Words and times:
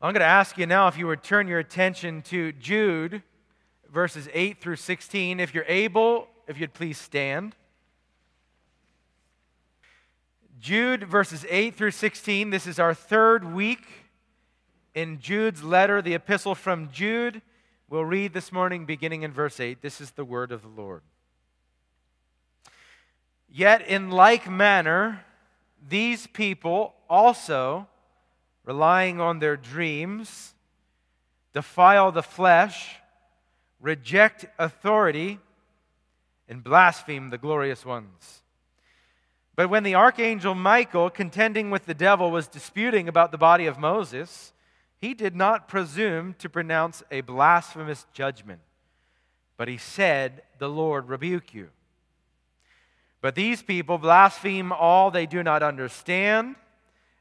I'm 0.00 0.12
going 0.12 0.20
to 0.20 0.26
ask 0.26 0.56
you 0.56 0.64
now 0.64 0.86
if 0.86 0.96
you 0.96 1.08
would 1.08 1.24
turn 1.24 1.48
your 1.48 1.58
attention 1.58 2.22
to 2.22 2.52
Jude, 2.52 3.20
verses 3.90 4.28
8 4.32 4.60
through 4.60 4.76
16. 4.76 5.40
If 5.40 5.52
you're 5.52 5.64
able, 5.66 6.28
if 6.46 6.60
you'd 6.60 6.72
please 6.72 6.98
stand. 6.98 7.56
Jude, 10.60 11.02
verses 11.02 11.44
8 11.50 11.74
through 11.74 11.90
16. 11.90 12.50
This 12.50 12.68
is 12.68 12.78
our 12.78 12.94
third 12.94 13.52
week 13.52 13.84
in 14.94 15.18
Jude's 15.18 15.64
letter, 15.64 16.00
the 16.00 16.14
epistle 16.14 16.54
from 16.54 16.92
Jude. 16.92 17.42
We'll 17.90 18.04
read 18.04 18.32
this 18.34 18.52
morning 18.52 18.86
beginning 18.86 19.24
in 19.24 19.32
verse 19.32 19.58
8. 19.58 19.82
This 19.82 20.00
is 20.00 20.12
the 20.12 20.24
word 20.24 20.52
of 20.52 20.62
the 20.62 20.68
Lord. 20.68 21.02
Yet, 23.50 23.82
in 23.82 24.12
like 24.12 24.48
manner, 24.48 25.24
these 25.88 26.28
people 26.28 26.94
also 27.10 27.88
relying 28.68 29.18
on 29.18 29.38
their 29.38 29.56
dreams, 29.56 30.52
defile 31.54 32.12
the 32.12 32.22
flesh, 32.22 32.96
reject 33.80 34.44
authority, 34.58 35.38
and 36.50 36.62
blaspheme 36.62 37.30
the 37.30 37.38
glorious 37.38 37.86
ones. 37.86 38.42
But 39.56 39.70
when 39.70 39.84
the 39.84 39.94
archangel 39.94 40.54
Michael, 40.54 41.08
contending 41.08 41.70
with 41.70 41.86
the 41.86 41.94
devil, 41.94 42.30
was 42.30 42.46
disputing 42.46 43.08
about 43.08 43.32
the 43.32 43.38
body 43.38 43.64
of 43.64 43.78
Moses, 43.78 44.52
he 45.00 45.14
did 45.14 45.34
not 45.34 45.66
presume 45.66 46.34
to 46.34 46.50
pronounce 46.50 47.02
a 47.10 47.22
blasphemous 47.22 48.04
judgment, 48.12 48.60
but 49.56 49.68
he 49.68 49.78
said, 49.78 50.42
The 50.58 50.68
Lord 50.68 51.08
rebuke 51.08 51.54
you. 51.54 51.70
But 53.22 53.34
these 53.34 53.62
people 53.62 53.96
blaspheme 53.96 54.72
all 54.72 55.10
they 55.10 55.24
do 55.24 55.42
not 55.42 55.62
understand 55.62 56.56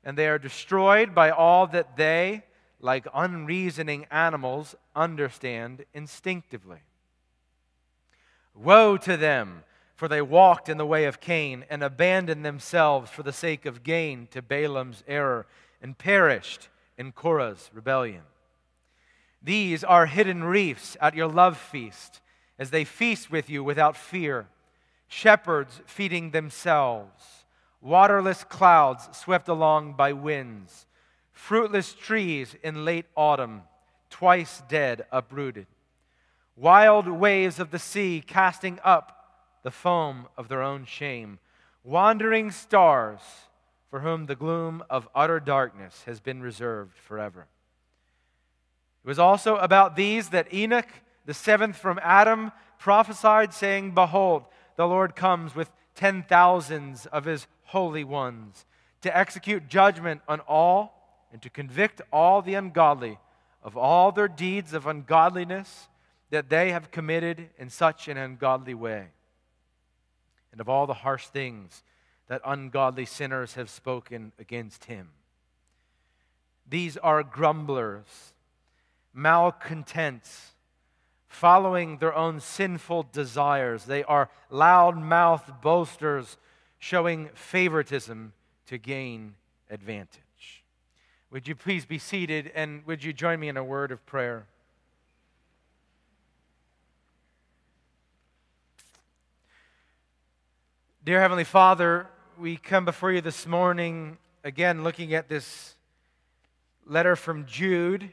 and 0.07 0.17
they 0.17 0.29
are 0.29 0.39
destroyed 0.39 1.13
by 1.13 1.29
all 1.29 1.67
that 1.67 1.97
they, 1.97 2.41
like 2.79 3.05
unreasoning 3.13 4.05
animals, 4.09 4.73
understand 4.95 5.83
instinctively. 5.93 6.80
Woe 8.55 8.95
to 8.95 9.17
them, 9.17 9.66
for 9.97 10.08
they 10.08 10.22
walked 10.22 10.69
in 10.69 10.77
the 10.77 10.86
way 10.86 11.03
of 11.03 11.19
Cain 11.19 11.66
and 11.69 11.83
abandoned 11.83 12.45
themselves 12.45 13.11
for 13.11 13.22
the 13.22 13.33
sake 13.33 13.66
of 13.66 13.83
gain 13.83 14.30
to 14.31 14.41
Balaam's 14.41 15.03
error 15.09 15.45
and 15.81 15.97
perished 15.97 16.69
in 16.97 17.11
Korah's 17.11 17.69
rebellion. 17.73 18.23
These 19.44 19.83
are 19.83 20.05
hidden 20.05 20.45
reefs 20.45 20.95
at 21.02 21.16
your 21.16 21.27
love 21.27 21.58
feast 21.58 22.21
as 22.58 22.69
they 22.69 22.86
feast 22.86 23.30
with 23.30 23.49
you 23.49 23.61
without 23.61 23.97
fear, 23.97 24.47
shepherds 25.09 25.81
feeding 25.86 26.31
themselves 26.31 27.36
waterless 27.81 28.44
clouds 28.44 29.09
swept 29.17 29.47
along 29.47 29.94
by 29.94 30.14
winds, 30.14 30.86
fruitless 31.31 31.94
trees 31.94 32.56
in 32.64 32.86
late 32.86 33.06
autumn, 33.16 33.64
twice 34.09 34.61
dead, 34.67 35.06
uprooted, 35.11 35.67
wild 36.55 37.08
waves 37.08 37.59
of 37.59 37.72
the 37.72 37.80
sea 37.80 38.23
casting 38.25 38.80
up 38.83 39.14
the 39.64 39.72
foam 39.72 40.28
of 40.38 40.48
their 40.48 40.61
own 40.61 40.86
shame, 40.86 41.39
wandering 41.83 42.52
stars 42.52 43.20
for 43.89 44.02
whom 44.02 44.25
the 44.25 44.36
gloom 44.36 44.83
of 44.89 45.08
utter 45.16 45.39
darkness 45.39 46.03
has 46.05 46.20
been 46.20 46.42
reserved 46.42 46.98
forever. 46.98 47.48
It 49.03 49.08
was 49.08 49.20
also 49.20 49.55
about 49.58 49.95
these 49.95 50.30
that 50.30 50.53
Enoch, 50.53 50.89
the 51.25 51.33
seventh 51.33 51.78
from 51.78 52.00
Adam, 52.03 52.52
prophesied, 52.80 53.53
saying, 53.53 53.92
Behold, 53.92 54.44
the 54.75 54.88
Lord 54.88 55.16
comes 55.16 55.55
with 55.55 55.72
ten 55.95 56.23
thousands 56.23 57.05
of 57.08 57.25
his 57.25 57.48
holy 57.68 58.04
ones, 58.04 58.66
to 59.02 59.16
execute 59.16 59.68
judgment 59.68 60.22
on 60.28 60.40
all 60.42 60.94
and 61.32 61.42
to 61.42 61.50
convict 61.50 62.02
all 62.12 62.42
the 62.42 62.56
ungodly 62.56 63.18
of 63.64 63.78
all 63.78 64.12
their 64.12 64.28
deeds 64.28 64.73
of 64.73 64.88
ungodliness 64.88 65.88
that 66.30 66.50
they 66.50 66.72
have 66.72 66.92
committed 66.92 67.50
in 67.58 67.70
such 67.70 68.08
an 68.08 68.18
ungodly 68.18 68.73
way, 68.73 69.08
and 70.52 70.61
of 70.61 70.70
all 70.70 70.88
the 70.88 70.94
harsh 70.94 71.27
things 71.27 71.83
that 72.27 72.42
ungodly 72.45 73.06
sinners 73.06 73.54
have 73.54 73.70
spoken 73.70 74.32
against 74.39 74.86
him. 74.86 75.10
These 76.70 76.98
are 76.98 77.23
grumblers, 77.23 78.33
malcontents, 79.14 80.52
following 81.27 81.98
their 81.98 82.14
own 82.14 82.39
sinful 82.39 83.08
desires. 83.11 83.86
They 83.86 84.04
are 84.04 84.30
loud 84.50 84.98
mouthed 84.98 85.61
boasters 85.61 86.38
showing 86.80 87.30
favoritism 87.33 88.33
to 88.67 88.77
gain 88.77 89.36
advantage. 89.70 90.64
Would 91.32 91.48
you 91.48 91.55
please 91.55 91.86
be 91.86 91.99
seated 91.99 92.52
and 92.55 92.86
would 92.86 93.04
you 93.04 93.14
join 93.14 93.39
me 93.39 93.49
in 93.49 93.58
a 93.58 93.64
word 93.64 93.92
of 93.92 94.05
prayer? 94.05 94.45
Dear 101.04 101.21
Heavenly 101.21 101.43
Father, 101.43 102.08
we 102.38 102.58
come 102.58 102.86
before 102.86 103.11
you 103.11 103.21
this 103.21 103.48
morning 103.48 104.17
again 104.44 104.83
looking 104.83 105.14
at 105.14 105.30
this 105.30 105.76
letter 106.86 107.15
from 107.15 107.45
Jude. 107.45 108.11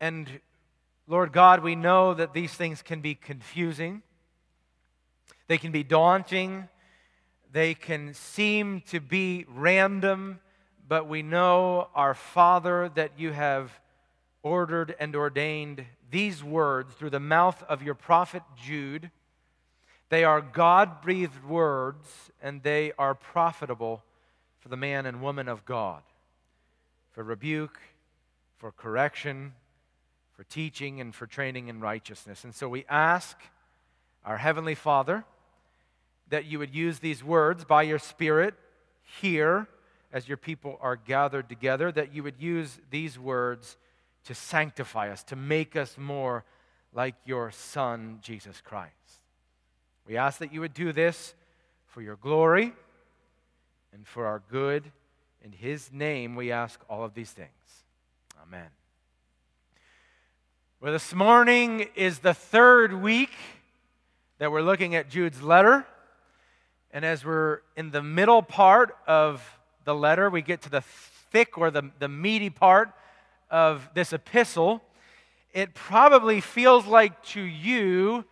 And 0.00 0.40
Lord 1.06 1.32
God, 1.32 1.62
we 1.62 1.74
know 1.74 2.14
that 2.14 2.32
these 2.32 2.52
things 2.54 2.82
can 2.82 3.00
be 3.00 3.14
confusing, 3.14 4.02
they 5.48 5.58
can 5.58 5.72
be 5.72 5.82
daunting, 5.82 6.68
they 7.54 7.72
can 7.72 8.12
seem 8.14 8.80
to 8.80 8.98
be 8.98 9.46
random, 9.48 10.40
but 10.88 11.08
we 11.08 11.22
know, 11.22 11.86
our 11.94 12.12
Father, 12.12 12.90
that 12.96 13.12
you 13.16 13.30
have 13.30 13.70
ordered 14.42 14.96
and 14.98 15.14
ordained 15.14 15.84
these 16.10 16.42
words 16.42 16.94
through 16.94 17.10
the 17.10 17.20
mouth 17.20 17.62
of 17.68 17.80
your 17.80 17.94
prophet 17.94 18.42
Jude. 18.60 19.08
They 20.08 20.24
are 20.24 20.40
God 20.40 21.00
breathed 21.00 21.44
words, 21.44 22.08
and 22.42 22.60
they 22.64 22.90
are 22.98 23.14
profitable 23.14 24.02
for 24.58 24.68
the 24.68 24.76
man 24.76 25.06
and 25.06 25.22
woman 25.22 25.46
of 25.46 25.64
God, 25.64 26.02
for 27.12 27.22
rebuke, 27.22 27.78
for 28.56 28.72
correction, 28.72 29.52
for 30.32 30.42
teaching, 30.42 31.00
and 31.00 31.14
for 31.14 31.28
training 31.28 31.68
in 31.68 31.78
righteousness. 31.78 32.42
And 32.42 32.52
so 32.52 32.68
we 32.68 32.84
ask 32.88 33.38
our 34.24 34.38
Heavenly 34.38 34.74
Father 34.74 35.24
that 36.28 36.46
you 36.46 36.58
would 36.58 36.74
use 36.74 36.98
these 36.98 37.22
words 37.22 37.64
by 37.64 37.82
your 37.82 37.98
Spirit 37.98 38.54
here 39.20 39.68
as 40.12 40.28
your 40.28 40.36
people 40.36 40.78
are 40.80 40.96
gathered 40.96 41.48
together, 41.48 41.90
that 41.92 42.14
you 42.14 42.22
would 42.22 42.40
use 42.40 42.78
these 42.90 43.18
words 43.18 43.76
to 44.24 44.34
sanctify 44.34 45.10
us, 45.10 45.22
to 45.24 45.36
make 45.36 45.76
us 45.76 45.98
more 45.98 46.44
like 46.92 47.14
your 47.24 47.50
Son, 47.50 48.18
Jesus 48.22 48.60
Christ. 48.60 48.92
We 50.06 50.16
ask 50.16 50.38
that 50.38 50.52
you 50.52 50.60
would 50.60 50.74
do 50.74 50.92
this 50.92 51.34
for 51.86 52.00
your 52.00 52.16
glory 52.16 52.72
and 53.92 54.06
for 54.06 54.26
our 54.26 54.42
good. 54.50 54.90
In 55.42 55.52
his 55.52 55.92
name, 55.92 56.36
we 56.36 56.52
ask 56.52 56.80
all 56.88 57.04
of 57.04 57.14
these 57.14 57.30
things. 57.30 57.50
Amen. 58.42 58.68
Well, 60.80 60.92
this 60.92 61.14
morning 61.14 61.88
is 61.94 62.18
the 62.18 62.34
third 62.34 62.92
week 62.92 63.30
that 64.38 64.52
we're 64.52 64.62
looking 64.62 64.94
at 64.94 65.08
Jude's 65.08 65.42
letter. 65.42 65.86
And 66.94 67.04
as 67.04 67.24
we're 67.24 67.58
in 67.76 67.90
the 67.90 68.04
middle 68.04 68.40
part 68.40 68.96
of 69.04 69.42
the 69.84 69.92
letter, 69.92 70.30
we 70.30 70.42
get 70.42 70.62
to 70.62 70.70
the 70.70 70.80
thick 70.80 71.58
or 71.58 71.72
the, 71.72 71.90
the 71.98 72.08
meaty 72.08 72.50
part 72.50 72.92
of 73.50 73.90
this 73.94 74.12
epistle. 74.12 74.80
It 75.52 75.74
probably 75.74 76.40
feels 76.40 76.86
like 76.86 77.20
to 77.24 77.40
you 77.40 78.24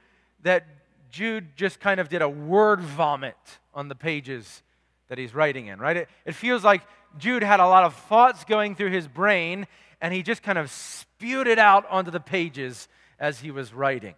that 0.44 0.64
Jude 1.10 1.56
just 1.56 1.80
kind 1.80 1.98
of 1.98 2.08
did 2.08 2.22
a 2.22 2.28
word 2.28 2.80
vomit 2.80 3.36
on 3.74 3.88
the 3.88 3.96
pages 3.96 4.62
that 5.08 5.18
he's 5.18 5.34
writing 5.34 5.66
in, 5.66 5.80
right? 5.80 5.96
It, 5.96 6.08
it 6.24 6.36
feels 6.36 6.62
like 6.62 6.82
Jude 7.18 7.42
had 7.42 7.58
a 7.58 7.66
lot 7.66 7.82
of 7.82 7.96
thoughts 7.96 8.44
going 8.44 8.76
through 8.76 8.90
his 8.90 9.08
brain 9.08 9.66
and 10.00 10.14
he 10.14 10.22
just 10.22 10.44
kind 10.44 10.56
of 10.56 10.70
spewed 10.70 11.48
it 11.48 11.58
out 11.58 11.84
onto 11.90 12.12
the 12.12 12.20
pages 12.20 12.86
as 13.18 13.40
he 13.40 13.50
was 13.50 13.74
writing, 13.74 14.14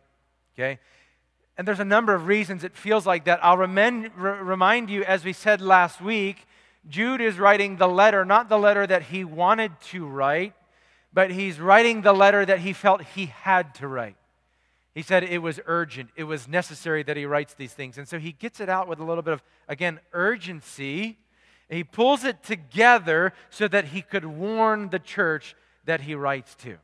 okay? 0.54 0.78
And 1.56 1.68
there's 1.68 1.80
a 1.80 1.84
number 1.84 2.14
of 2.14 2.26
reasons 2.26 2.64
it 2.64 2.76
feels 2.76 3.06
like 3.06 3.24
that. 3.24 3.38
I'll 3.42 3.56
remind, 3.56 4.14
remind 4.16 4.90
you, 4.90 5.04
as 5.04 5.24
we 5.24 5.32
said 5.32 5.60
last 5.60 6.00
week, 6.00 6.46
Jude 6.88 7.20
is 7.20 7.38
writing 7.38 7.76
the 7.76 7.88
letter, 7.88 8.24
not 8.24 8.48
the 8.48 8.58
letter 8.58 8.86
that 8.86 9.04
he 9.04 9.24
wanted 9.24 9.72
to 9.92 10.06
write, 10.06 10.54
but 11.12 11.30
he's 11.30 11.60
writing 11.60 12.02
the 12.02 12.12
letter 12.12 12.44
that 12.44 12.58
he 12.58 12.72
felt 12.72 13.02
he 13.02 13.26
had 13.26 13.74
to 13.76 13.88
write. 13.88 14.16
He 14.94 15.02
said 15.02 15.24
it 15.24 15.38
was 15.38 15.60
urgent, 15.66 16.10
it 16.16 16.24
was 16.24 16.46
necessary 16.46 17.02
that 17.04 17.16
he 17.16 17.26
writes 17.26 17.54
these 17.54 17.72
things. 17.72 17.98
And 17.98 18.06
so 18.06 18.18
he 18.18 18.32
gets 18.32 18.60
it 18.60 18.68
out 18.68 18.86
with 18.86 19.00
a 19.00 19.04
little 19.04 19.22
bit 19.22 19.34
of, 19.34 19.42
again, 19.68 19.98
urgency. 20.12 21.18
He 21.68 21.82
pulls 21.82 22.24
it 22.24 22.42
together 22.42 23.32
so 23.50 23.66
that 23.68 23.86
he 23.86 24.02
could 24.02 24.24
warn 24.24 24.90
the 24.90 24.98
church 24.98 25.56
that 25.84 26.02
he 26.02 26.14
writes 26.14 26.54
to. 26.56 26.76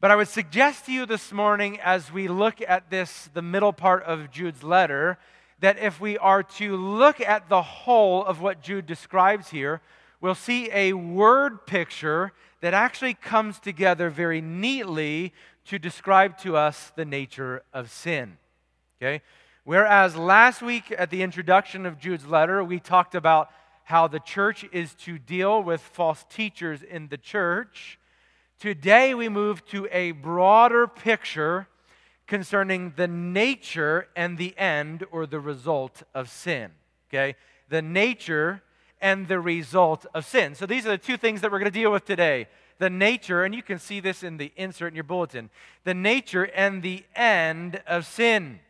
But 0.00 0.12
I 0.12 0.16
would 0.16 0.28
suggest 0.28 0.86
to 0.86 0.92
you 0.92 1.06
this 1.06 1.32
morning, 1.32 1.80
as 1.80 2.12
we 2.12 2.28
look 2.28 2.62
at 2.62 2.88
this, 2.88 3.28
the 3.34 3.42
middle 3.42 3.72
part 3.72 4.04
of 4.04 4.30
Jude's 4.30 4.62
letter, 4.62 5.18
that 5.58 5.76
if 5.76 6.00
we 6.00 6.16
are 6.18 6.44
to 6.44 6.76
look 6.76 7.20
at 7.20 7.48
the 7.48 7.62
whole 7.62 8.24
of 8.24 8.40
what 8.40 8.62
Jude 8.62 8.86
describes 8.86 9.48
here, 9.48 9.80
we'll 10.20 10.36
see 10.36 10.70
a 10.72 10.92
word 10.92 11.66
picture 11.66 12.32
that 12.60 12.74
actually 12.74 13.14
comes 13.14 13.58
together 13.58 14.08
very 14.08 14.40
neatly 14.40 15.32
to 15.64 15.80
describe 15.80 16.38
to 16.38 16.56
us 16.56 16.92
the 16.94 17.04
nature 17.04 17.64
of 17.72 17.90
sin. 17.90 18.38
Okay? 19.02 19.20
Whereas 19.64 20.14
last 20.14 20.62
week 20.62 20.94
at 20.96 21.10
the 21.10 21.22
introduction 21.22 21.86
of 21.86 21.98
Jude's 21.98 22.24
letter, 22.24 22.62
we 22.62 22.78
talked 22.78 23.16
about 23.16 23.50
how 23.82 24.06
the 24.06 24.20
church 24.20 24.64
is 24.70 24.94
to 24.94 25.18
deal 25.18 25.60
with 25.60 25.80
false 25.80 26.24
teachers 26.30 26.84
in 26.84 27.08
the 27.08 27.18
church, 27.18 27.97
today 28.58 29.14
we 29.14 29.28
move 29.28 29.64
to 29.66 29.88
a 29.90 30.12
broader 30.12 30.86
picture 30.86 31.68
concerning 32.26 32.92
the 32.96 33.08
nature 33.08 34.08
and 34.14 34.36
the 34.38 34.56
end 34.58 35.04
or 35.10 35.26
the 35.26 35.40
result 35.40 36.02
of 36.14 36.28
sin. 36.28 36.70
Okay? 37.08 37.36
The 37.68 37.82
nature 37.82 38.62
and 39.00 39.28
the 39.28 39.40
result 39.40 40.06
of 40.14 40.26
sin. 40.26 40.54
So 40.54 40.66
these 40.66 40.86
are 40.86 40.90
the 40.90 40.98
two 40.98 41.16
things 41.16 41.40
that 41.40 41.50
we're 41.50 41.58
going 41.58 41.72
to 41.72 41.78
deal 41.78 41.92
with 41.92 42.04
today 42.04 42.48
the 42.78 42.90
nature, 42.90 43.42
and 43.42 43.52
you 43.52 43.62
can 43.62 43.80
see 43.80 43.98
this 43.98 44.22
in 44.22 44.36
the 44.36 44.52
insert 44.54 44.92
in 44.92 44.94
your 44.94 45.04
bulletin 45.04 45.50
the 45.84 45.94
nature 45.94 46.44
and 46.44 46.82
the 46.82 47.04
end 47.14 47.82
of 47.86 48.06
sin. 48.06 48.60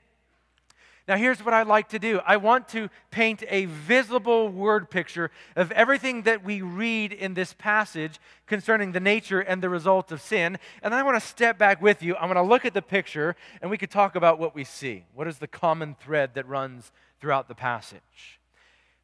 Now, 1.08 1.16
here's 1.16 1.42
what 1.42 1.54
I'd 1.54 1.66
like 1.66 1.88
to 1.88 1.98
do 1.98 2.20
I 2.26 2.36
want 2.36 2.68
to 2.68 2.90
paint 3.10 3.42
a 3.48 3.64
visible 3.64 4.50
word 4.50 4.90
picture 4.90 5.30
of 5.56 5.72
everything 5.72 6.22
that 6.22 6.44
we 6.44 6.60
read 6.60 7.14
in 7.14 7.32
this 7.32 7.54
passage 7.54 8.20
concerning 8.46 8.92
the 8.92 9.00
nature 9.00 9.40
and 9.40 9.62
the 9.62 9.70
result 9.70 10.12
of 10.12 10.20
sin. 10.20 10.58
And 10.82 10.94
I 10.94 11.02
want 11.02 11.18
to 11.20 11.26
step 11.26 11.56
back 11.56 11.80
with 11.80 12.02
you. 12.02 12.14
I'm 12.16 12.30
going 12.30 12.34
to 12.34 12.42
look 12.42 12.66
at 12.66 12.74
the 12.74 12.82
picture 12.82 13.36
and 13.62 13.70
we 13.70 13.78
could 13.78 13.90
talk 13.90 14.16
about 14.16 14.38
what 14.38 14.54
we 14.54 14.64
see. 14.64 15.04
What 15.14 15.26
is 15.26 15.38
the 15.38 15.46
common 15.46 15.96
thread 15.98 16.34
that 16.34 16.46
runs 16.46 16.92
throughout 17.22 17.48
the 17.48 17.54
passage? 17.54 18.38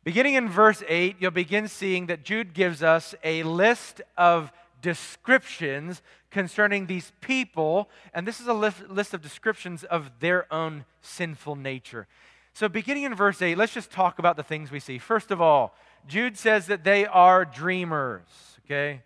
Beginning 0.05 0.35
in 0.35 0.51
verse 0.51 0.83
8, 0.87 1.17
you'll 1.19 1.31
begin 1.31 1.67
seeing 1.69 2.07
that 2.07 2.23
Jude 2.23 2.53
gives 2.53 2.83
us 2.83 3.15
a 3.25 3.43
list 3.45 4.03
of 4.19 4.53
descriptions 4.85 6.03
concerning 6.31 6.85
these 6.85 7.11
people, 7.23 7.89
and 8.13 8.29
this 8.29 8.39
is 8.39 8.47
a 8.47 8.53
list 8.53 9.15
of 9.15 9.23
descriptions 9.23 9.83
of 9.83 10.11
their 10.21 10.53
own 10.53 10.85
sinful 11.01 11.57
nature. 11.57 12.07
So, 12.53 12.69
beginning 12.69 13.05
in 13.05 13.15
verse 13.15 13.41
8, 13.41 13.57
let's 13.57 13.73
just 13.73 13.91
talk 13.91 14.19
about 14.19 14.37
the 14.37 14.43
things 14.43 14.71
we 14.71 14.81
see. 14.81 14.99
First 14.99 15.31
of 15.31 15.41
all, 15.41 15.75
Jude 16.07 16.37
says 16.37 16.67
that 16.67 16.85
they 16.85 17.07
are 17.07 17.47
dreamers, 17.47 18.21
okay? 18.67 19.01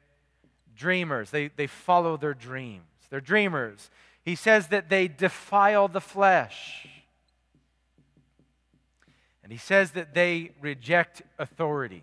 Dreamers. 0.77 1.31
They, 1.31 1.47
they 1.55 1.69
follow 1.69 2.17
their 2.17 2.35
dreams. 2.35 2.83
They're 3.09 3.21
dreamers. 3.21 3.89
He 4.25 4.35
says 4.35 4.67
that 4.69 4.89
they 4.89 5.07
defile 5.07 5.87
the 5.87 6.01
flesh. 6.01 6.89
And 9.45 9.53
he 9.53 9.59
says 9.59 9.93
that 9.93 10.13
they 10.13 10.51
reject 10.61 11.23
authority. 11.39 12.03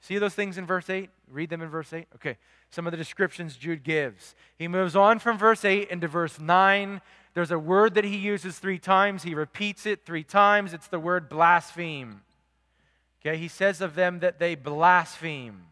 See 0.00 0.18
those 0.18 0.34
things 0.34 0.58
in 0.58 0.64
verse 0.64 0.88
8? 0.88 1.10
Read 1.30 1.50
them 1.50 1.62
in 1.62 1.68
verse 1.68 1.92
8. 1.92 2.06
Okay, 2.16 2.36
some 2.70 2.86
of 2.86 2.90
the 2.90 2.96
descriptions 2.96 3.56
Jude 3.56 3.82
gives. 3.82 4.34
He 4.56 4.68
moves 4.68 4.94
on 4.94 5.18
from 5.18 5.38
verse 5.38 5.64
8 5.64 5.88
into 5.88 6.08
verse 6.08 6.38
9. 6.38 7.00
There's 7.34 7.50
a 7.50 7.58
word 7.58 7.94
that 7.94 8.04
he 8.04 8.16
uses 8.16 8.58
three 8.58 8.78
times. 8.78 9.22
He 9.22 9.34
repeats 9.34 9.86
it 9.86 10.04
three 10.04 10.22
times. 10.22 10.72
It's 10.72 10.86
the 10.86 11.00
word 11.00 11.28
blaspheme. 11.28 12.22
Okay, 13.20 13.36
he 13.36 13.48
says 13.48 13.80
of 13.80 13.94
them 13.94 14.20
that 14.20 14.38
they 14.38 14.54
blaspheme. 14.54 15.62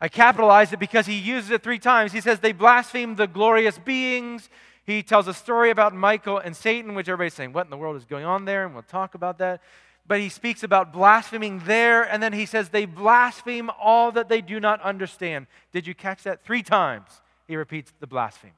I 0.00 0.08
capitalize 0.08 0.72
it 0.72 0.78
because 0.78 1.06
he 1.06 1.18
uses 1.18 1.50
it 1.50 1.62
three 1.62 1.78
times. 1.78 2.12
He 2.12 2.20
says 2.20 2.40
they 2.40 2.52
blaspheme 2.52 3.16
the 3.16 3.26
glorious 3.26 3.78
beings. 3.78 4.48
He 4.84 5.02
tells 5.02 5.28
a 5.28 5.34
story 5.34 5.70
about 5.70 5.94
Michael 5.94 6.38
and 6.38 6.56
Satan, 6.56 6.94
which 6.94 7.08
everybody's 7.08 7.34
saying, 7.34 7.52
What 7.52 7.66
in 7.66 7.70
the 7.70 7.76
world 7.76 7.96
is 7.96 8.04
going 8.04 8.24
on 8.24 8.44
there? 8.44 8.64
And 8.64 8.74
we'll 8.74 8.82
talk 8.82 9.14
about 9.14 9.38
that 9.38 9.60
but 10.06 10.20
he 10.20 10.28
speaks 10.28 10.62
about 10.62 10.92
blaspheming 10.92 11.60
there, 11.66 12.02
and 12.02 12.22
then 12.22 12.32
he 12.32 12.46
says 12.46 12.68
they 12.68 12.86
blaspheme 12.86 13.70
all 13.80 14.12
that 14.12 14.28
they 14.28 14.40
do 14.40 14.58
not 14.58 14.80
understand. 14.82 15.46
Did 15.72 15.86
you 15.86 15.94
catch 15.94 16.24
that? 16.24 16.44
Three 16.44 16.62
times 16.62 17.22
he 17.46 17.56
repeats 17.56 17.92
the 18.00 18.06
blaspheme. 18.06 18.52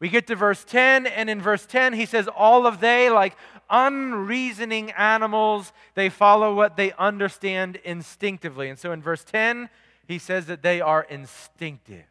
We 0.00 0.08
get 0.08 0.26
to 0.26 0.36
verse 0.36 0.64
10, 0.64 1.06
and 1.06 1.30
in 1.30 1.40
verse 1.40 1.66
10, 1.66 1.92
he 1.92 2.04
says, 2.04 2.28
All 2.28 2.66
of 2.66 2.80
they, 2.80 3.10
like 3.10 3.36
unreasoning 3.70 4.90
animals, 4.92 5.72
they 5.94 6.08
follow 6.08 6.54
what 6.54 6.76
they 6.76 6.92
understand 6.92 7.76
instinctively. 7.84 8.68
And 8.68 8.78
so 8.78 8.92
in 8.92 9.00
verse 9.00 9.24
10, 9.24 9.70
he 10.06 10.18
says 10.18 10.46
that 10.46 10.62
they 10.62 10.80
are 10.80 11.04
instinctive. 11.04 12.04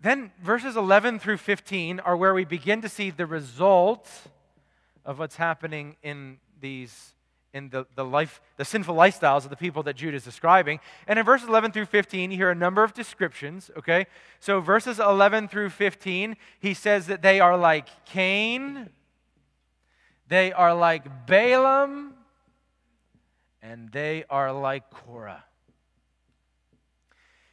Then 0.00 0.32
verses 0.42 0.76
11 0.76 1.18
through 1.18 1.36
15 1.36 2.00
are 2.00 2.16
where 2.16 2.32
we 2.32 2.44
begin 2.44 2.80
to 2.82 2.88
see 2.88 3.10
the 3.10 3.26
result 3.26 4.08
of 5.04 5.18
what's 5.18 5.36
happening 5.36 5.96
in 6.02 6.38
these 6.60 7.14
in 7.52 7.68
the, 7.70 7.84
the 7.96 8.04
life 8.04 8.40
the 8.56 8.64
sinful 8.64 8.94
lifestyles 8.94 9.42
of 9.44 9.50
the 9.50 9.56
people 9.56 9.82
that 9.82 9.96
Jude 9.96 10.14
is 10.14 10.22
describing. 10.24 10.78
And 11.06 11.18
in 11.18 11.24
verses 11.24 11.48
11 11.48 11.72
through 11.72 11.86
15, 11.86 12.30
you 12.30 12.36
hear 12.36 12.50
a 12.50 12.54
number 12.54 12.84
of 12.84 12.94
descriptions, 12.94 13.70
okay? 13.76 14.06
So 14.38 14.60
verses 14.60 15.00
11 15.00 15.48
through 15.48 15.70
15, 15.70 16.36
he 16.60 16.74
says 16.74 17.08
that 17.08 17.22
they 17.22 17.40
are 17.40 17.56
like 17.56 17.88
Cain, 18.06 18.88
they 20.28 20.52
are 20.52 20.74
like 20.74 21.26
Balaam, 21.26 22.14
and 23.60 23.90
they 23.90 24.24
are 24.30 24.52
like 24.52 24.90
Korah. 24.90 25.44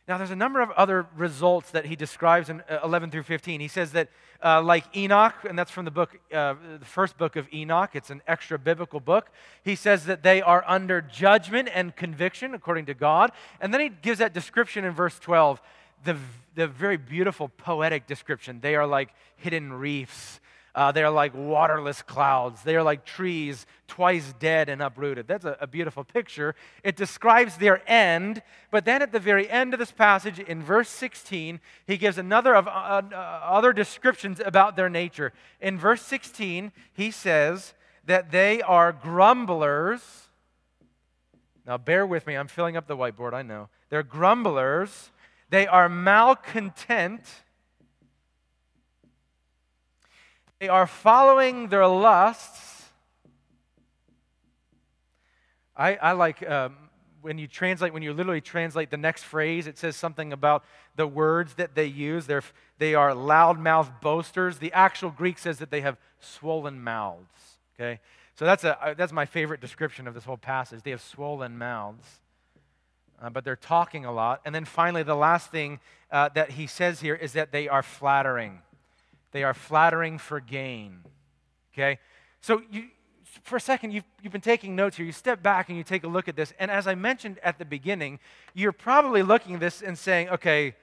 Now, 0.08 0.18
there's 0.18 0.32
a 0.32 0.38
number 0.38 0.62
of 0.62 0.72
other 0.72 1.06
results 1.18 1.72
that 1.72 1.86
he 1.86 1.98
describes 1.98 2.50
in 2.50 2.64
uh, 2.70 2.80
11 2.82 3.12
through 3.12 3.24
15. 3.24 3.60
He 3.60 3.68
says 3.68 3.92
that, 3.92 4.08
uh, 4.42 4.62
like 4.62 4.86
Enoch, 4.96 5.34
and 5.44 5.60
that's 5.60 5.70
from 5.70 5.84
the 5.84 5.92
book, 5.92 6.18
uh, 6.34 6.56
the 6.80 6.86
first 6.86 7.18
book 7.18 7.36
of 7.36 7.46
Enoch, 7.54 7.90
it's 7.94 8.10
an 8.10 8.22
extra 8.26 8.58
biblical 8.58 9.02
book. 9.02 9.30
He 9.64 9.76
says 9.76 10.06
that 10.06 10.24
they 10.24 10.42
are 10.42 10.64
under 10.66 11.02
judgment 11.02 11.68
and 11.74 11.94
conviction 11.94 12.54
according 12.54 12.86
to 12.86 12.94
God. 12.94 13.34
And 13.60 13.74
then 13.74 13.82
he 13.82 13.90
gives 13.90 14.20
that 14.20 14.34
description 14.34 14.86
in 14.86 14.94
verse 14.94 15.20
12, 15.20 15.62
the, 16.06 16.16
the 16.56 16.68
very 16.68 16.96
beautiful 16.96 17.50
poetic 17.50 18.08
description. 18.08 18.62
They 18.62 18.76
are 18.76 18.88
like 18.88 19.10
hidden 19.36 19.74
reefs 19.74 20.40
uh, 20.78 20.92
they 20.92 21.02
are 21.02 21.10
like 21.10 21.34
waterless 21.34 22.04
clouds. 22.04 22.62
They 22.62 22.76
are 22.76 22.84
like 22.84 23.04
trees 23.04 23.66
twice 23.88 24.32
dead 24.40 24.70
and 24.70 24.80
uprooted. 24.80 25.28
That's 25.28 25.44
a, 25.44 25.58
a 25.60 25.66
beautiful 25.66 26.04
picture. 26.04 26.54
It 26.84 26.96
describes 26.96 27.58
their 27.58 27.82
end, 27.90 28.44
but 28.70 28.86
then 28.86 29.02
at 29.02 29.12
the 29.12 29.20
very 29.20 29.50
end 29.50 29.74
of 29.74 29.80
this 29.80 29.92
passage, 29.92 30.38
in 30.38 30.62
verse 30.62 30.88
16, 30.90 31.60
he 31.88 31.98
gives 31.98 32.20
another 32.20 32.56
of 32.56 32.68
uh, 32.68 33.02
uh, 33.12 33.16
other 33.16 33.74
descriptions 33.74 34.40
about 34.40 34.76
their 34.76 34.88
nature. 34.88 35.34
In 35.60 35.80
verse 35.80 36.04
16, 36.04 36.72
he 36.94 37.10
says 37.10 37.74
that 38.06 38.30
they 38.30 38.62
are 38.62 38.92
grumblers. 38.92 40.28
Now, 41.66 41.80
bear 41.80 42.06
with 42.06 42.28
me. 42.28 42.36
I'm 42.36 42.48
filling 42.48 42.78
up 42.78 42.86
the 42.86 42.96
whiteboard, 42.96 43.34
I 43.34 43.42
know. 43.42 43.70
They're 43.90 44.04
grumblers. 44.04 45.10
They 45.50 45.66
are 45.66 45.90
malcontent 45.90 47.24
They 50.60 50.70
are 50.70 50.88
following 50.88 51.68
their 51.68 51.86
lusts. 51.88 52.86
I, 55.76 55.96
I 55.96 56.12
like 56.14 56.48
um, 56.50 56.76
when 57.22 57.38
you 57.38 57.48
translate, 57.48 57.94
when 57.94 58.02
you 58.02 58.14
literally 58.14 58.42
translate 58.42 58.90
the 58.90 58.98
next 58.98 59.24
phrase, 59.24 59.68
it 59.68 59.78
says 59.78 59.96
something 59.96 60.34
about 60.34 60.64
the 60.96 61.06
words 61.06 61.54
that 61.56 61.76
they 61.76 61.86
use. 61.86 62.26
They're, 62.26 62.44
they 62.80 62.96
are 62.96 63.12
loudmouth 63.12 64.02
boasters. 64.02 64.58
The 64.58 64.74
actual 64.74 65.12
Greek 65.12 65.38
says 65.38 65.60
that 65.60 65.70
they 65.70 65.82
have 65.82 65.98
swollen 66.20 66.84
mouths. 66.84 67.60
Okay? 67.76 68.00
So 68.36 68.46
that's, 68.46 68.64
a, 68.64 68.82
uh, 68.84 68.94
that's 68.96 69.12
my 69.12 69.26
favorite 69.26 69.62
description 69.62 70.08
of 70.08 70.16
this 70.16 70.24
whole 70.24 70.38
passage. 70.38 70.82
They 70.84 70.92
have 70.92 71.02
swollen 71.02 71.58
mouths. 71.58 72.08
Uh, 73.22 73.30
but 73.30 73.44
they're 73.44 73.56
talking 73.56 74.06
a 74.06 74.12
lot. 74.12 74.42
And 74.46 74.54
then 74.54 74.66
finally, 74.66 75.04
the 75.04 75.16
last 75.16 75.52
thing 75.52 75.80
uh, 76.12 76.30
that 76.30 76.52
he 76.52 76.66
says 76.66 77.02
here 77.02 77.16
is 77.16 77.34
that 77.34 77.52
they 77.52 77.68
are 77.68 77.84
flattering. 77.84 78.62
They 79.38 79.44
are 79.44 79.54
flattering 79.54 80.18
for 80.18 80.40
gain. 80.40 81.02
Okay? 81.72 82.00
So 82.42 82.64
you, 82.72 82.86
for 83.44 83.58
a 83.58 83.62
second, 83.62 83.92
you've, 83.92 84.04
you've 84.24 84.32
been 84.32 84.42
taking 84.42 84.76
notes 84.76 84.98
here. 84.98 85.06
You 85.06 85.12
step 85.12 85.44
back 85.44 85.70
and 85.70 85.78
you 85.78 85.84
take 85.84 86.04
a 86.04 86.08
look 86.08 86.28
at 86.28 86.36
this. 86.36 86.56
And 86.58 86.72
as 86.72 86.88
I 86.88 86.96
mentioned 86.96 87.38
at 87.44 87.60
the 87.60 87.66
beginning, 87.66 88.18
you're 88.56 88.72
probably 88.72 89.22
looking 89.22 89.54
at 89.54 89.60
this 89.60 89.84
and 89.84 89.96
saying, 89.96 90.30
okay, 90.30 90.74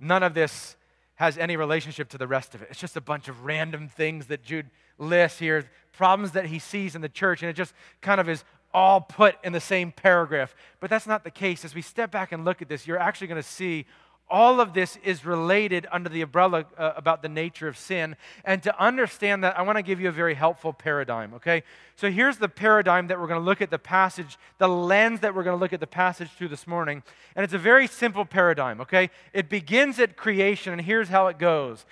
none 0.00 0.24
of 0.24 0.34
this 0.34 0.74
has 1.14 1.38
any 1.38 1.56
relationship 1.56 2.08
to 2.08 2.18
the 2.18 2.26
rest 2.26 2.56
of 2.56 2.62
it. 2.62 2.66
It's 2.72 2.80
just 2.80 2.96
a 2.96 3.00
bunch 3.00 3.28
of 3.28 3.44
random 3.44 3.86
things 3.86 4.26
that 4.26 4.42
Jude 4.42 4.68
lists 4.98 5.38
here, 5.38 5.70
problems 5.92 6.32
that 6.32 6.46
he 6.46 6.58
sees 6.58 6.96
in 6.96 7.02
the 7.02 7.08
church, 7.08 7.40
and 7.40 7.48
it 7.48 7.52
just 7.52 7.72
kind 8.00 8.20
of 8.20 8.28
is 8.28 8.42
all 8.74 9.00
put 9.00 9.36
in 9.44 9.52
the 9.52 9.60
same 9.60 9.92
paragraph. 9.92 10.56
But 10.80 10.90
that's 10.90 11.06
not 11.06 11.22
the 11.22 11.30
case. 11.30 11.64
As 11.64 11.72
we 11.72 11.82
step 11.82 12.10
back 12.10 12.32
and 12.32 12.44
look 12.44 12.62
at 12.62 12.68
this, 12.68 12.84
you're 12.84 12.98
actually 12.98 13.28
going 13.28 13.40
to 13.40 13.48
see 13.48 13.86
all 14.30 14.60
of 14.60 14.72
this 14.72 14.96
is 15.04 15.24
related 15.24 15.86
under 15.90 16.08
the 16.08 16.22
umbrella 16.22 16.64
uh, 16.78 16.92
about 16.96 17.20
the 17.20 17.28
nature 17.28 17.68
of 17.68 17.76
sin. 17.76 18.16
And 18.44 18.62
to 18.62 18.82
understand 18.82 19.42
that, 19.44 19.58
I 19.58 19.62
want 19.62 19.76
to 19.76 19.82
give 19.82 20.00
you 20.00 20.08
a 20.08 20.12
very 20.12 20.34
helpful 20.34 20.72
paradigm, 20.72 21.34
okay? 21.34 21.64
So 21.96 22.10
here's 22.10 22.38
the 22.38 22.48
paradigm 22.48 23.08
that 23.08 23.18
we're 23.20 23.26
going 23.26 23.40
to 23.40 23.44
look 23.44 23.60
at 23.60 23.70
the 23.70 23.78
passage, 23.78 24.38
the 24.58 24.68
lens 24.68 25.20
that 25.20 25.34
we're 25.34 25.42
going 25.42 25.56
to 25.56 25.60
look 25.60 25.72
at 25.72 25.80
the 25.80 25.86
passage 25.86 26.30
through 26.30 26.48
this 26.48 26.66
morning. 26.66 27.02
And 27.34 27.44
it's 27.44 27.54
a 27.54 27.58
very 27.58 27.86
simple 27.86 28.24
paradigm, 28.24 28.80
okay? 28.80 29.10
It 29.32 29.48
begins 29.48 29.98
at 29.98 30.16
creation, 30.16 30.72
and 30.72 30.82
here's 30.82 31.08
how 31.08 31.26
it 31.26 31.38
goes. 31.38 31.84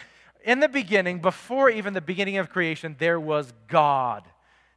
in 0.45 0.61
the 0.61 0.69
beginning, 0.69 1.19
before 1.19 1.69
even 1.69 1.93
the 1.93 2.01
beginning 2.01 2.39
of 2.39 2.49
creation, 2.49 2.97
there 2.99 3.21
was 3.21 3.53
God. 3.67 4.25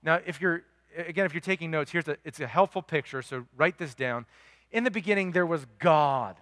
Now, 0.03 0.19
if 0.25 0.41
you're, 0.41 0.63
again, 0.97 1.25
if 1.25 1.33
you're 1.33 1.41
taking 1.41 1.71
notes, 1.71 1.91
here's 1.91 2.07
a, 2.07 2.17
it's 2.25 2.39
a 2.39 2.47
helpful 2.47 2.81
picture, 2.81 3.21
so 3.21 3.45
write 3.55 3.77
this 3.77 3.93
down. 3.93 4.25
In 4.71 4.83
the 4.83 4.91
beginning, 4.91 5.31
there 5.31 5.45
was 5.45 5.65
God. 5.79 6.35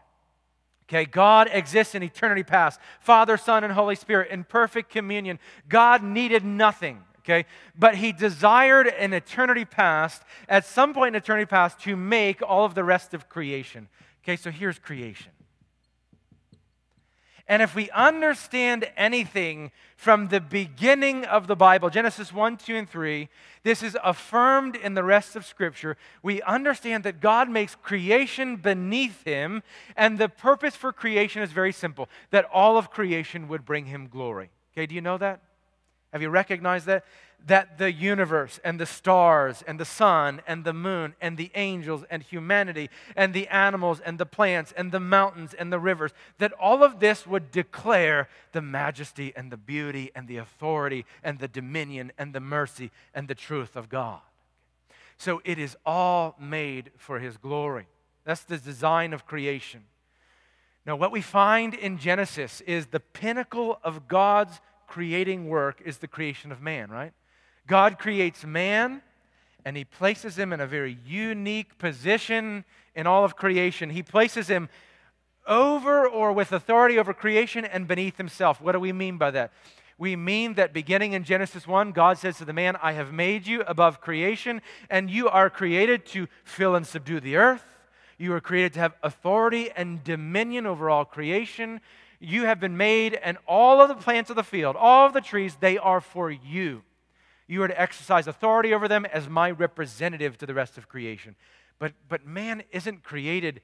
Okay, 0.89 1.05
God 1.05 1.49
exists 1.51 1.93
in 1.93 2.01
eternity 2.01 2.41
past. 2.41 2.79
Father, 2.99 3.37
Son, 3.37 3.63
and 3.63 3.71
Holy 3.73 3.95
Spirit 3.95 4.31
in 4.31 4.43
perfect 4.43 4.89
communion. 4.89 5.37
God 5.67 6.01
needed 6.01 6.43
nothing. 6.43 7.03
Okay, 7.19 7.45
but 7.77 7.95
he 7.95 8.11
desired 8.11 8.87
in 8.87 9.13
eternity 9.13 9.65
past, 9.65 10.23
at 10.47 10.65
some 10.65 10.95
point 10.95 11.15
in 11.15 11.21
eternity 11.21 11.45
past, 11.45 11.79
to 11.81 11.95
make 11.95 12.41
all 12.41 12.65
of 12.65 12.73
the 12.73 12.83
rest 12.83 13.13
of 13.13 13.29
creation. 13.29 13.87
Okay, 14.23 14.35
so 14.35 14.49
here's 14.49 14.79
creation. 14.79 15.31
And 17.49 17.63
if 17.63 17.73
we 17.73 17.89
understand 17.89 18.87
anything 18.95 19.71
from 19.97 20.27
the 20.27 20.39
beginning 20.39 21.25
of 21.25 21.47
the 21.47 21.55
Bible, 21.55 21.89
Genesis 21.89 22.31
1, 22.31 22.57
2, 22.57 22.75
and 22.75 22.87
3, 22.87 23.27
this 23.63 23.81
is 23.81 23.97
affirmed 24.03 24.75
in 24.75 24.93
the 24.93 25.03
rest 25.03 25.35
of 25.35 25.47
Scripture. 25.47 25.97
We 26.21 26.43
understand 26.43 27.03
that 27.05 27.19
God 27.19 27.49
makes 27.49 27.73
creation 27.73 28.57
beneath 28.57 29.23
him, 29.23 29.63
and 29.97 30.19
the 30.19 30.29
purpose 30.29 30.75
for 30.75 30.93
creation 30.93 31.41
is 31.41 31.51
very 31.51 31.73
simple 31.73 32.07
that 32.29 32.45
all 32.53 32.77
of 32.77 32.91
creation 32.91 33.47
would 33.47 33.65
bring 33.65 33.85
him 33.85 34.07
glory. 34.07 34.51
Okay, 34.73 34.85
do 34.85 34.93
you 34.93 35.01
know 35.01 35.17
that? 35.17 35.41
Have 36.13 36.21
you 36.21 36.29
recognized 36.29 36.85
that? 36.85 37.03
That 37.47 37.77
the 37.77 37.91
universe 37.91 38.59
and 38.63 38.79
the 38.79 38.85
stars 38.85 39.63
and 39.65 39.79
the 39.79 39.85
sun 39.85 40.41
and 40.45 40.63
the 40.63 40.73
moon 40.73 41.15
and 41.21 41.37
the 41.37 41.51
angels 41.55 42.03
and 42.09 42.21
humanity 42.21 42.89
and 43.15 43.33
the 43.33 43.47
animals 43.47 43.99
and 44.01 44.17
the 44.17 44.25
plants 44.25 44.73
and 44.77 44.91
the 44.91 44.99
mountains 44.99 45.53
and 45.53 45.71
the 45.71 45.79
rivers, 45.79 46.11
that 46.37 46.53
all 46.53 46.83
of 46.83 46.99
this 46.99 47.25
would 47.25 47.51
declare 47.51 48.27
the 48.51 48.61
majesty 48.61 49.33
and 49.35 49.51
the 49.51 49.57
beauty 49.57 50.11
and 50.15 50.27
the 50.27 50.37
authority 50.37 51.05
and 51.23 51.39
the 51.39 51.47
dominion 51.47 52.11
and 52.17 52.33
the 52.33 52.39
mercy 52.39 52.91
and 53.13 53.27
the 53.27 53.35
truth 53.35 53.75
of 53.75 53.89
God. 53.89 54.19
So 55.17 55.41
it 55.43 55.59
is 55.59 55.75
all 55.85 56.35
made 56.39 56.91
for 56.97 57.19
His 57.19 57.37
glory. 57.37 57.87
That's 58.25 58.43
the 58.43 58.57
design 58.57 59.13
of 59.13 59.25
creation. 59.25 59.83
Now, 60.85 60.95
what 60.95 61.11
we 61.11 61.21
find 61.21 61.73
in 61.73 61.97
Genesis 61.97 62.61
is 62.61 62.87
the 62.87 62.99
pinnacle 62.99 63.79
of 63.83 64.07
God's 64.07 64.59
creating 64.87 65.47
work 65.47 65.81
is 65.85 65.99
the 65.99 66.07
creation 66.07 66.51
of 66.51 66.61
man, 66.61 66.89
right? 66.89 67.13
God 67.69 67.99
creates 67.99 68.43
man 68.43 69.01
and 69.63 69.77
he 69.77 69.85
places 69.85 70.37
him 70.37 70.51
in 70.51 70.59
a 70.59 70.65
very 70.65 70.97
unique 71.05 71.77
position 71.77 72.65
in 72.95 73.05
all 73.05 73.23
of 73.23 73.35
creation. 73.35 73.91
He 73.91 74.01
places 74.01 74.47
him 74.47 74.69
over 75.45 76.07
or 76.07 76.33
with 76.33 76.51
authority 76.51 76.97
over 76.97 77.13
creation 77.13 77.63
and 77.65 77.87
beneath 77.87 78.17
himself. 78.17 78.59
What 78.59 78.71
do 78.71 78.79
we 78.79 78.91
mean 78.91 79.17
by 79.17 79.31
that? 79.31 79.51
We 79.99 80.15
mean 80.15 80.55
that 80.55 80.73
beginning 80.73 81.13
in 81.13 81.23
Genesis 81.23 81.67
1, 81.67 81.91
God 81.91 82.17
says 82.17 82.37
to 82.37 82.45
the 82.45 82.53
man, 82.53 82.75
I 82.81 82.93
have 82.93 83.13
made 83.13 83.45
you 83.45 83.61
above 83.67 84.01
creation, 84.01 84.61
and 84.89 85.11
you 85.11 85.29
are 85.29 85.49
created 85.49 86.05
to 86.07 86.27
fill 86.43 86.75
and 86.75 86.87
subdue 86.87 87.19
the 87.19 87.35
earth. 87.35 87.65
You 88.17 88.33
are 88.33 88.41
created 88.41 88.73
to 88.73 88.79
have 88.79 88.95
authority 89.03 89.69
and 89.75 90.03
dominion 90.03 90.65
over 90.65 90.89
all 90.89 91.05
creation. 91.05 91.81
You 92.19 92.45
have 92.45 92.59
been 92.59 92.77
made, 92.77 93.13
and 93.13 93.37
all 93.45 93.81
of 93.81 93.89
the 93.89 93.95
plants 93.95 94.29
of 94.29 94.35
the 94.37 94.43
field, 94.43 94.75
all 94.75 95.05
of 95.05 95.13
the 95.13 95.21
trees, 95.21 95.57
they 95.59 95.77
are 95.77 96.01
for 96.01 96.31
you. 96.31 96.81
You 97.49 97.63
are 97.63 97.67
to 97.67 97.81
exercise 97.81 98.27
authority 98.27 98.75
over 98.75 98.87
them 98.87 99.05
as 99.05 99.27
my 99.27 99.49
representative 99.49 100.37
to 100.37 100.45
the 100.45 100.53
rest 100.53 100.77
of 100.77 100.87
creation. 100.87 101.35
But, 101.79 101.93
but 102.07 102.23
man 102.23 102.61
isn't 102.71 103.03
created 103.03 103.61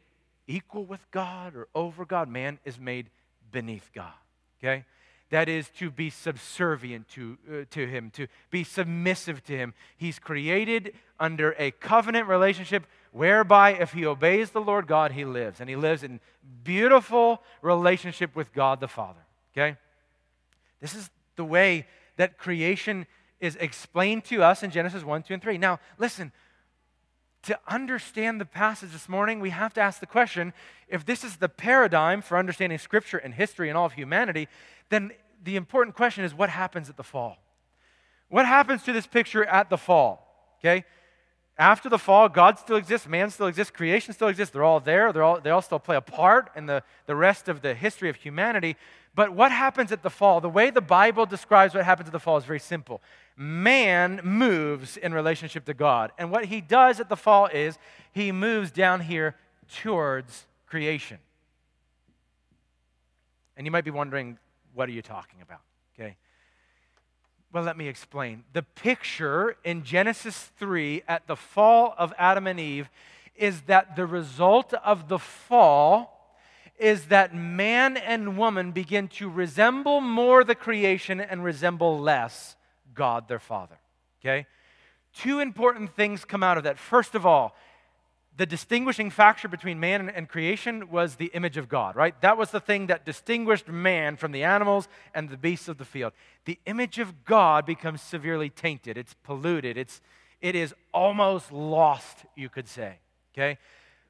equal 0.48 0.86
with 0.86 1.10
God 1.12 1.56
or 1.56 1.68
over 1.76 2.04
God. 2.04 2.28
Man 2.28 2.58
is 2.66 2.80
made 2.80 3.12
beneath 3.52 3.92
God. 3.94 4.14
Okay? 4.60 4.86
That 5.30 5.48
is 5.48 5.70
to 5.78 5.92
be 5.92 6.10
subservient 6.10 7.08
to, 7.10 7.38
uh, 7.48 7.66
to 7.72 7.86
Him, 7.86 8.10
to 8.12 8.26
be 8.50 8.64
submissive 8.64 9.44
to 9.44 9.54
Him. 9.56 9.76
He's 9.96 10.18
created 10.18 10.94
under 11.20 11.56
a 11.60 11.70
covenant 11.70 12.28
relationship 12.28 12.88
whereby 13.12 13.74
if 13.74 13.94
he 13.94 14.06
obeys 14.06 14.50
the 14.50 14.62
Lord 14.62 14.88
God, 14.88 15.12
he 15.12 15.26
lives. 15.26 15.62
And 15.62 15.70
he 15.70 15.76
lives 15.76 16.02
in 16.02 16.20
beautiful 16.64 17.44
relationship 17.62 18.36
with 18.36 18.52
God 18.52 18.80
the 18.80 18.88
Father. 18.88 19.22
Okay? 19.54 19.78
This 20.82 20.96
is 20.96 21.10
the 21.36 21.46
way 21.46 21.86
that 22.18 22.40
creation 22.40 23.06
is 23.40 23.56
explained 23.58 24.24
to 24.26 24.44
us 24.44 24.64
in 24.64 24.72
Genesis 24.72 25.04
1, 25.04 25.24
2, 25.24 25.34
and 25.34 25.44
3. 25.44 25.58
Now, 25.58 25.80
listen, 25.98 26.32
to 27.44 27.60
understand 27.68 28.42
the 28.42 28.46
passage 28.46 28.92
this 28.92 29.08
morning, 29.08 29.40
we 29.40 29.52
have 29.52 29.74
to 29.76 29.82
ask 29.82 30.00
the 30.00 30.08
question 30.08 30.54
if 30.88 31.06
this 31.06 31.24
is 31.24 31.38
the 31.38 31.50
paradigm 31.50 32.22
for 32.22 32.38
understanding 32.38 32.78
Scripture 32.78 33.18
and 33.18 33.34
history 33.34 33.70
and 33.70 33.78
all 33.78 33.86
of 33.86 33.94
humanity, 33.94 34.48
then 34.90 35.12
the 35.44 35.56
important 35.56 35.96
question 35.96 36.24
is 36.24 36.34
what 36.34 36.50
happens 36.50 36.90
at 36.90 36.98
the 36.98 37.04
fall? 37.04 37.38
What 38.30 38.46
happens 38.46 38.84
to 38.84 38.94
this 38.94 39.06
picture 39.06 39.46
at 39.46 39.70
the 39.70 39.78
fall? 39.78 40.28
Okay? 40.60 40.86
After 41.58 41.88
the 41.88 41.98
fall, 42.00 42.28
God 42.28 42.60
still 42.60 42.76
exists, 42.76 43.08
man 43.08 43.30
still 43.30 43.48
exists, 43.48 43.72
creation 43.72 44.14
still 44.14 44.28
exists. 44.28 44.52
They're 44.52 44.64
all 44.64 44.82
there. 44.82 45.14
They're 45.14 45.24
all, 45.24 45.40
they 45.40 45.52
all 45.52 45.62
still 45.62 45.80
play 45.80 45.96
a 45.96 46.02
part 46.02 46.50
in 46.56 46.66
the, 46.66 46.84
the 47.06 47.16
rest 47.16 47.48
of 47.48 47.62
the 47.62 47.74
history 47.74 48.10
of 48.10 48.18
humanity. 48.18 48.76
But 49.14 49.32
what 49.32 49.52
happens 49.52 49.94
at 49.94 50.04
the 50.04 50.10
fall? 50.10 50.42
The 50.42 50.50
way 50.50 50.70
the 50.70 50.82
Bible 50.82 51.26
describes 51.26 51.74
what 51.74 51.86
happens 51.86 52.10
at 52.10 52.12
the 52.12 52.20
fall 52.20 52.38
is 52.38 52.44
very 52.44 52.60
simple. 52.60 53.02
Man 53.38 54.22
moves 54.24 54.98
in 54.98 55.14
relationship 55.14 55.66
to 55.66 55.74
God. 55.74 56.12
And 56.18 56.32
what 56.32 56.46
he 56.46 56.62
does 56.62 57.00
at 57.00 57.10
the 57.10 57.18
fall 57.18 57.48
is 57.48 57.78
he 58.14 58.32
moves 58.32 58.72
down 58.72 59.02
here 59.02 59.36
towards 59.82 60.46
creation. 60.68 61.18
And 63.58 63.66
you 63.66 63.72
might 63.72 63.84
be 63.84 63.92
wondering, 63.92 64.38
what 64.74 64.88
are 64.90 64.94
you 64.94 65.02
talking 65.02 65.42
about? 65.42 65.60
Okay. 65.98 66.16
Well, 67.52 67.64
let 67.64 67.78
me 67.78 67.88
explain. 67.88 68.44
The 68.54 68.64
picture 68.64 69.56
in 69.64 69.84
Genesis 69.84 70.52
3 70.58 71.04
at 71.08 71.28
the 71.28 71.36
fall 71.36 71.96
of 71.98 72.14
Adam 72.18 72.48
and 72.48 72.60
Eve 72.60 72.90
is 73.36 73.62
that 73.62 73.96
the 73.96 74.06
result 74.06 74.74
of 74.74 75.08
the 75.08 75.20
fall 75.20 76.38
is 76.78 77.06
that 77.06 77.34
man 77.34 77.96
and 77.96 78.38
woman 78.38 78.72
begin 78.72 79.08
to 79.08 79.30
resemble 79.30 80.02
more 80.02 80.44
the 80.44 80.56
creation 80.56 81.22
and 81.22 81.44
resemble 81.44 82.00
less 82.00 82.55
God 82.96 83.28
their 83.28 83.40
Father. 83.40 83.78
Okay? 84.22 84.48
Two 85.14 85.40
important 85.40 85.96
things 85.96 86.26
come 86.26 86.44
out 86.44 86.58
of 86.58 86.64
that. 86.64 86.80
First 86.80 87.16
of 87.16 87.26
all, 87.26 87.56
the 88.38 88.46
distinguishing 88.46 89.10
factor 89.10 89.48
between 89.48 89.80
man 89.80 90.10
and, 90.10 90.28
creation 90.28 90.90
was 90.90 91.16
the 91.16 91.28
image 91.28 91.56
of 91.56 91.70
God, 91.70 91.96
right? 91.96 92.20
That 92.22 92.38
was 92.38 92.52
the 92.52 92.60
thing 92.60 92.88
that 92.88 93.06
distinguished 93.06 93.70
man 93.70 94.18
from 94.18 94.34
the 94.34 94.44
animals 94.44 94.90
and 95.14 95.30
the 95.30 95.38
beasts 95.38 95.70
of 95.70 95.78
the 95.78 95.86
field. 95.86 96.12
The 96.44 96.60
image 96.66 97.00
of 97.00 97.24
God 97.24 97.66
becomes 97.66 98.02
severely 98.02 98.50
tainted, 98.50 98.98
it's 98.98 99.14
polluted, 99.24 99.78
it's, 99.78 100.02
it 100.42 100.54
is 100.54 100.76
almost 100.94 101.52
lost, 101.52 102.26
you 102.36 102.50
could 102.50 102.68
say, 102.68 102.98
okay? 103.34 103.58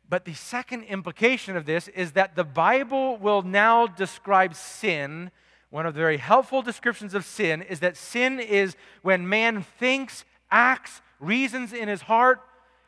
But 0.10 0.26
the 0.26 0.34
second 0.34 0.84
implication 0.84 1.56
of 1.56 1.66
this 1.66 1.88
is 1.90 2.14
that 2.14 2.36
the 2.36 2.44
Bible 2.44 3.18
will 3.18 3.42
now 3.42 3.86
describe 3.86 4.56
sin. 4.56 5.32
One 5.70 5.86
of 5.86 5.94
the 5.94 6.00
very 6.00 6.18
helpful 6.18 6.62
descriptions 6.62 7.14
of 7.14 7.26
sin 7.26 7.62
is 7.62 7.80
that 7.80 7.98
sin 7.98 8.40
is 8.40 8.76
when 9.02 9.28
man 9.28 9.64
thinks, 9.80 10.24
acts, 10.52 11.02
reasons 11.20 11.74
in 11.74 11.88
his 11.88 12.02
heart, 12.02 12.42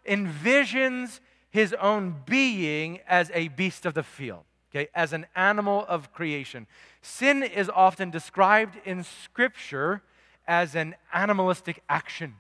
envisions, 0.08 1.20
his 1.50 1.74
own 1.74 2.16
being 2.26 3.00
as 3.08 3.32
a 3.34 3.48
beast 3.50 3.86
of 3.86 3.94
the 3.94 4.04
field, 4.04 4.44
okay, 4.72 4.90
as 4.94 5.12
an 5.12 5.26
animal 5.36 5.86
of 5.88 6.14
creation. 6.14 6.68
Sin 7.02 7.44
is 7.44 7.70
often 7.70 8.10
described 8.10 8.78
in 8.86 9.04
Scripture 9.04 10.02
as 10.48 10.76
an 10.76 10.96
animalistic 11.14 11.82
action, 11.90 12.36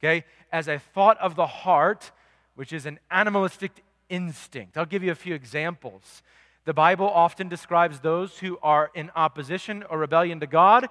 okay, 0.00 0.24
as 0.52 0.68
a 0.68 0.78
thought 0.78 1.18
of 1.18 1.34
the 1.34 1.46
heart, 1.46 2.10
which 2.54 2.72
is 2.72 2.86
an 2.86 2.98
animalistic 3.10 3.82
instinct. 4.08 4.76
I'll 4.78 4.86
give 4.86 5.02
you 5.02 5.10
a 5.10 5.16
few 5.16 5.34
examples. 5.34 6.22
The 6.68 6.74
Bible 6.74 7.08
often 7.08 7.48
describes 7.48 8.00
those 8.00 8.40
who 8.40 8.58
are 8.62 8.90
in 8.94 9.10
opposition 9.16 9.84
or 9.88 9.96
rebellion 9.96 10.38
to 10.40 10.46
God 10.46 10.90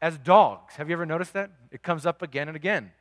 as 0.00 0.16
dogs. 0.16 0.76
Have 0.76 0.88
you 0.88 0.92
ever 0.92 1.04
noticed 1.04 1.32
that? 1.32 1.50
It 1.72 1.82
comes 1.82 2.06
up 2.06 2.22
again 2.22 2.46
and 2.46 2.54
again. 2.54 2.92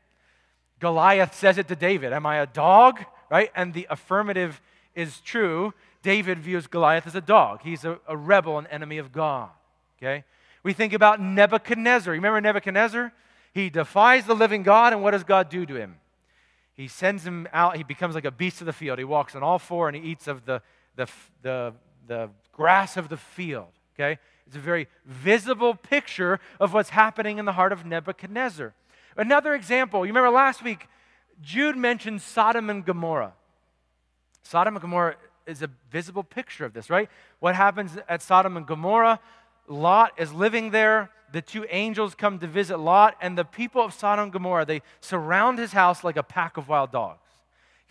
Goliath 0.80 1.36
says 1.36 1.60
it 1.60 1.68
to 1.68 1.76
David 1.76 2.12
Am 2.12 2.26
I 2.26 2.38
a 2.38 2.48
dog? 2.48 3.06
right? 3.30 3.52
And 3.56 3.76
the 3.76 3.86
affirmative 3.92 4.60
is 4.96 5.20
true. 5.20 5.72
David 6.02 6.40
views 6.40 6.66
Goliath 6.66 7.06
as 7.06 7.14
a 7.14 7.22
dog. 7.22 7.62
He's 7.62 7.86
a, 7.86 8.00
a 8.08 8.18
rebel, 8.18 8.58
an 8.58 8.66
enemy 8.72 8.98
of 8.98 9.12
God. 9.12 9.52
Okay? 10.00 10.24
We 10.64 10.74
think 10.74 10.94
about 10.94 11.22
Nebuchadnezzar. 11.22 12.12
Remember 12.12 12.42
Nebuchadnezzar? 12.42 13.14
He 13.54 13.70
defies 13.70 14.26
the 14.26 14.34
living 14.34 14.64
God, 14.64 14.94
and 14.94 15.04
what 15.04 15.12
does 15.12 15.24
God 15.24 15.50
do 15.50 15.64
to 15.64 15.76
him? 15.76 15.98
He 16.74 16.88
sends 16.88 17.24
him 17.24 17.48
out. 17.54 17.78
He 17.78 17.84
becomes 17.84 18.16
like 18.16 18.26
a 18.26 18.32
beast 18.32 18.62
of 18.62 18.66
the 18.66 18.74
field. 18.74 18.98
He 18.98 19.06
walks 19.06 19.36
on 19.36 19.44
all 19.44 19.60
four 19.60 19.88
and 19.88 19.96
he 19.96 20.02
eats 20.02 20.28
of 20.28 20.46
the, 20.46 20.64
the, 20.96 21.08
the, 21.44 21.74
the 22.10 22.30
grass 22.52 22.98
of 22.98 23.08
the 23.08 23.16
field. 23.16 23.70
Okay? 23.96 24.20
It's 24.46 24.56
a 24.56 24.60
very 24.60 24.88
visible 25.06 25.76
picture 25.76 26.40
of 26.60 26.74
what's 26.74 26.90
happening 26.90 27.38
in 27.38 27.46
the 27.46 27.54
heart 27.54 27.72
of 27.72 27.86
Nebuchadnezzar. 27.86 28.74
Another 29.16 29.54
example, 29.54 30.06
you 30.06 30.10
remember 30.10 30.32
last 30.32 30.64
week, 30.64 30.88
Jude 31.42 31.78
mentioned 31.78 32.22
Sodom 32.22 32.70
and 32.70 32.84
Gomorrah. 32.84 33.34
Sodom 34.42 34.76
and 34.76 34.82
Gomorrah 34.82 35.16
is 35.46 35.62
a 35.62 35.70
visible 35.92 36.24
picture 36.24 36.66
of 36.66 36.74
this, 36.74 36.90
right? 36.90 37.10
What 37.40 37.56
happens 37.56 37.92
at 38.10 38.22
Sodom 38.22 38.58
and 38.58 38.66
Gomorrah? 38.66 39.20
Lot 39.68 40.14
is 40.18 40.34
living 40.34 40.72
there. 40.72 41.12
The 41.32 41.42
two 41.44 41.66
angels 41.70 42.16
come 42.16 42.40
to 42.40 42.48
visit 42.48 42.80
Lot, 42.80 43.16
and 43.22 43.38
the 43.38 43.46
people 43.46 43.84
of 43.84 43.94
Sodom 43.94 44.24
and 44.24 44.34
Gomorrah, 44.34 44.66
they 44.66 44.82
surround 45.00 45.60
his 45.60 45.74
house 45.74 46.04
like 46.04 46.18
a 46.18 46.24
pack 46.24 46.58
of 46.58 46.68
wild 46.68 46.92
dogs. 46.92 47.29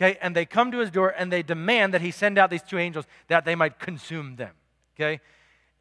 Okay, 0.00 0.16
and 0.22 0.34
they 0.36 0.44
come 0.44 0.70
to 0.70 0.78
his 0.78 0.92
door 0.92 1.12
and 1.16 1.32
they 1.32 1.42
demand 1.42 1.92
that 1.92 2.00
he 2.00 2.12
send 2.12 2.38
out 2.38 2.50
these 2.50 2.62
two 2.62 2.78
angels 2.78 3.04
that 3.26 3.44
they 3.44 3.56
might 3.56 3.80
consume 3.80 4.36
them. 4.36 4.52
Okay? 4.94 5.20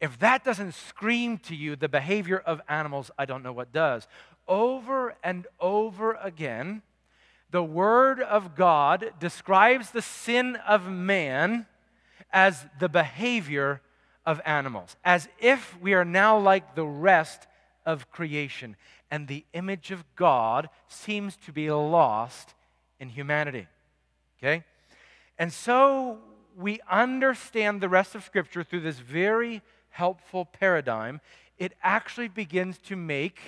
If 0.00 0.18
that 0.18 0.44
doesn't 0.44 0.74
scream 0.74 1.38
to 1.38 1.54
you 1.54 1.76
the 1.76 1.88
behavior 1.88 2.38
of 2.38 2.60
animals, 2.68 3.12
I 3.16 3.26
don't 3.26 3.44
know 3.44 3.52
what 3.52 3.72
does. 3.72 4.08
Over 4.48 5.14
and 5.22 5.46
over 5.60 6.14
again, 6.14 6.82
the 7.50 7.62
Word 7.62 8.20
of 8.20 8.56
God 8.56 9.12
describes 9.20 9.90
the 9.90 10.02
sin 10.02 10.56
of 10.66 10.88
man 10.88 11.66
as 12.32 12.66
the 12.78 12.88
behavior 12.88 13.80
of 14.26 14.40
animals, 14.44 14.96
as 15.04 15.28
if 15.38 15.80
we 15.80 15.94
are 15.94 16.04
now 16.04 16.38
like 16.38 16.74
the 16.74 16.86
rest 16.86 17.46
of 17.86 18.10
creation, 18.10 18.76
and 19.10 19.26
the 19.26 19.44
image 19.54 19.90
of 19.90 20.04
God 20.14 20.68
seems 20.88 21.36
to 21.46 21.52
be 21.52 21.70
lost 21.70 22.54
in 23.00 23.08
humanity. 23.08 23.66
Okay? 24.38 24.64
And 25.38 25.52
so 25.52 26.18
we 26.56 26.80
understand 26.90 27.80
the 27.80 27.88
rest 27.88 28.14
of 28.14 28.24
Scripture 28.24 28.64
through 28.64 28.80
this 28.80 28.98
very 28.98 29.62
helpful 29.90 30.44
paradigm. 30.44 31.20
It 31.58 31.74
actually 31.82 32.28
begins 32.28 32.78
to 32.86 32.96
make 32.96 33.40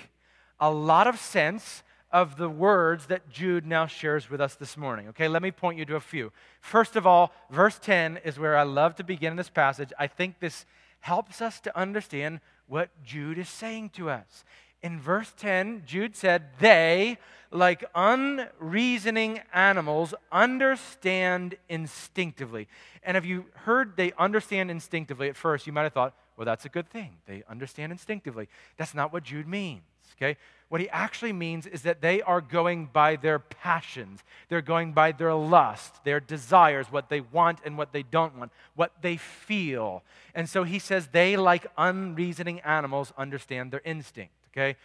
a 0.59 0.71
lot 0.71 1.07
of 1.07 1.19
sense 1.19 1.83
of 2.11 2.37
the 2.37 2.49
words 2.49 3.05
that 3.07 3.29
Jude 3.29 3.65
now 3.65 3.85
shares 3.85 4.29
with 4.29 4.41
us 4.41 4.55
this 4.55 4.75
morning. 4.75 5.07
Okay, 5.09 5.27
let 5.27 5.41
me 5.41 5.51
point 5.51 5.79
you 5.79 5.85
to 5.85 5.95
a 5.95 6.01
few. 6.01 6.31
First 6.59 6.95
of 6.95 7.07
all, 7.07 7.33
verse 7.49 7.79
10 7.79 8.19
is 8.25 8.37
where 8.37 8.57
I 8.57 8.63
love 8.63 8.95
to 8.95 9.03
begin 9.03 9.37
this 9.37 9.49
passage. 9.49 9.93
I 9.97 10.07
think 10.07 10.39
this 10.39 10.65
helps 10.99 11.41
us 11.41 11.59
to 11.61 11.77
understand 11.77 12.41
what 12.67 12.89
Jude 13.03 13.37
is 13.37 13.49
saying 13.49 13.89
to 13.91 14.09
us. 14.09 14.43
In 14.83 14.99
verse 14.99 15.31
10, 15.37 15.83
Jude 15.85 16.15
said, 16.15 16.43
They, 16.59 17.17
like 17.51 17.83
unreasoning 17.93 19.41
animals, 19.53 20.13
understand 20.31 21.55
instinctively. 21.69 22.67
And 23.03 23.15
if 23.15 23.25
you 23.25 23.45
heard 23.53 23.95
they 23.95 24.11
understand 24.17 24.71
instinctively 24.71 25.29
at 25.29 25.35
first, 25.35 25.67
you 25.67 25.73
might 25.73 25.83
have 25.83 25.93
thought, 25.93 26.15
well, 26.37 26.45
that's 26.45 26.65
a 26.65 26.69
good 26.69 26.89
thing. 26.89 27.17
They 27.27 27.43
understand 27.49 27.91
instinctively. 27.91 28.47
That's 28.77 28.95
not 28.95 29.13
what 29.13 29.23
Jude 29.23 29.47
means, 29.47 29.83
okay? 30.15 30.37
What 30.69 30.81
he 30.81 30.89
actually 30.89 31.33
means 31.33 31.67
is 31.67 31.83
that 31.83 32.01
they 32.01 32.21
are 32.21 32.41
going 32.41 32.87
by 32.91 33.17
their 33.17 33.37
passions. 33.37 34.23
They're 34.49 34.61
going 34.61 34.93
by 34.93 35.11
their 35.11 35.33
lust, 35.35 36.03
their 36.03 36.19
desires, 36.19 36.87
what 36.89 37.09
they 37.09 37.21
want 37.21 37.59
and 37.65 37.77
what 37.77 37.91
they 37.91 38.01
don't 38.01 38.37
want, 38.37 38.51
what 38.75 38.93
they 39.01 39.17
feel. 39.17 40.01
And 40.33 40.49
so 40.49 40.63
he 40.63 40.79
says 40.79 41.09
they, 41.11 41.35
like 41.37 41.67
unreasoning 41.77 42.61
animals, 42.61 43.13
understand 43.17 43.71
their 43.71 43.81
instinct. 43.83 44.33
Okay? 44.53 44.75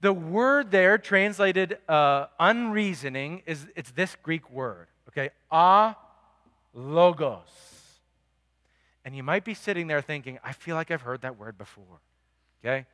The 0.00 0.12
word 0.12 0.70
there 0.70 0.98
translated 0.98 1.78
uh, 1.88 2.26
unreasoning 2.38 3.42
is 3.46 3.66
it's 3.76 3.90
this 3.92 4.16
Greek 4.22 4.50
word. 4.50 4.88
Okay? 5.08 5.30
A 5.50 5.94
logos. 6.74 7.48
And 9.04 9.16
you 9.16 9.22
might 9.22 9.44
be 9.44 9.54
sitting 9.54 9.86
there 9.86 10.02
thinking, 10.02 10.38
I 10.42 10.52
feel 10.52 10.74
like 10.74 10.90
I've 10.90 11.02
heard 11.02 11.22
that 11.22 11.38
word 11.38 11.56
before. 11.56 12.00
Okay? 12.64 12.86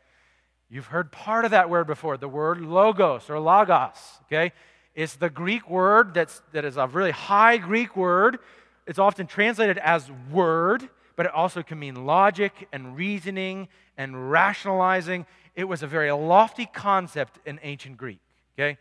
You've 0.72 0.86
heard 0.86 1.12
part 1.12 1.44
of 1.44 1.50
that 1.50 1.68
word 1.68 1.86
before, 1.86 2.16
the 2.16 2.28
word 2.28 2.62
logos 2.62 3.28
or 3.28 3.38
logos, 3.38 3.98
okay? 4.22 4.52
It's 4.94 5.16
the 5.16 5.28
Greek 5.28 5.68
word 5.68 6.14
that's, 6.14 6.40
that 6.52 6.64
is 6.64 6.78
a 6.78 6.86
really 6.86 7.10
high 7.10 7.58
Greek 7.58 7.94
word. 7.94 8.38
It's 8.86 8.98
often 8.98 9.26
translated 9.26 9.76
as 9.76 10.10
word, 10.30 10.88
but 11.14 11.26
it 11.26 11.32
also 11.32 11.62
can 11.62 11.78
mean 11.78 12.06
logic 12.06 12.68
and 12.72 12.96
reasoning 12.96 13.68
and 13.98 14.30
rationalizing. 14.30 15.26
It 15.54 15.64
was 15.64 15.82
a 15.82 15.86
very 15.86 16.10
lofty 16.12 16.66
concept 16.66 17.38
in 17.46 17.60
ancient 17.62 17.96
Greek, 17.96 18.20
okay? 18.58 18.78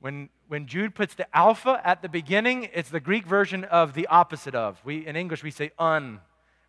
When, 0.00 0.28
when 0.46 0.66
Jude 0.66 0.94
puts 0.94 1.14
the 1.14 1.26
alpha 1.36 1.80
at 1.84 2.02
the 2.02 2.08
beginning, 2.08 2.68
it's 2.72 2.90
the 2.90 3.00
Greek 3.00 3.26
version 3.26 3.64
of 3.64 3.94
the 3.94 4.06
opposite 4.06 4.54
of. 4.54 4.80
We, 4.84 5.06
in 5.06 5.16
English, 5.16 5.42
we 5.42 5.50
say 5.50 5.72
un, 5.78 6.20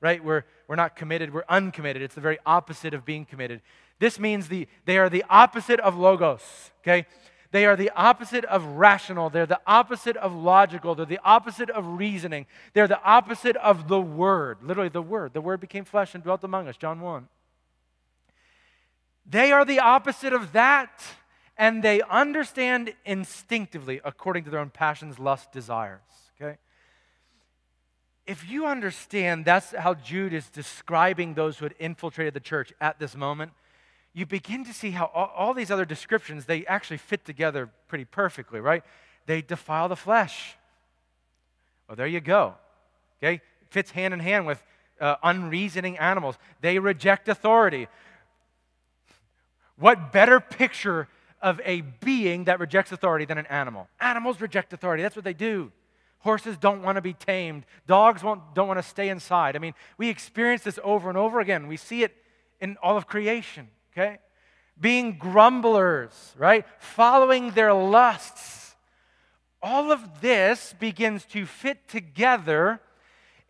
right? 0.01 0.23
We're, 0.23 0.43
we're 0.67 0.75
not 0.75 0.95
committed, 0.95 1.33
we're 1.33 1.43
uncommitted. 1.47 2.01
It's 2.01 2.15
the 2.15 2.21
very 2.21 2.39
opposite 2.45 2.93
of 2.95 3.05
being 3.05 3.25
committed. 3.25 3.61
This 3.99 4.17
means 4.17 4.47
the, 4.47 4.67
they 4.85 4.97
are 4.97 5.09
the 5.09 5.25
opposite 5.29 5.79
of 5.81 5.95
logos, 5.95 6.41
okay? 6.81 7.05
They 7.51 7.65
are 7.65 7.75
the 7.75 7.89
opposite 7.91 8.45
of 8.45 8.63
rational. 8.63 9.29
They're 9.29 9.45
the 9.45 9.59
opposite 9.65 10.17
of 10.17 10.33
logical. 10.33 10.95
They're 10.95 11.05
the 11.05 11.19
opposite 11.23 11.69
of 11.69 11.85
reasoning. 11.85 12.45
They're 12.73 12.87
the 12.87 13.01
opposite 13.03 13.55
of 13.57 13.87
the 13.87 13.99
Word. 13.99 14.59
Literally, 14.61 14.89
the 14.89 15.01
Word. 15.01 15.33
The 15.33 15.41
Word 15.41 15.59
became 15.59 15.83
flesh 15.83 16.13
and 16.13 16.23
dwelt 16.23 16.43
among 16.43 16.67
us, 16.67 16.77
John 16.77 17.01
1. 17.01 17.27
They 19.25 19.51
are 19.51 19.65
the 19.65 19.79
opposite 19.79 20.33
of 20.33 20.53
that, 20.53 21.01
and 21.57 21.83
they 21.83 22.01
understand 22.01 22.93
instinctively 23.05 24.01
according 24.03 24.45
to 24.45 24.49
their 24.49 24.59
own 24.59 24.69
passions, 24.69 25.19
lusts, 25.19 25.47
desires. 25.51 26.01
Okay? 26.39 26.57
If 28.25 28.49
you 28.49 28.65
understand 28.65 29.45
that's 29.45 29.71
how 29.71 29.95
Jude 29.95 30.33
is 30.33 30.49
describing 30.49 31.33
those 31.33 31.57
who 31.57 31.65
had 31.65 31.75
infiltrated 31.79 32.33
the 32.33 32.39
church 32.39 32.73
at 32.79 32.99
this 32.99 33.15
moment, 33.15 33.51
you 34.13 34.25
begin 34.25 34.65
to 34.65 34.73
see 34.73 34.91
how 34.91 35.05
all, 35.13 35.31
all, 35.35 35.53
these 35.53 35.71
other 35.71 35.85
descriptions 35.85 36.45
they 36.45 36.65
actually 36.65 36.97
fit 36.97 37.25
together 37.25 37.69
pretty 37.87 38.05
perfectly 38.05 38.59
right 38.59 38.83
they 39.25 39.41
defile 39.41 39.87
the 39.87 39.95
flesh 39.95 40.55
well 41.87 41.95
there 41.95 42.07
you 42.07 42.19
go 42.19 42.55
okay 43.21 43.35
it 43.35 43.41
fits 43.69 43.91
hand 43.91 44.13
in 44.13 44.19
hand 44.19 44.45
with 44.45 44.63
uh, 44.99 45.15
unreasoning 45.23 45.97
animals 45.97 46.37
they 46.61 46.79
reject 46.79 47.29
authority 47.29 47.87
what 49.79 50.11
better 50.11 50.39
picture 50.39 51.07
of 51.41 51.61
a 51.63 51.81
being 51.81 52.45
that 52.45 52.59
rejects 52.59 52.91
authority 52.91 53.25
than 53.25 53.37
an 53.37 53.45
animal 53.47 53.87
animals 53.99 54.41
reject 54.41 54.73
authority 54.73 55.03
that's 55.03 55.15
what 55.15 55.25
they 55.25 55.33
do 55.33 55.71
Horses 56.23 56.57
don't 56.57 56.81
want 56.81 56.97
to 56.97 57.01
be 57.01 57.13
tamed. 57.13 57.63
Dogs 57.87 58.23
don't 58.23 58.67
want 58.67 58.77
to 58.77 58.83
stay 58.83 59.07
inside. 59.07 59.55
I 59.55 59.59
mean, 59.59 59.73
we 59.97 60.09
experience 60.09 60.63
this 60.63 60.77
over 60.83 61.07
and 61.07 61.17
over 61.17 61.39
again. 61.39 61.69
We 61.69 61.77
see 61.77 62.03
it 62.03 62.13
in 62.59 62.75
all 62.83 62.97
of 62.97 63.07
creation 63.07 63.69
okay? 63.99 64.19
Being 64.79 65.17
grumblers, 65.17 66.33
right? 66.37 66.65
Following 66.79 67.51
their 67.51 67.73
lusts. 67.73 68.75
All 69.61 69.91
of 69.91 70.21
this 70.21 70.73
begins 70.79 71.25
to 71.25 71.45
fit 71.45 71.87
together 71.87 72.79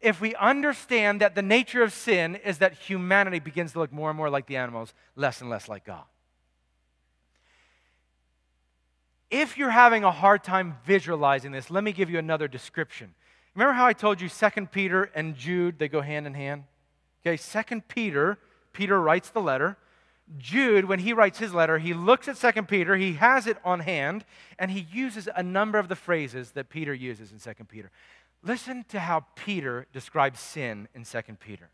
if 0.02 0.22
we 0.22 0.34
understand 0.36 1.22
that 1.22 1.36
the 1.36 1.42
nature 1.42 1.84
of 1.84 1.94
sin 1.94 2.36
is 2.36 2.60
that 2.60 2.74
humanity 2.74 3.40
begins 3.40 3.74
to 3.74 3.80
look 3.80 3.92
more 3.92 4.10
and 4.10 4.18
more 4.18 4.30
like 4.30 4.48
the 4.48 4.58
animals, 4.58 4.94
less 5.16 5.42
and 5.42 5.50
less 5.50 5.68
like 5.68 5.86
God. 5.86 6.06
If 9.30 9.58
you're 9.58 9.70
having 9.70 10.04
a 10.04 10.12
hard 10.12 10.44
time 10.44 10.78
visualizing 10.86 11.52
this, 11.52 11.70
let 11.70 11.84
me 11.84 11.92
give 11.92 12.10
you 12.10 12.18
another 12.18 12.48
description. 12.48 13.14
Remember 13.56 13.74
how 13.74 13.86
I 13.86 13.94
told 13.94 14.22
you 14.22 14.30
2 14.30 14.68
Peter 14.68 15.12
and 15.14 15.36
Jude, 15.36 15.78
they 15.78 15.88
go 15.88 16.02
hand 16.02 16.26
in 16.26 16.34
hand? 16.34 16.64
Okay, 17.26 17.38
2 17.38 17.82
Peter, 17.82 18.40
Peter 18.74 19.00
writes 19.00 19.30
the 19.30 19.42
letter. 19.42 19.78
Jude, 20.38 20.86
when 20.86 21.00
he 21.00 21.14
writes 21.14 21.40
his 21.40 21.54
letter, 21.54 21.80
he 21.80 21.94
looks 21.94 22.28
at 22.28 22.38
2 22.38 22.64
Peter, 22.64 22.96
he 22.96 23.14
has 23.14 23.48
it 23.48 23.58
on 23.66 23.80
hand, 23.80 24.26
and 24.58 24.72
he 24.72 24.88
uses 24.92 25.28
a 25.36 25.44
number 25.44 25.80
of 25.80 25.90
the 25.90 25.96
phrases 25.96 26.52
that 26.52 26.70
Peter 26.70 26.94
uses 26.94 27.32
in 27.32 27.40
2 27.40 27.64
Peter. 27.66 27.92
Listen 28.44 28.86
to 28.90 29.00
how 29.00 29.26
Peter 29.36 29.88
describes 29.92 30.40
sin 30.40 30.88
in 30.94 31.04
2 31.04 31.20
Peter. 31.40 31.70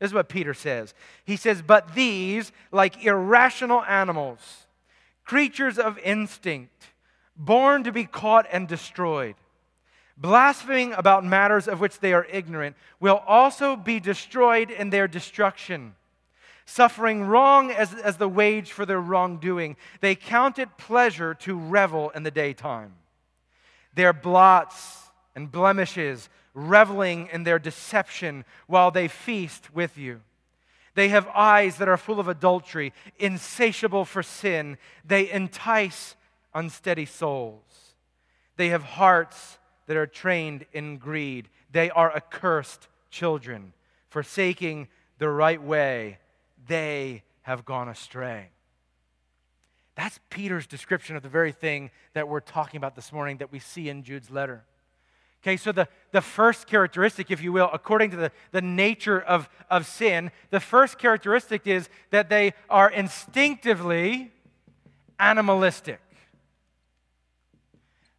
This 0.00 0.10
is 0.10 0.14
what 0.14 0.28
Peter 0.28 0.52
says. 0.52 0.92
He 1.24 1.36
says, 1.36 1.62
But 1.62 1.94
these, 1.94 2.52
like 2.72 3.04
irrational 3.04 3.82
animals, 3.84 4.63
creatures 5.24 5.78
of 5.78 5.98
instinct, 5.98 6.92
born 7.36 7.84
to 7.84 7.92
be 7.92 8.04
caught 8.04 8.46
and 8.52 8.68
destroyed, 8.68 9.34
blaspheming 10.16 10.92
about 10.92 11.24
matters 11.24 11.66
of 11.66 11.80
which 11.80 11.98
they 12.00 12.12
are 12.12 12.26
ignorant, 12.30 12.76
will 13.00 13.22
also 13.26 13.76
be 13.76 13.98
destroyed 14.00 14.70
in 14.70 14.90
their 14.90 15.08
destruction 15.08 15.94
suffering 16.66 17.24
wrong 17.24 17.70
as, 17.70 17.94
as 17.94 18.16
the 18.16 18.28
wage 18.28 18.72
for 18.72 18.86
their 18.86 19.00
wrongdoing. 19.00 19.76
They 20.00 20.14
count 20.14 20.58
it 20.58 20.76
pleasure 20.76 21.34
to 21.34 21.56
revel 21.56 22.10
in 22.10 22.22
the 22.22 22.30
daytime. 22.30 22.94
Their 23.94 24.12
blots 24.12 25.10
and 25.34 25.50
blemishes, 25.50 26.28
reveling 26.54 27.28
in 27.32 27.44
their 27.44 27.58
deception 27.58 28.44
while 28.66 28.90
they 28.90 29.08
feast 29.08 29.74
with 29.74 29.98
you. 29.98 30.20
They 30.94 31.08
have 31.08 31.28
eyes 31.28 31.76
that 31.76 31.88
are 31.88 31.96
full 31.96 32.20
of 32.20 32.28
adultery, 32.28 32.92
insatiable 33.18 34.04
for 34.04 34.22
sin. 34.22 34.78
They 35.04 35.30
entice 35.30 36.14
unsteady 36.54 37.04
souls. 37.04 37.94
They 38.56 38.68
have 38.68 38.82
hearts 38.82 39.58
that 39.86 39.96
are 39.96 40.06
trained 40.06 40.66
in 40.72 40.98
greed. 40.98 41.48
They 41.72 41.90
are 41.90 42.14
accursed 42.14 42.88
children, 43.10 43.72
forsaking 44.08 44.88
the 45.18 45.28
right 45.28 45.62
way 45.62 46.18
they 46.66 47.22
have 47.42 47.64
gone 47.64 47.88
astray. 47.88 48.50
That's 49.96 50.18
Peter's 50.30 50.66
description 50.66 51.16
of 51.16 51.22
the 51.22 51.28
very 51.28 51.52
thing 51.52 51.90
that 52.14 52.28
we're 52.28 52.40
talking 52.40 52.78
about 52.78 52.96
this 52.96 53.12
morning 53.12 53.38
that 53.38 53.52
we 53.52 53.58
see 53.58 53.88
in 53.88 54.02
Jude's 54.02 54.30
letter. 54.30 54.64
Okay, 55.44 55.58
so 55.58 55.72
the, 55.72 55.86
the 56.12 56.22
first 56.22 56.66
characteristic, 56.66 57.30
if 57.30 57.42
you 57.42 57.52
will, 57.52 57.68
according 57.70 58.10
to 58.12 58.16
the, 58.16 58.32
the 58.52 58.62
nature 58.62 59.20
of, 59.20 59.50
of 59.68 59.86
sin, 59.86 60.30
the 60.48 60.58
first 60.58 60.96
characteristic 60.96 61.66
is 61.66 61.90
that 62.08 62.30
they 62.30 62.54
are 62.70 62.90
instinctively 62.90 64.32
animalistic. 65.20 66.00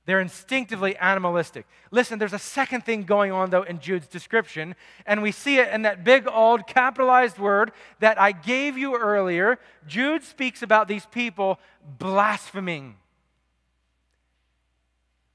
They're 0.06 0.22
instinctively 0.22 0.96
animalistic. 0.98 1.66
Listen, 1.90 2.20
there's 2.20 2.32
a 2.32 2.38
second 2.38 2.86
thing 2.86 3.06
going 3.06 3.32
on, 3.32 3.50
though, 3.50 3.64
in 3.64 3.80
Jude's 3.80 4.06
description, 4.06 4.76
and 5.08 5.24
we 5.24 5.32
see 5.32 5.58
it 5.58 5.74
in 5.74 5.82
that 5.82 6.04
big, 6.04 6.28
old, 6.28 6.68
capitalized 6.68 7.40
word 7.40 7.72
that 8.02 8.22
I 8.22 8.34
gave 8.34 8.78
you 8.78 8.96
earlier. 8.96 9.58
Jude 9.88 10.24
speaks 10.24 10.62
about 10.62 10.88
these 10.88 11.08
people 11.08 11.60
blaspheming. 11.98 12.98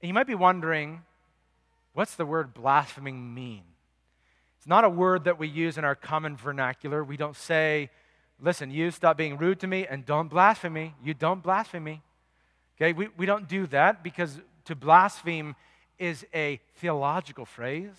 And 0.01 0.07
you 0.07 0.15
might 0.15 0.29
be 0.29 0.37
wondering, 0.37 1.03
what's 1.93 2.15
the 2.15 2.27
word 2.27 2.55
blaspheming 2.55 3.35
mean? 3.35 3.63
It's 4.59 4.67
not 4.67 4.85
a 4.85 4.91
word 4.91 5.25
that 5.25 5.39
we 5.39 5.49
use 5.49 5.79
in 5.79 5.85
our 5.85 5.95
common 5.95 6.37
vernacular. 6.37 7.03
We 7.03 7.17
don't 7.17 7.37
say, 7.37 7.91
listen, 8.39 8.71
you 8.71 8.91
stop 8.91 9.17
being 9.17 9.39
rude 9.39 9.61
to 9.61 9.67
me 9.67 9.87
and 9.87 10.05
don't 10.05 10.29
blaspheme 10.29 10.75
me. 10.75 10.95
You 11.03 11.15
don't 11.15 11.43
blaspheme 11.43 11.85
me. 11.85 12.03
Okay, 12.77 12.93
we, 12.93 13.09
we 13.17 13.27
don't 13.27 13.49
do 13.49 13.67
that 13.69 14.03
because 14.03 14.39
to 14.67 14.75
blaspheme 14.75 15.55
is 15.99 16.27
a 16.35 16.61
theological 16.77 17.45
phrase. 17.45 17.91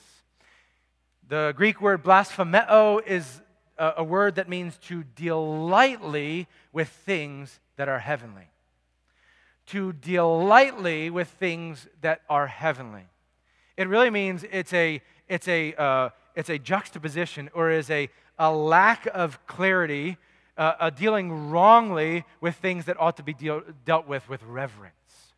The 1.27 1.53
Greek 1.55 1.81
word 1.81 2.03
blasphemeo 2.03 2.99
is 2.99 3.41
a, 3.77 3.93
a 3.97 4.03
word 4.03 4.35
that 4.35 4.49
means 4.49 4.77
to 4.87 5.03
deal 5.03 5.67
lightly 5.67 6.47
with 6.71 6.89
things 6.89 7.59
that 7.77 7.89
are 7.89 7.99
heavenly. 7.99 8.49
To 9.67 9.93
deal 9.93 10.45
lightly 10.45 11.09
with 11.09 11.27
things 11.27 11.87
that 12.01 12.21
are 12.29 12.47
heavenly. 12.47 13.07
It 13.77 13.87
really 13.87 14.09
means 14.09 14.45
it's 14.51 14.73
a, 14.73 15.01
it's 15.27 15.47
a, 15.47 15.73
uh, 15.75 16.09
it's 16.35 16.49
a 16.49 16.57
juxtaposition 16.59 17.49
or 17.53 17.71
is 17.71 17.89
a, 17.89 18.09
a 18.37 18.51
lack 18.51 19.07
of 19.07 19.45
clarity, 19.47 20.17
uh, 20.57 20.73
a 20.79 20.91
dealing 20.91 21.49
wrongly 21.49 22.25
with 22.39 22.55
things 22.55 22.85
that 22.85 22.99
ought 22.99 23.17
to 23.17 23.23
be 23.23 23.33
deal, 23.33 23.61
dealt 23.85 24.07
with 24.07 24.27
with 24.29 24.43
reverence. 24.43 24.95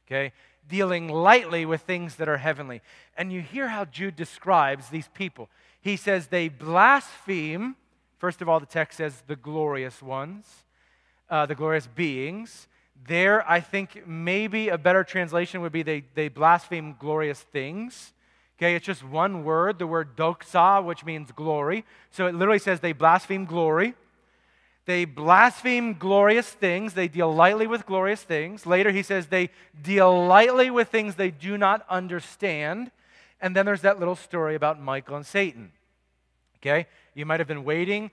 Okay? 0.08 0.34
dealing 0.68 1.08
lightly 1.08 1.66
with 1.66 1.82
things 1.82 2.16
that 2.16 2.30
are 2.30 2.38
heavenly. 2.38 2.82
And 3.18 3.32
you 3.32 3.42
hear 3.42 3.68
how 3.68 3.86
Jude 3.86 4.16
describes 4.16 4.90
these 4.90 5.10
people. 5.14 5.50
He 5.82 5.98
says 5.98 6.28
they 6.28 6.50
blaspheme, 6.50 7.76
first 8.18 8.42
of 8.42 8.50
all, 8.50 8.60
the 8.60 8.66
text 8.66 8.98
says 8.98 9.24
the 9.28 9.36
glorious 9.36 10.02
ones, 10.02 10.48
uh, 11.30 11.46
the 11.46 11.56
glorious 11.56 11.88
beings. 11.88 12.68
There, 13.06 13.50
I 13.50 13.60
think 13.60 14.08
maybe 14.08 14.70
a 14.70 14.78
better 14.78 15.04
translation 15.04 15.62
would 15.62 15.74
be 15.74 15.84
they, 15.84 16.06
they 16.16 16.30
blaspheme 16.30 16.96
glorious 16.98 17.42
things. 17.42 18.14
Okay, 18.58 18.76
it's 18.76 18.86
just 18.86 19.04
one 19.04 19.44
word, 19.44 19.80
the 19.80 19.88
word 19.88 20.16
doxa, 20.16 20.84
which 20.84 21.04
means 21.04 21.32
glory. 21.32 21.86
So 22.12 22.28
it 22.28 22.36
literally 22.36 22.60
says 22.60 22.80
they 22.80 22.94
blaspheme 22.94 23.46
glory. 23.46 23.96
They 24.86 25.06
blaspheme 25.06 25.94
glorious 25.94 26.50
things. 26.50 26.94
They 26.94 27.08
deal 27.08 27.34
lightly 27.34 27.68
with 27.68 27.86
glorious 27.86 28.22
things. 28.22 28.66
Later, 28.66 28.92
he 28.92 29.02
says 29.02 29.28
they 29.28 29.50
deal 29.82 30.28
lightly 30.28 30.70
with 30.70 30.90
things 30.90 31.16
they 31.16 31.32
do 31.32 31.58
not 31.58 31.86
understand. 31.90 32.92
And 33.42 33.56
then 33.56 33.66
there's 33.66 33.82
that 33.82 34.00
little 34.00 34.16
story 34.16 34.56
about 34.56 34.82
Michael 34.82 35.16
and 35.16 35.26
Satan. 35.26 35.72
Okay? 36.58 36.88
You 37.14 37.26
might 37.26 37.40
have 37.40 37.48
been 37.48 37.64
waiting. 37.64 38.12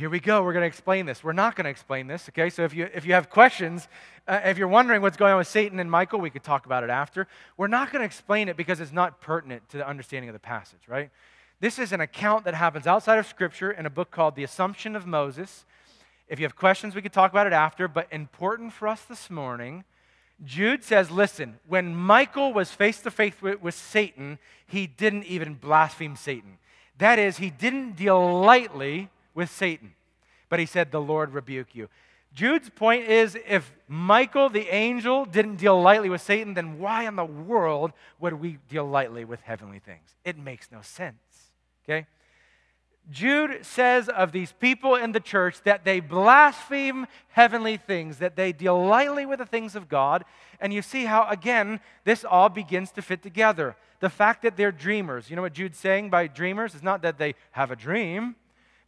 Here 0.00 0.08
we 0.08 0.18
go. 0.18 0.42
We're 0.42 0.54
going 0.54 0.62
to 0.62 0.66
explain 0.66 1.04
this. 1.04 1.22
We're 1.22 1.34
not 1.34 1.56
going 1.56 1.66
to 1.66 1.70
explain 1.70 2.06
this. 2.06 2.26
Okay? 2.30 2.48
So 2.48 2.64
if 2.64 2.72
you, 2.72 2.88
if 2.94 3.04
you 3.04 3.12
have 3.12 3.28
questions, 3.28 3.86
uh, 4.26 4.40
if 4.46 4.56
you're 4.56 4.66
wondering 4.66 5.02
what's 5.02 5.18
going 5.18 5.32
on 5.32 5.36
with 5.36 5.46
Satan 5.46 5.78
and 5.78 5.90
Michael, 5.90 6.20
we 6.20 6.30
could 6.30 6.42
talk 6.42 6.64
about 6.64 6.82
it 6.82 6.88
after. 6.88 7.28
We're 7.58 7.66
not 7.66 7.92
going 7.92 8.00
to 8.00 8.06
explain 8.06 8.48
it 8.48 8.56
because 8.56 8.80
it's 8.80 8.92
not 8.92 9.20
pertinent 9.20 9.68
to 9.68 9.76
the 9.76 9.86
understanding 9.86 10.30
of 10.30 10.32
the 10.32 10.38
passage, 10.38 10.80
right? 10.88 11.10
This 11.60 11.78
is 11.78 11.92
an 11.92 12.00
account 12.00 12.46
that 12.46 12.54
happens 12.54 12.86
outside 12.86 13.18
of 13.18 13.26
Scripture 13.26 13.70
in 13.70 13.84
a 13.84 13.90
book 13.90 14.10
called 14.10 14.36
The 14.36 14.42
Assumption 14.42 14.96
of 14.96 15.06
Moses. 15.06 15.66
If 16.28 16.40
you 16.40 16.46
have 16.46 16.56
questions, 16.56 16.94
we 16.94 17.02
could 17.02 17.12
talk 17.12 17.30
about 17.30 17.46
it 17.46 17.52
after, 17.52 17.86
but 17.86 18.08
important 18.10 18.72
for 18.72 18.88
us 18.88 19.02
this 19.02 19.28
morning. 19.28 19.84
Jude 20.42 20.82
says, 20.82 21.10
listen, 21.10 21.58
when 21.68 21.94
Michael 21.94 22.54
was 22.54 22.70
face 22.70 23.02
to 23.02 23.10
face 23.10 23.34
with 23.42 23.74
Satan, 23.74 24.38
he 24.66 24.86
didn't 24.86 25.24
even 25.24 25.56
blaspheme 25.56 26.16
Satan. 26.16 26.56
That 26.96 27.18
is, 27.18 27.36
he 27.36 27.50
didn't 27.50 27.96
deal 27.96 28.40
lightly 28.40 29.10
with 29.40 29.50
Satan, 29.50 29.94
but 30.50 30.60
he 30.60 30.66
said, 30.66 30.92
The 30.92 31.00
Lord 31.00 31.32
rebuke 31.32 31.74
you. 31.74 31.88
Jude's 32.32 32.70
point 32.70 33.08
is 33.08 33.36
if 33.46 33.72
Michael 33.88 34.48
the 34.48 34.72
angel 34.72 35.24
didn't 35.24 35.56
deal 35.56 35.80
lightly 35.80 36.08
with 36.08 36.20
Satan, 36.20 36.54
then 36.54 36.78
why 36.78 37.08
in 37.08 37.16
the 37.16 37.24
world 37.24 37.92
would 38.20 38.34
we 38.34 38.58
deal 38.68 38.84
lightly 38.84 39.24
with 39.24 39.40
heavenly 39.40 39.80
things? 39.80 40.14
It 40.24 40.38
makes 40.38 40.70
no 40.70 40.82
sense. 40.82 41.16
Okay? 41.84 42.06
Jude 43.10 43.64
says 43.64 44.08
of 44.08 44.30
these 44.30 44.52
people 44.52 44.94
in 44.94 45.12
the 45.12 45.20
church 45.20 45.62
that 45.62 45.84
they 45.84 45.98
blaspheme 45.98 47.06
heavenly 47.30 47.76
things, 47.76 48.18
that 48.18 48.36
they 48.36 48.52
deal 48.52 48.86
lightly 48.86 49.26
with 49.26 49.38
the 49.38 49.46
things 49.46 49.74
of 49.74 49.88
God. 49.88 50.24
And 50.60 50.72
you 50.72 50.82
see 50.82 51.06
how, 51.06 51.26
again, 51.28 51.80
this 52.04 52.24
all 52.24 52.48
begins 52.50 52.92
to 52.92 53.02
fit 53.02 53.22
together. 53.22 53.74
The 53.98 54.10
fact 54.10 54.42
that 54.42 54.56
they're 54.56 54.70
dreamers. 54.70 55.30
You 55.30 55.36
know 55.36 55.42
what 55.42 55.54
Jude's 55.54 55.78
saying 55.78 56.10
by 56.10 56.28
dreamers? 56.28 56.74
It's 56.74 56.84
not 56.84 57.02
that 57.02 57.18
they 57.18 57.34
have 57.52 57.72
a 57.72 57.76
dream, 57.76 58.36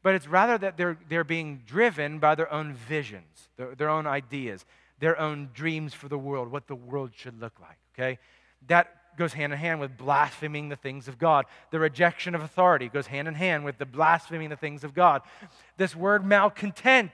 but 0.02 0.14
it's 0.14 0.26
rather 0.26 0.58
that 0.58 0.76
they're, 0.76 0.98
they're 1.08 1.24
being 1.24 1.62
driven 1.66 2.18
by 2.18 2.34
their 2.34 2.52
own 2.52 2.74
visions, 2.74 3.48
their, 3.56 3.74
their 3.74 3.88
own 3.88 4.06
ideas, 4.06 4.64
their 4.98 5.18
own 5.18 5.50
dreams 5.54 5.94
for 5.94 6.08
the 6.08 6.18
world, 6.18 6.50
what 6.50 6.66
the 6.66 6.74
world 6.74 7.10
should 7.14 7.40
look 7.40 7.58
like. 7.60 7.78
Okay? 7.94 8.18
That 8.66 9.16
goes 9.16 9.32
hand 9.32 9.52
in 9.52 9.58
hand 9.58 9.80
with 9.80 9.96
blaspheming 9.96 10.68
the 10.68 10.76
things 10.76 11.08
of 11.08 11.18
God. 11.18 11.44
The 11.70 11.78
rejection 11.78 12.34
of 12.34 12.42
authority 12.42 12.88
goes 12.88 13.06
hand 13.06 13.28
in 13.28 13.34
hand 13.34 13.64
with 13.64 13.78
the 13.78 13.86
blaspheming 13.86 14.48
the 14.48 14.56
things 14.56 14.84
of 14.84 14.94
God. 14.94 15.22
This 15.76 15.94
word 15.94 16.24
malcontent, 16.24 17.12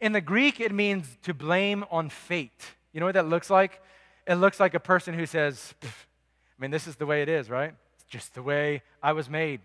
in 0.00 0.12
the 0.12 0.20
Greek, 0.20 0.60
it 0.60 0.72
means 0.72 1.06
to 1.22 1.32
blame 1.32 1.84
on 1.90 2.08
fate. 2.10 2.74
You 2.92 3.00
know 3.00 3.06
what 3.06 3.14
that 3.14 3.28
looks 3.28 3.50
like? 3.50 3.80
It 4.26 4.34
looks 4.34 4.60
like 4.60 4.74
a 4.74 4.80
person 4.80 5.14
who 5.14 5.26
says, 5.26 5.74
I 5.82 5.88
mean, 6.58 6.70
this 6.70 6.86
is 6.86 6.96
the 6.96 7.06
way 7.06 7.22
it 7.22 7.28
is, 7.28 7.48
right? 7.48 7.74
It's 7.94 8.04
just 8.04 8.34
the 8.34 8.42
way 8.42 8.82
I 9.02 9.12
was 9.12 9.28
made. 9.28 9.60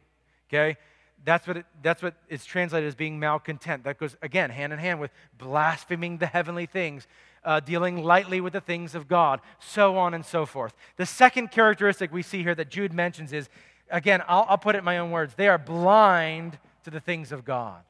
Okay? 0.49 0.77
That's 1.25 1.45
what, 1.47 1.57
it, 1.57 1.65
that's 1.81 2.01
what 2.01 2.15
it's 2.29 2.45
translated 2.45 2.87
as 2.87 2.95
being 2.95 3.19
malcontent. 3.19 3.83
That 3.83 3.97
goes, 3.97 4.15
again, 4.21 4.49
hand 4.49 4.71
in 4.71 4.79
hand 4.79 4.99
with 4.99 5.11
blaspheming 5.37 6.17
the 6.17 6.25
heavenly 6.25 6.65
things 6.65 7.07
uh, 7.43 7.59
dealing 7.59 8.03
lightly 8.03 8.41
with 8.41 8.53
the 8.53 8.61
things 8.61 8.95
of 8.95 9.07
God, 9.07 9.41
so 9.59 9.97
on 9.97 10.13
and 10.13 10.25
so 10.25 10.45
forth. 10.45 10.73
The 10.97 11.05
second 11.05 11.51
characteristic 11.51 12.11
we 12.11 12.21
see 12.21 12.43
here 12.43 12.55
that 12.55 12.69
Jude 12.69 12.93
mentions 12.93 13.33
is 13.33 13.49
again, 13.89 14.21
I'll, 14.27 14.45
I'll 14.49 14.57
put 14.57 14.75
it 14.75 14.79
in 14.79 14.83
my 14.83 14.99
own 14.99 15.11
words 15.11 15.33
they 15.35 15.47
are 15.47 15.57
blind 15.57 16.57
to 16.83 16.89
the 16.89 16.99
things 16.99 17.31
of 17.31 17.45
God. 17.45 17.81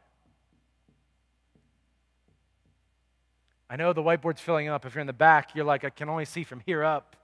I 3.70 3.76
know 3.76 3.94
the 3.94 4.02
whiteboard's 4.02 4.42
filling 4.42 4.68
up. 4.68 4.86
If 4.86 4.96
you're 4.96 5.02
in 5.02 5.08
the 5.08 5.14
back, 5.14 5.54
you're 5.54 5.66
like, 5.66 5.84
I 5.84 5.92
can 5.92 6.10
only 6.10 6.26
see 6.26 6.44
from 6.44 6.60
here 6.66 6.84
up. 6.84 7.16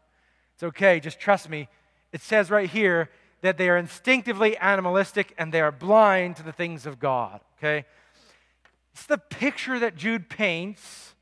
It's 0.53 0.63
okay, 0.63 0.99
just 0.99 1.19
trust 1.19 1.49
me. 1.49 1.67
It 2.11 2.21
says 2.21 2.51
right 2.51 2.69
here 2.69 3.09
that 3.41 3.57
they 3.57 3.69
are 3.69 3.77
instinctively 3.77 4.57
animalistic 4.57 5.33
and 5.37 5.53
they 5.53 5.61
are 5.61 5.71
blind 5.71 6.35
to 6.37 6.43
the 6.43 6.51
things 6.51 6.85
of 6.85 6.99
God, 6.99 7.41
okay? 7.57 7.85
It's 8.93 9.05
the 9.05 9.17
picture 9.17 9.77
that 9.79 9.95
Jude 9.95 10.29
paints 10.29 11.15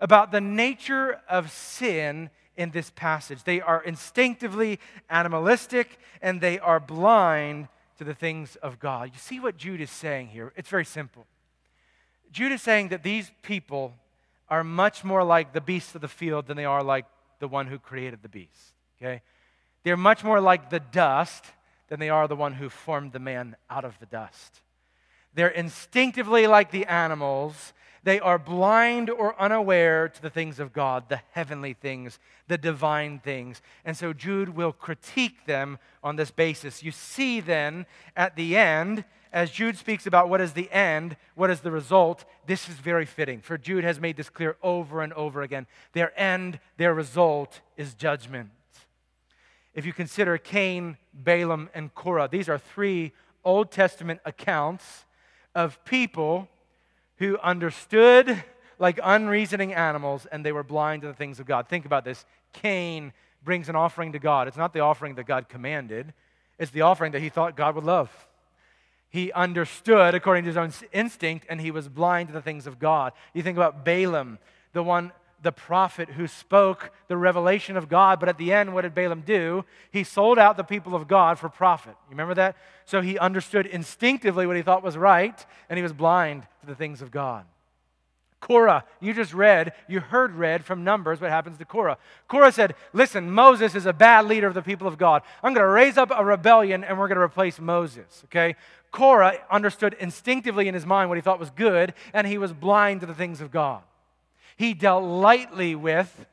about 0.00 0.32
the 0.32 0.40
nature 0.40 1.20
of 1.28 1.50
sin 1.50 2.30
in 2.56 2.70
this 2.70 2.90
passage. 2.90 3.44
They 3.44 3.60
are 3.60 3.82
instinctively 3.82 4.80
animalistic 5.08 5.98
and 6.20 6.40
they 6.40 6.58
are 6.58 6.80
blind 6.80 7.68
to 7.98 8.04
the 8.04 8.14
things 8.14 8.56
of 8.56 8.78
God. 8.78 9.10
You 9.12 9.18
see 9.18 9.40
what 9.40 9.56
Jude 9.56 9.80
is 9.80 9.90
saying 9.90 10.28
here? 10.28 10.52
It's 10.56 10.68
very 10.68 10.84
simple. 10.84 11.26
Jude 12.32 12.52
is 12.52 12.62
saying 12.62 12.88
that 12.88 13.02
these 13.02 13.30
people 13.42 13.94
are 14.48 14.64
much 14.64 15.04
more 15.04 15.22
like 15.22 15.52
the 15.52 15.60
beasts 15.60 15.94
of 15.94 16.00
the 16.00 16.08
field 16.08 16.46
than 16.46 16.56
they 16.56 16.64
are 16.64 16.82
like 16.82 17.06
the 17.38 17.48
one 17.48 17.66
who 17.66 17.78
created 17.78 18.20
the 18.22 18.28
beast. 18.28 18.74
Okay? 19.00 19.22
They're 19.84 19.96
much 19.96 20.24
more 20.24 20.40
like 20.40 20.70
the 20.70 20.80
dust 20.80 21.44
than 21.90 22.00
they 22.00 22.08
are 22.08 22.26
the 22.26 22.36
one 22.36 22.54
who 22.54 22.70
formed 22.70 23.12
the 23.12 23.18
man 23.18 23.56
out 23.68 23.84
of 23.84 23.98
the 23.98 24.06
dust. 24.06 24.62
They're 25.34 25.48
instinctively 25.48 26.46
like 26.46 26.70
the 26.70 26.86
animals 26.86 27.74
they 28.02 28.18
are 28.18 28.38
blind 28.38 29.10
or 29.10 29.38
unaware 29.40 30.08
to 30.08 30.22
the 30.22 30.30
things 30.30 30.58
of 30.58 30.72
God, 30.72 31.08
the 31.08 31.20
heavenly 31.32 31.74
things, 31.74 32.18
the 32.48 32.56
divine 32.56 33.18
things. 33.18 33.60
And 33.84 33.96
so 33.96 34.12
Jude 34.12 34.50
will 34.50 34.72
critique 34.72 35.44
them 35.46 35.78
on 36.02 36.16
this 36.16 36.30
basis. 36.30 36.82
You 36.82 36.92
see 36.92 37.40
then 37.40 37.84
at 38.16 38.36
the 38.36 38.56
end, 38.56 39.04
as 39.32 39.50
Jude 39.50 39.76
speaks 39.76 40.06
about 40.06 40.28
what 40.28 40.40
is 40.40 40.54
the 40.54 40.70
end, 40.72 41.16
what 41.34 41.50
is 41.50 41.60
the 41.60 41.70
result, 41.70 42.24
this 42.46 42.68
is 42.68 42.76
very 42.76 43.04
fitting. 43.04 43.40
For 43.40 43.58
Jude 43.58 43.84
has 43.84 44.00
made 44.00 44.16
this 44.16 44.30
clear 44.30 44.56
over 44.62 45.02
and 45.02 45.12
over 45.12 45.42
again. 45.42 45.66
Their 45.92 46.18
end, 46.18 46.58
their 46.78 46.94
result 46.94 47.60
is 47.76 47.94
judgment. 47.94 48.50
If 49.74 49.86
you 49.86 49.92
consider 49.92 50.36
Cain, 50.38 50.96
Balaam, 51.14 51.70
and 51.74 51.94
Korah, 51.94 52.28
these 52.30 52.48
are 52.48 52.58
three 52.58 53.12
Old 53.44 53.70
Testament 53.70 54.20
accounts 54.24 55.04
of 55.54 55.82
people 55.84 56.48
who 57.16 57.38
understood 57.38 58.42
like 58.78 58.98
unreasoning 59.02 59.74
animals 59.74 60.26
and 60.26 60.44
they 60.44 60.52
were 60.52 60.62
blind 60.62 61.02
to 61.02 61.08
the 61.08 61.14
things 61.14 61.38
of 61.38 61.46
God. 61.46 61.68
Think 61.68 61.84
about 61.84 62.04
this 62.04 62.24
Cain, 62.52 63.12
brings 63.44 63.68
an 63.68 63.76
offering 63.76 64.12
to 64.12 64.18
God. 64.18 64.48
It's 64.48 64.56
not 64.56 64.72
the 64.72 64.80
offering 64.80 65.14
that 65.14 65.26
God 65.26 65.48
commanded, 65.48 66.12
it's 66.58 66.70
the 66.70 66.82
offering 66.82 67.12
that 67.12 67.20
he 67.20 67.28
thought 67.28 67.56
God 67.56 67.74
would 67.74 67.84
love. 67.84 68.10
He 69.08 69.32
understood 69.32 70.14
according 70.14 70.44
to 70.44 70.48
his 70.48 70.56
own 70.56 70.72
instinct, 70.92 71.46
and 71.48 71.60
he 71.60 71.72
was 71.72 71.88
blind 71.88 72.28
to 72.28 72.32
the 72.32 72.42
things 72.42 72.68
of 72.68 72.78
God. 72.78 73.12
You 73.34 73.42
think 73.42 73.58
about 73.58 73.84
Balaam, 73.84 74.38
the 74.72 74.84
one, 74.84 75.10
the 75.42 75.52
prophet 75.52 76.10
who 76.10 76.26
spoke 76.26 76.90
the 77.08 77.16
revelation 77.16 77.76
of 77.76 77.88
God, 77.88 78.20
but 78.20 78.28
at 78.28 78.38
the 78.38 78.52
end, 78.52 78.74
what 78.74 78.82
did 78.82 78.94
Balaam 78.94 79.22
do? 79.22 79.64
He 79.90 80.04
sold 80.04 80.38
out 80.38 80.56
the 80.56 80.62
people 80.62 80.94
of 80.94 81.08
God 81.08 81.38
for 81.38 81.48
profit. 81.48 81.94
You 82.08 82.10
remember 82.10 82.34
that? 82.34 82.56
So 82.84 83.00
he 83.00 83.18
understood 83.18 83.66
instinctively 83.66 84.46
what 84.46 84.56
he 84.56 84.62
thought 84.62 84.82
was 84.82 84.96
right, 84.96 85.44
and 85.68 85.76
he 85.76 85.82
was 85.82 85.92
blind 85.92 86.46
to 86.60 86.66
the 86.66 86.74
things 86.74 87.02
of 87.02 87.10
God. 87.10 87.44
Korah, 88.40 88.84
you 89.00 89.12
just 89.12 89.34
read, 89.34 89.74
you 89.86 90.00
heard 90.00 90.34
read 90.34 90.64
from 90.64 90.82
Numbers 90.82 91.20
what 91.20 91.30
happens 91.30 91.58
to 91.58 91.64
Korah. 91.66 91.98
Korah 92.26 92.52
said, 92.52 92.74
Listen, 92.94 93.30
Moses 93.30 93.74
is 93.74 93.84
a 93.84 93.92
bad 93.92 94.24
leader 94.24 94.46
of 94.46 94.54
the 94.54 94.62
people 94.62 94.86
of 94.86 94.96
God. 94.96 95.22
I'm 95.42 95.52
going 95.52 95.64
to 95.64 95.70
raise 95.70 95.98
up 95.98 96.10
a 96.14 96.24
rebellion 96.24 96.82
and 96.82 96.98
we're 96.98 97.08
going 97.08 97.16
to 97.16 97.22
replace 97.22 97.60
Moses. 97.60 98.22
Okay? 98.24 98.56
Korah 98.92 99.38
understood 99.50 99.94
instinctively 100.00 100.68
in 100.68 100.74
his 100.74 100.86
mind 100.86 101.10
what 101.10 101.18
he 101.18 101.22
thought 101.22 101.38
was 101.38 101.50
good, 101.50 101.94
and 102.12 102.26
he 102.26 102.38
was 102.38 102.52
blind 102.52 103.00
to 103.00 103.06
the 103.06 103.14
things 103.14 103.40
of 103.40 103.50
God. 103.50 103.82
He 104.60 104.74
dealt 104.74 105.04
lightly 105.04 105.74
with 105.74 106.26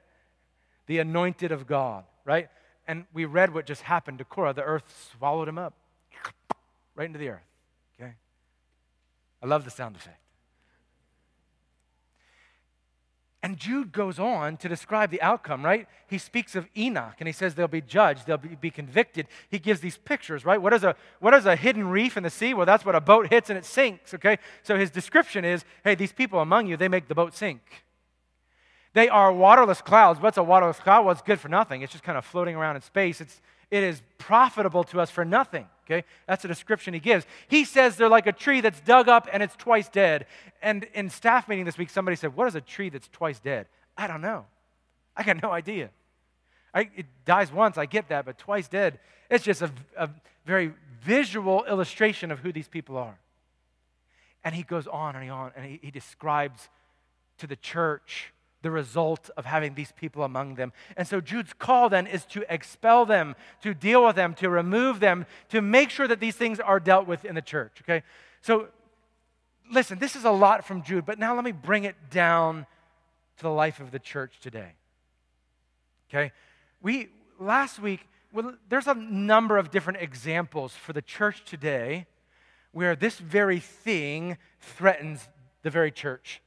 the 0.86 1.00
anointed 1.00 1.54
of 1.54 1.66
God, 1.66 2.04
right? 2.26 2.50
And 2.86 3.06
we 3.14 3.24
read 3.24 3.54
what 3.54 3.66
just 3.66 3.84
happened 3.84 4.18
to 4.18 4.26
Korah. 4.26 4.52
The 4.52 4.64
earth 4.64 5.14
swallowed 5.18 5.48
him 5.48 5.58
up 5.58 5.74
right 6.94 7.06
into 7.06 7.20
the 7.20 7.30
earth. 7.30 7.48
Okay? 7.98 8.12
I 9.42 9.46
love 9.46 9.64
the 9.64 9.72
sound 9.72 9.96
effect. 9.96 10.20
And 13.42 13.56
Jude 13.56 13.94
goes 13.94 14.20
on 14.20 14.58
to 14.58 14.68
describe 14.68 15.10
the 15.10 15.22
outcome, 15.22 15.64
right? 15.64 15.88
He 16.08 16.18
speaks 16.18 16.54
of 16.54 16.68
Enoch 16.76 17.16
and 17.20 17.28
he 17.28 17.34
says 17.34 17.56
they'll 17.56 17.70
be 17.70 17.80
judged, 17.80 18.28
they'll 18.28 18.36
be, 18.36 18.56
be, 18.56 18.72
convicted. 18.72 19.28
He 19.48 19.58
gives 19.58 19.80
these 19.80 19.96
pictures, 19.96 20.44
right? 20.44 20.62
What 20.62 20.74
is, 20.74 20.84
a, 20.84 20.98
what 21.22 21.34
is 21.34 21.46
a 21.46 21.56
hidden 21.56 21.88
reef 21.88 22.18
in 22.18 22.24
the 22.24 22.30
sea? 22.30 22.54
Well, 22.54 22.66
that's 22.66 22.84
what 22.84 22.94
a 22.94 23.00
boat 23.00 23.28
hits 23.30 23.50
and 23.50 23.58
it 23.58 23.64
sinks, 23.64 24.14
okay? 24.16 24.38
So 24.64 24.78
his 24.78 24.92
description 24.92 25.46
is 25.46 25.64
hey, 25.86 25.96
these 25.96 26.12
people 26.12 26.42
among 26.42 26.68
you, 26.68 26.76
they 26.76 26.90
make 26.90 27.08
the 27.08 27.16
boat 27.16 27.34
sink. 27.34 27.62
They 28.98 29.10
are 29.10 29.32
waterless 29.32 29.80
clouds. 29.80 30.20
What's 30.20 30.38
a 30.38 30.44
waterless 30.44 30.80
cloud? 30.80 31.06
Well, 31.06 31.12
it's 31.12 31.22
good 31.22 31.40
for 31.40 31.50
nothing. 31.50 31.84
It's 31.84 31.92
just 31.92 32.04
kind 32.04 32.18
of 32.18 32.26
floating 32.26 32.56
around 32.56 32.78
in 32.78 32.82
space. 32.82 33.22
It's, 33.22 33.44
it 33.70 33.84
is 33.84 34.02
profitable 34.18 34.84
to 34.86 35.00
us 35.00 35.12
for 35.12 35.24
nothing. 35.24 35.68
Okay? 35.86 36.04
That's 36.26 36.44
a 36.46 36.48
description 36.48 36.96
he 36.96 37.00
gives. 37.00 37.24
He 37.48 37.64
says 37.64 37.96
they're 37.96 38.10
like 38.10 38.26
a 38.26 38.32
tree 38.32 38.60
that's 38.60 38.80
dug 38.80 39.08
up 39.08 39.28
and 39.32 39.44
it's 39.44 39.56
twice 39.56 39.88
dead. 39.88 40.26
And 40.64 40.88
in 40.96 41.12
staff 41.12 41.48
meeting 41.48 41.64
this 41.64 41.78
week, 41.78 41.92
somebody 41.92 42.16
said, 42.18 42.36
What 42.36 42.48
is 42.48 42.56
a 42.56 42.62
tree 42.62 42.90
that's 42.90 43.08
twice 43.10 43.40
dead? 43.40 43.68
I 43.96 44.08
don't 44.08 44.20
know. 44.20 44.46
I 45.16 45.22
got 45.22 45.44
no 45.44 45.52
idea. 45.52 45.92
I, 46.74 46.90
it 46.96 47.06
dies 47.24 47.52
once, 47.52 47.78
I 47.78 47.86
get 47.86 48.10
that, 48.10 48.26
but 48.26 48.40
twice 48.40 48.68
dead, 48.68 48.98
it's 49.30 49.44
just 49.44 49.62
a, 49.62 49.70
a 49.96 50.10
very 50.44 50.74
visual 51.04 51.66
illustration 51.66 52.32
of 52.32 52.40
who 52.40 52.52
these 52.52 52.68
people 52.68 52.98
are. 52.98 53.20
And 54.44 54.56
he 54.56 54.64
goes 54.64 54.88
on 54.88 55.16
and 55.16 55.30
on, 55.30 55.52
and 55.56 55.68
he, 55.68 55.80
he 55.84 55.92
describes 55.92 56.68
to 57.38 57.46
the 57.46 57.58
church 57.58 58.34
the 58.68 58.72
result 58.72 59.30
of 59.38 59.46
having 59.46 59.76
these 59.76 59.94
people 59.94 60.24
among 60.24 60.56
them. 60.56 60.74
And 60.98 61.08
so 61.08 61.22
Jude's 61.22 61.54
call 61.54 61.88
then 61.88 62.06
is 62.06 62.26
to 62.26 62.44
expel 62.54 63.06
them, 63.06 63.38
to 63.64 63.74
deal 63.74 64.06
with 64.06 64.18
them, 64.18 64.34
to 64.36 64.50
remove 64.50 65.00
them, 65.00 65.26
to 65.48 65.62
make 65.62 65.90
sure 65.90 66.06
that 66.06 66.20
these 66.20 66.36
things 66.36 66.60
are 66.60 66.78
dealt 66.78 67.08
with 67.08 67.24
in 67.24 67.34
the 67.34 67.42
church. 67.42 67.78
Okay? 67.82 68.04
So 68.42 68.68
listen, 69.72 70.00
this 70.00 70.18
is 70.18 70.26
a 70.26 70.32
lot 70.32 70.66
from 70.66 70.84
Jude, 70.84 71.06
but 71.06 71.18
now 71.18 71.34
let 71.34 71.46
me 71.46 71.54
bring 71.54 71.86
it 71.86 71.96
down 72.12 72.66
to 73.38 73.44
the 73.44 73.50
life 73.50 73.80
of 73.80 73.92
the 73.92 74.00
church 74.00 74.34
today. 74.42 74.74
Okay? 76.10 76.34
We 76.82 77.08
last 77.40 77.80
week, 77.80 78.02
well, 78.34 78.54
there's 78.68 78.88
a 78.88 78.96
number 78.96 79.58
of 79.58 79.72
different 79.72 80.02
examples 80.02 80.74
for 80.74 80.92
the 80.92 81.02
church 81.02 81.46
today 81.46 82.06
where 82.74 82.98
this 82.98 83.18
very 83.18 83.62
thing 83.62 84.38
threatens 84.60 85.30
the 85.64 85.70
very 85.70 85.90
church 85.90 86.42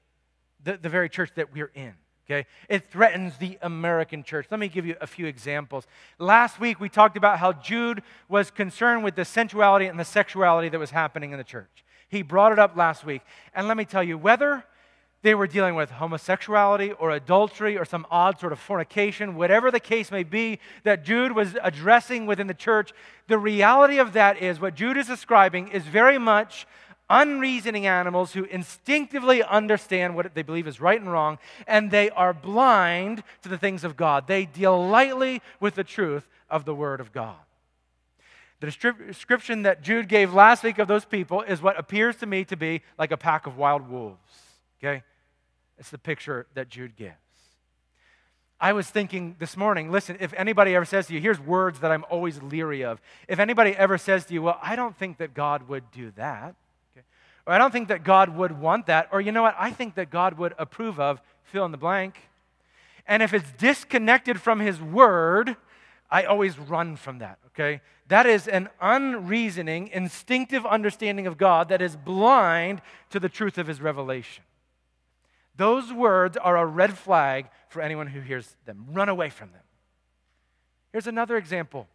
the, 0.64 0.76
the 0.76 0.88
very 0.88 1.08
church 1.08 1.30
that 1.36 1.52
we're 1.52 1.70
in. 1.74 1.94
Okay? 2.30 2.46
It 2.68 2.86
threatens 2.86 3.36
the 3.38 3.58
American 3.60 4.22
church. 4.22 4.46
Let 4.50 4.60
me 4.60 4.68
give 4.68 4.86
you 4.86 4.94
a 5.00 5.06
few 5.06 5.26
examples. 5.26 5.88
Last 6.18 6.60
week, 6.60 6.78
we 6.78 6.88
talked 6.88 7.16
about 7.16 7.40
how 7.40 7.52
Jude 7.52 8.02
was 8.28 8.52
concerned 8.52 9.02
with 9.02 9.16
the 9.16 9.24
sensuality 9.24 9.86
and 9.86 9.98
the 9.98 10.04
sexuality 10.04 10.68
that 10.68 10.78
was 10.78 10.92
happening 10.92 11.32
in 11.32 11.38
the 11.38 11.44
church. 11.44 11.84
He 12.08 12.22
brought 12.22 12.52
it 12.52 12.58
up 12.58 12.76
last 12.76 13.04
week. 13.04 13.22
And 13.52 13.66
let 13.66 13.76
me 13.76 13.84
tell 13.84 14.02
you, 14.02 14.16
whether 14.16 14.64
they 15.22 15.34
were 15.34 15.48
dealing 15.48 15.74
with 15.74 15.90
homosexuality 15.90 16.92
or 16.92 17.10
adultery 17.10 17.76
or 17.76 17.84
some 17.84 18.06
odd 18.10 18.38
sort 18.38 18.52
of 18.52 18.60
fornication, 18.60 19.34
whatever 19.34 19.70
the 19.70 19.80
case 19.80 20.12
may 20.12 20.22
be 20.22 20.60
that 20.84 21.04
Jude 21.04 21.32
was 21.32 21.56
addressing 21.62 22.26
within 22.26 22.46
the 22.46 22.54
church, 22.54 22.92
the 23.26 23.38
reality 23.38 23.98
of 23.98 24.12
that 24.12 24.40
is 24.40 24.60
what 24.60 24.76
Jude 24.76 24.96
is 24.96 25.08
describing 25.08 25.68
is 25.68 25.82
very 25.82 26.16
much 26.16 26.66
unreasoning 27.10 27.86
animals 27.86 28.32
who 28.32 28.44
instinctively 28.44 29.42
understand 29.42 30.14
what 30.14 30.34
they 30.34 30.42
believe 30.42 30.68
is 30.68 30.80
right 30.80 31.00
and 31.00 31.12
wrong, 31.12 31.38
and 31.66 31.90
they 31.90 32.08
are 32.10 32.32
blind 32.32 33.22
to 33.42 33.48
the 33.48 33.58
things 33.58 33.84
of 33.84 33.96
God. 33.96 34.26
They 34.26 34.46
deal 34.46 34.88
lightly 34.88 35.42
with 35.58 35.74
the 35.74 35.84
truth 35.84 36.26
of 36.48 36.64
the 36.64 36.74
Word 36.74 37.00
of 37.00 37.12
God. 37.12 37.36
The 38.60 38.66
description 39.06 39.62
that 39.62 39.82
Jude 39.82 40.06
gave 40.06 40.32
last 40.32 40.62
week 40.62 40.78
of 40.78 40.86
those 40.86 41.04
people 41.04 41.40
is 41.42 41.60
what 41.60 41.78
appears 41.78 42.16
to 42.16 42.26
me 42.26 42.44
to 42.44 42.56
be 42.56 42.82
like 42.98 43.10
a 43.10 43.16
pack 43.16 43.46
of 43.46 43.56
wild 43.56 43.90
wolves. 43.90 44.18
Okay? 44.78 45.02
It's 45.78 45.90
the 45.90 45.98
picture 45.98 46.46
that 46.54 46.68
Jude 46.68 46.94
gives. 46.94 47.14
I 48.60 48.74
was 48.74 48.86
thinking 48.86 49.36
this 49.38 49.56
morning, 49.56 49.90
listen, 49.90 50.18
if 50.20 50.34
anybody 50.34 50.74
ever 50.74 50.84
says 50.84 51.06
to 51.06 51.14
you, 51.14 51.20
here's 51.20 51.40
words 51.40 51.80
that 51.80 51.90
I'm 51.90 52.04
always 52.10 52.42
leery 52.42 52.84
of. 52.84 53.00
If 53.26 53.38
anybody 53.38 53.70
ever 53.70 53.96
says 53.96 54.26
to 54.26 54.34
you, 54.34 54.42
well, 54.42 54.58
I 54.62 54.76
don't 54.76 54.94
think 54.94 55.16
that 55.16 55.32
God 55.32 55.66
would 55.66 55.90
do 55.90 56.12
that, 56.16 56.54
or 57.46 57.52
I 57.52 57.58
don't 57.58 57.72
think 57.72 57.88
that 57.88 58.04
God 58.04 58.36
would 58.36 58.60
want 58.60 58.86
that. 58.86 59.08
Or 59.12 59.20
you 59.20 59.32
know 59.32 59.42
what? 59.42 59.56
I 59.58 59.70
think 59.70 59.94
that 59.94 60.10
God 60.10 60.38
would 60.38 60.54
approve 60.58 61.00
of 61.00 61.20
fill 61.44 61.64
in 61.64 61.72
the 61.72 61.78
blank. 61.78 62.16
And 63.06 63.22
if 63.22 63.34
it's 63.34 63.50
disconnected 63.52 64.40
from 64.40 64.60
His 64.60 64.80
Word, 64.80 65.56
I 66.10 66.24
always 66.24 66.58
run 66.58 66.96
from 66.96 67.18
that, 67.18 67.38
okay? 67.48 67.80
That 68.08 68.26
is 68.26 68.48
an 68.48 68.68
unreasoning, 68.80 69.88
instinctive 69.88 70.66
understanding 70.66 71.26
of 71.26 71.38
God 71.38 71.68
that 71.68 71.80
is 71.80 71.96
blind 71.96 72.82
to 73.10 73.20
the 73.20 73.28
truth 73.28 73.58
of 73.58 73.66
His 73.66 73.80
revelation. 73.80 74.44
Those 75.56 75.92
words 75.92 76.36
are 76.36 76.56
a 76.56 76.66
red 76.66 76.96
flag 76.96 77.48
for 77.68 77.82
anyone 77.82 78.06
who 78.06 78.20
hears 78.20 78.56
them. 78.64 78.86
Run 78.92 79.08
away 79.08 79.30
from 79.30 79.52
them. 79.52 79.62
Here's 80.92 81.06
another 81.06 81.36
example 81.36 81.88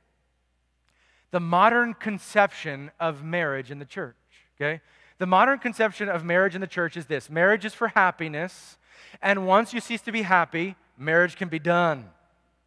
the 1.32 1.40
modern 1.40 1.94
conception 1.94 2.92
of 3.00 3.24
marriage 3.24 3.72
in 3.72 3.80
the 3.80 3.86
church, 3.86 4.16
okay? 4.56 4.82
The 5.18 5.26
modern 5.26 5.60
conception 5.60 6.10
of 6.10 6.26
marriage 6.26 6.56
in 6.56 6.62
the 6.62 6.68
church 6.68 6.98
is 6.98 7.06
this 7.06 7.30
marriage 7.30 7.64
is 7.66 7.74
for 7.74 7.90
happiness, 7.90 8.78
and 9.22 9.48
once 9.48 9.74
you 9.74 9.80
cease 9.80 10.02
to 10.02 10.12
be 10.12 10.24
happy, 10.24 10.76
marriage 10.98 11.38
can 11.38 11.48
be 11.48 11.60
done. 11.60 12.10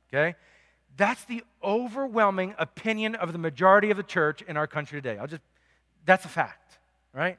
Okay? 0.09 0.35
That's 0.97 1.25
the 1.25 1.45
overwhelming 1.63 2.55
opinion 2.59 3.15
of 3.15 3.33
the 3.33 3.39
majority 3.39 3.91
of 3.91 3.97
the 3.97 4.03
church 4.03 4.43
in 4.43 4.57
our 4.57 4.67
country 4.67 5.01
today. 5.01 5.19
I'll 5.19 5.27
just, 5.27 5.43
that's 6.07 6.25
a 6.25 6.29
fact, 6.29 6.79
right? 7.13 7.39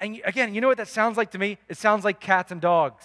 And 0.00 0.20
again, 0.24 0.54
you 0.54 0.60
know 0.60 0.68
what 0.68 0.78
that 0.78 0.88
sounds 0.88 1.16
like 1.16 1.30
to 1.32 1.38
me? 1.38 1.58
It 1.68 1.76
sounds 1.76 2.04
like 2.04 2.20
cats 2.20 2.50
and 2.50 2.60
dogs. 2.60 3.04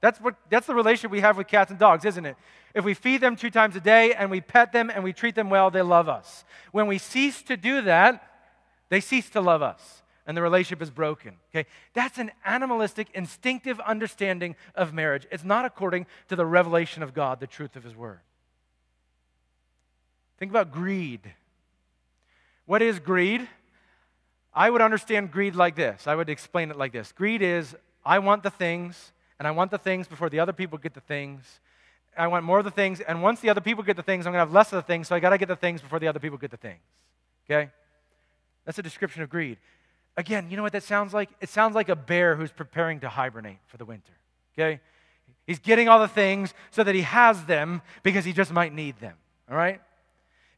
That's, 0.00 0.20
what, 0.20 0.34
that's 0.50 0.66
the 0.66 0.74
relationship 0.74 1.10
we 1.10 1.20
have 1.20 1.36
with 1.36 1.46
cats 1.46 1.70
and 1.70 1.78
dogs, 1.78 2.04
isn't 2.04 2.26
it? 2.26 2.36
If 2.74 2.84
we 2.84 2.94
feed 2.94 3.20
them 3.20 3.36
two 3.36 3.50
times 3.50 3.76
a 3.76 3.80
day 3.80 4.12
and 4.14 4.30
we 4.30 4.40
pet 4.40 4.72
them 4.72 4.90
and 4.90 5.04
we 5.04 5.12
treat 5.12 5.34
them 5.34 5.48
well, 5.48 5.70
they 5.70 5.82
love 5.82 6.08
us. 6.08 6.44
When 6.72 6.86
we 6.86 6.98
cease 6.98 7.42
to 7.42 7.56
do 7.56 7.82
that, 7.82 8.30
they 8.88 9.00
cease 9.00 9.30
to 9.30 9.40
love 9.40 9.62
us 9.62 10.02
and 10.26 10.36
the 10.36 10.42
relationship 10.42 10.82
is 10.82 10.90
broken. 10.90 11.36
Okay? 11.50 11.68
That's 11.92 12.18
an 12.18 12.30
animalistic, 12.44 13.08
instinctive 13.14 13.80
understanding 13.80 14.56
of 14.74 14.92
marriage. 14.92 15.26
It's 15.30 15.44
not 15.44 15.64
according 15.64 16.06
to 16.28 16.36
the 16.36 16.46
revelation 16.46 17.02
of 17.02 17.14
God, 17.14 17.40
the 17.40 17.46
truth 17.46 17.76
of 17.76 17.84
His 17.84 17.94
Word. 17.94 18.20
Think 20.38 20.50
about 20.50 20.72
greed. 20.72 21.20
What 22.66 22.82
is 22.82 22.98
greed? 22.98 23.46
I 24.54 24.70
would 24.70 24.80
understand 24.80 25.30
greed 25.30 25.54
like 25.54 25.74
this. 25.74 26.06
I 26.06 26.14
would 26.14 26.28
explain 26.28 26.70
it 26.70 26.76
like 26.76 26.92
this 26.92 27.12
Greed 27.12 27.42
is 27.42 27.74
I 28.04 28.18
want 28.18 28.42
the 28.42 28.50
things, 28.50 29.12
and 29.38 29.48
I 29.48 29.50
want 29.50 29.70
the 29.70 29.78
things 29.78 30.06
before 30.06 30.30
the 30.30 30.40
other 30.40 30.52
people 30.52 30.78
get 30.78 30.94
the 30.94 31.00
things. 31.00 31.60
I 32.16 32.28
want 32.28 32.44
more 32.44 32.58
of 32.58 32.64
the 32.64 32.70
things, 32.70 33.00
and 33.00 33.22
once 33.22 33.40
the 33.40 33.50
other 33.50 33.60
people 33.60 33.82
get 33.82 33.96
the 33.96 34.02
things, 34.02 34.26
I'm 34.26 34.32
going 34.32 34.40
to 34.40 34.46
have 34.46 34.52
less 34.52 34.72
of 34.72 34.76
the 34.76 34.86
things, 34.86 35.08
so 35.08 35.16
I 35.16 35.20
got 35.20 35.30
to 35.30 35.38
get 35.38 35.48
the 35.48 35.56
things 35.56 35.82
before 35.82 35.98
the 35.98 36.06
other 36.06 36.20
people 36.20 36.38
get 36.38 36.52
the 36.52 36.56
things. 36.56 36.80
Okay? 37.50 37.70
That's 38.64 38.78
a 38.78 38.82
description 38.82 39.22
of 39.22 39.30
greed. 39.30 39.58
Again, 40.16 40.48
you 40.50 40.56
know 40.56 40.62
what 40.62 40.72
that 40.72 40.82
sounds 40.82 41.12
like? 41.12 41.30
It 41.40 41.48
sounds 41.48 41.74
like 41.74 41.88
a 41.88 41.96
bear 41.96 42.36
who's 42.36 42.52
preparing 42.52 43.00
to 43.00 43.08
hibernate 43.08 43.58
for 43.66 43.76
the 43.76 43.84
winter. 43.84 44.12
Okay? 44.56 44.80
He's 45.46 45.58
getting 45.58 45.88
all 45.88 45.98
the 45.98 46.08
things 46.08 46.54
so 46.70 46.84
that 46.84 46.94
he 46.94 47.02
has 47.02 47.44
them 47.44 47.82
because 48.02 48.24
he 48.24 48.32
just 48.32 48.52
might 48.52 48.72
need 48.72 48.98
them. 49.00 49.16
All 49.50 49.56
right? 49.56 49.80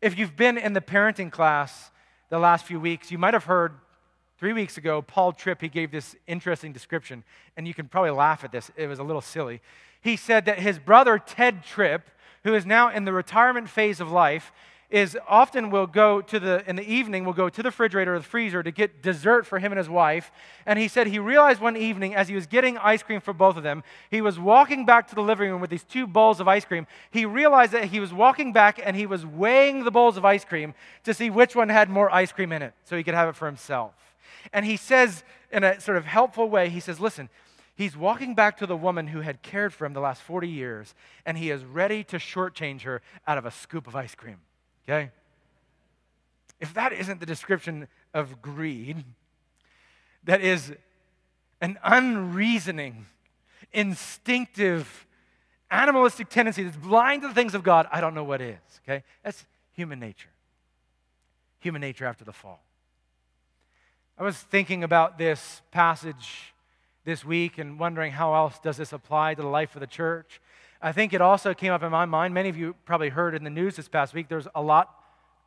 If 0.01 0.19
you've 0.19 0.37
been 0.37 0.59
in 0.59 0.75
the 0.75 0.81
parenting 0.81 1.33
class 1.33 1.91
the 2.29 2.39
last 2.39 2.67
few 2.67 2.79
weeks, 2.79 3.11
you 3.11 3.19
might 3.19 3.35
have 3.35 3.45
heard 3.45 3.73
three 4.39 4.53
weeks 4.53 4.77
ago, 4.77 5.01
Paul 5.01 5.33
Tripp, 5.33 5.63
he 5.63 5.69
gave 5.69 5.91
this 5.91 6.15
interesting 6.27 6.73
description, 6.73 7.25
and 7.57 7.67
you 7.67 7.75
can 7.75 7.89
probably 7.89 8.11
laugh 8.11 8.45
at 8.45 8.53
this. 8.53 8.71
It 8.77 8.87
was 8.87 8.99
a 8.99 9.03
little 9.03 9.23
silly. 9.23 9.63
He 10.01 10.17
said 10.17 10.45
that 10.45 10.59
his 10.59 10.79
brother, 10.79 11.19
Ted 11.19 11.65
Tripp, 11.65 12.11
who 12.45 12.55
is 12.55 12.67
now 12.67 12.91
in 12.91 13.05
the 13.05 13.13
retirement 13.13 13.69
phase 13.69 14.01
of 14.01 14.11
life, 14.13 14.53
is 14.91 15.19
often 15.29 15.71
we'll 15.71 15.87
go 15.87 16.21
to 16.21 16.39
the 16.39 16.63
in 16.69 16.77
the 16.77 16.89
evening 16.89 17.25
we'll 17.25 17.35
go 17.35 17.49
to 17.49 17.63
the 17.63 17.69
refrigerator 17.69 18.15
or 18.15 18.19
the 18.19 18.25
freezer 18.25 18.63
to 18.63 18.71
get 18.71 19.03
dessert 19.03 19.47
for 19.47 19.59
him 19.59 19.73
and 19.73 19.79
his 19.79 19.89
wife. 19.89 20.31
And 20.65 20.79
he 20.79 20.89
said 20.89 21.09
he 21.09 21.19
realized 21.19 21.61
one 21.61 21.77
evening 21.77 22.15
as 22.15 22.29
he 22.29 22.35
was 22.35 22.47
getting 22.47 22.79
ice 22.79 23.03
cream 23.03 23.21
for 23.21 23.33
both 23.33 23.57
of 23.57 23.63
them 23.63 23.83
he 24.11 24.21
was 24.21 24.39
walking 24.39 24.87
back 24.87 25.09
to 25.09 25.15
the 25.15 25.23
living 25.23 25.51
room 25.51 25.61
with 25.61 25.71
these 25.71 25.85
two 25.85 26.07
bowls 26.07 26.41
of 26.41 26.49
ice 26.49 26.65
cream. 26.65 26.87
He 27.11 27.27
realized 27.27 27.73
that 27.73 27.87
he 27.87 28.01
was 28.01 28.13
walking 28.13 28.53
back 28.53 28.81
and 28.83 28.97
he 28.97 29.07
was 29.07 29.27
weighing 29.27 29.85
the 29.85 29.91
bowls 29.91 30.17
of 30.17 30.25
ice 30.25 30.45
cream 30.45 30.75
to 31.05 31.13
see 31.13 31.31
which 31.31 31.57
one 31.57 31.69
had 31.69 31.91
more 31.91 32.13
ice 32.15 32.33
cream 32.33 32.53
in 32.53 32.63
it 32.63 32.75
so 32.85 32.97
he 32.97 33.03
could 33.03 33.15
have 33.15 33.29
it 33.29 33.37
for 33.37 33.47
himself. 33.47 33.95
And 34.53 34.65
he 34.65 34.77
says 34.77 35.25
in 35.51 35.65
a 35.65 35.81
sort 35.81 35.97
of 35.97 36.05
helpful 36.05 36.49
way 36.49 36.69
he 36.69 36.81
says 36.81 37.01
listen 37.01 37.29
He's 37.77 37.95
walking 37.95 38.35
back 38.35 38.57
to 38.57 38.67
the 38.67 38.77
woman 38.77 39.09
who 39.09 39.21
had 39.21 39.43
cared 39.43 39.75
for 39.75 39.85
him 39.85 39.93
the 39.93 40.01
last 40.01 40.23
40 40.23 40.49
years, 40.49 40.95
and 41.27 41.37
he 41.37 41.51
is 41.51 41.63
ready 41.63 42.03
to 42.05 42.17
shortchange 42.17 42.83
her 42.83 43.03
out 43.27 43.37
of 43.37 43.45
a 43.45 43.51
scoop 43.51 43.87
of 43.87 43.95
ice 43.95 44.15
cream. 44.15 44.39
Okay? 44.89 45.11
If 46.61 46.73
that 46.75 46.93
isn't 46.93 47.21
the 47.21 47.27
description 47.27 47.89
of 48.15 48.41
greed, 48.41 49.05
that 50.25 50.41
is 50.41 50.73
an 51.61 51.79
unreasoning, 51.85 53.07
instinctive, 53.73 55.07
animalistic 55.71 56.29
tendency 56.29 56.63
that's 56.63 56.77
blind 56.77 57.23
to 57.23 57.29
the 57.29 57.35
things 57.35 57.55
of 57.55 57.63
God, 57.63 57.89
I 57.91 58.01
don't 58.01 58.15
know 58.15 58.25
what 58.25 58.41
is. 58.41 58.59
Okay? 58.85 59.03
That's 59.23 59.45
human 59.73 59.99
nature. 59.99 60.29
Human 61.61 61.81
nature 61.81 62.07
after 62.07 62.25
the 62.25 62.33
fall. 62.33 62.61
I 64.19 64.23
was 64.23 64.37
thinking 64.37 64.83
about 64.83 65.19
this 65.19 65.61
passage 65.71 66.55
this 67.05 67.25
week 67.25 67.59
and 67.59 67.79
wondering 67.79 68.13
how 68.13 68.35
else 68.35 68.59
does 68.59 68.77
this 68.79 68.93
apply 68.93 69.35
to 69.35 69.43
the 69.43 69.49
life 69.49 69.75
of 69.75 69.81
the 69.81 69.87
church. 69.87 70.41
I 70.81 70.93
think 70.93 71.13
it 71.13 71.21
also 71.21 71.55
came 71.55 71.73
up 71.73 71.83
in 71.83 71.91
my 71.91 72.05
mind. 72.05 72.35
Many 72.35 72.49
of 72.49 72.57
you 72.57 72.75
probably 72.85 73.09
heard 73.09 73.35
in 73.35 73.45
the 73.45 73.51
news 73.51 73.77
this 73.77 73.89
past 73.89 74.15
week, 74.15 74.29
there's 74.29 74.49
a 74.55 74.63
lot 74.63 74.95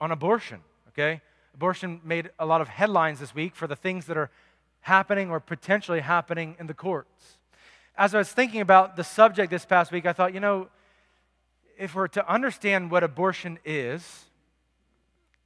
on 0.02 0.12
abortion, 0.12 0.62
okay? 0.90 1.22
Abortion 1.54 2.02
made 2.04 2.32
a 2.40 2.46
lot 2.46 2.62
of 2.62 2.68
headlines 2.68 3.20
this 3.20 3.36
week 3.36 3.56
for 3.56 3.68
the 3.68 3.76
things 3.76 4.06
that 4.06 4.18
are 4.18 4.30
happening 4.82 5.30
or 5.30 5.40
potentially 5.40 6.00
happening 6.00 6.56
in 6.60 6.68
the 6.68 6.74
courts. 6.74 7.38
As 7.98 8.16
I 8.16 8.18
was 8.18 8.32
thinking 8.32 8.62
about 8.62 8.96
the 8.96 9.04
subject 9.04 9.52
this 9.52 9.66
past 9.66 9.92
week, 9.92 10.06
I 10.06 10.14
thought, 10.14 10.34
you 10.34 10.40
know, 10.40 10.70
if 11.78 11.96
we're 11.96 12.08
to 12.10 12.32
understand 12.32 12.92
what 12.92 13.04
abortion 13.04 13.60
is 13.66 14.26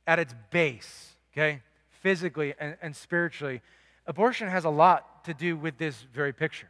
at 0.07 0.19
its 0.19 0.33
base, 0.51 1.15
okay, 1.33 1.61
physically 1.89 2.53
and, 2.59 2.77
and 2.81 2.95
spiritually, 2.95 3.61
abortion 4.07 4.49
has 4.49 4.65
a 4.65 4.69
lot 4.69 5.23
to 5.25 5.33
do 5.33 5.55
with 5.55 5.77
this 5.77 6.05
very 6.13 6.33
picture. 6.33 6.69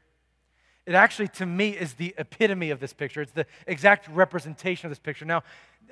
It 0.86 0.96
actually, 0.96 1.30
to 1.30 1.46
me, 1.46 1.70
is 1.70 1.94
the 1.94 2.14
epitome 2.18 2.70
of 2.70 2.80
this 2.80 2.92
picture. 2.92 3.22
It's 3.22 3.32
the 3.32 3.46
exact 3.68 4.08
representation 4.10 4.88
of 4.88 4.92
this 4.92 5.00
picture. 5.00 5.24
Now, 5.24 5.44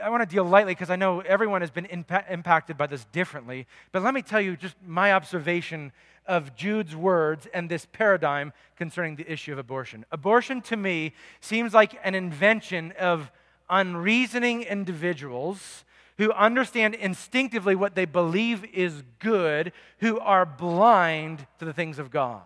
I 0.04 0.10
want 0.10 0.22
to 0.22 0.26
deal 0.34 0.44
lightly 0.44 0.74
because 0.74 0.90
I 0.90 0.96
know 0.98 1.22
everyone 1.22 1.62
has 1.62 1.72
been 1.72 1.86
impa- 1.86 2.30
impacted 2.30 2.78
by 2.78 2.88
this 2.88 3.06
differently. 3.06 3.68
But 3.92 4.04
let 4.04 4.14
me 4.14 4.22
tell 4.22 4.42
you 4.42 4.58
just 4.58 4.76
my 4.86 5.14
observation 5.14 5.94
of 6.26 6.56
Jude's 6.56 6.96
words 6.96 7.48
and 7.54 7.70
this 7.70 7.86
paradigm 7.86 8.52
concerning 8.76 9.16
the 9.16 9.32
issue 9.32 9.54
of 9.54 9.60
abortion. 9.60 10.06
Abortion, 10.12 10.62
to 10.64 10.76
me, 10.76 11.14
seems 11.40 11.74
like 11.74 12.00
an 12.04 12.16
invention 12.16 12.94
of 13.00 13.32
unreasoning 13.70 14.64
individuals 14.64 15.86
who 16.18 16.32
understand 16.34 16.96
instinctively 16.96 17.76
what 17.76 17.96
they 17.96 18.06
believe 18.06 18.66
is 18.66 19.04
good, 19.20 19.72
who 20.00 20.20
are 20.20 20.46
blind 20.46 21.48
to 21.60 21.66
the 21.66 21.74
things 21.74 21.98
of 21.98 22.12
God 22.12 22.44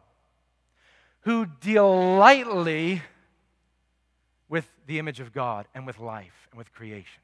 who 1.25 1.47
deal 1.47 2.17
lightly 2.17 3.01
with 4.47 4.71
the 4.85 4.99
image 4.99 5.19
of 5.19 5.33
God 5.33 5.67
and 5.73 5.85
with 5.85 5.99
life 5.99 6.47
and 6.51 6.57
with 6.57 6.71
creation. 6.71 7.21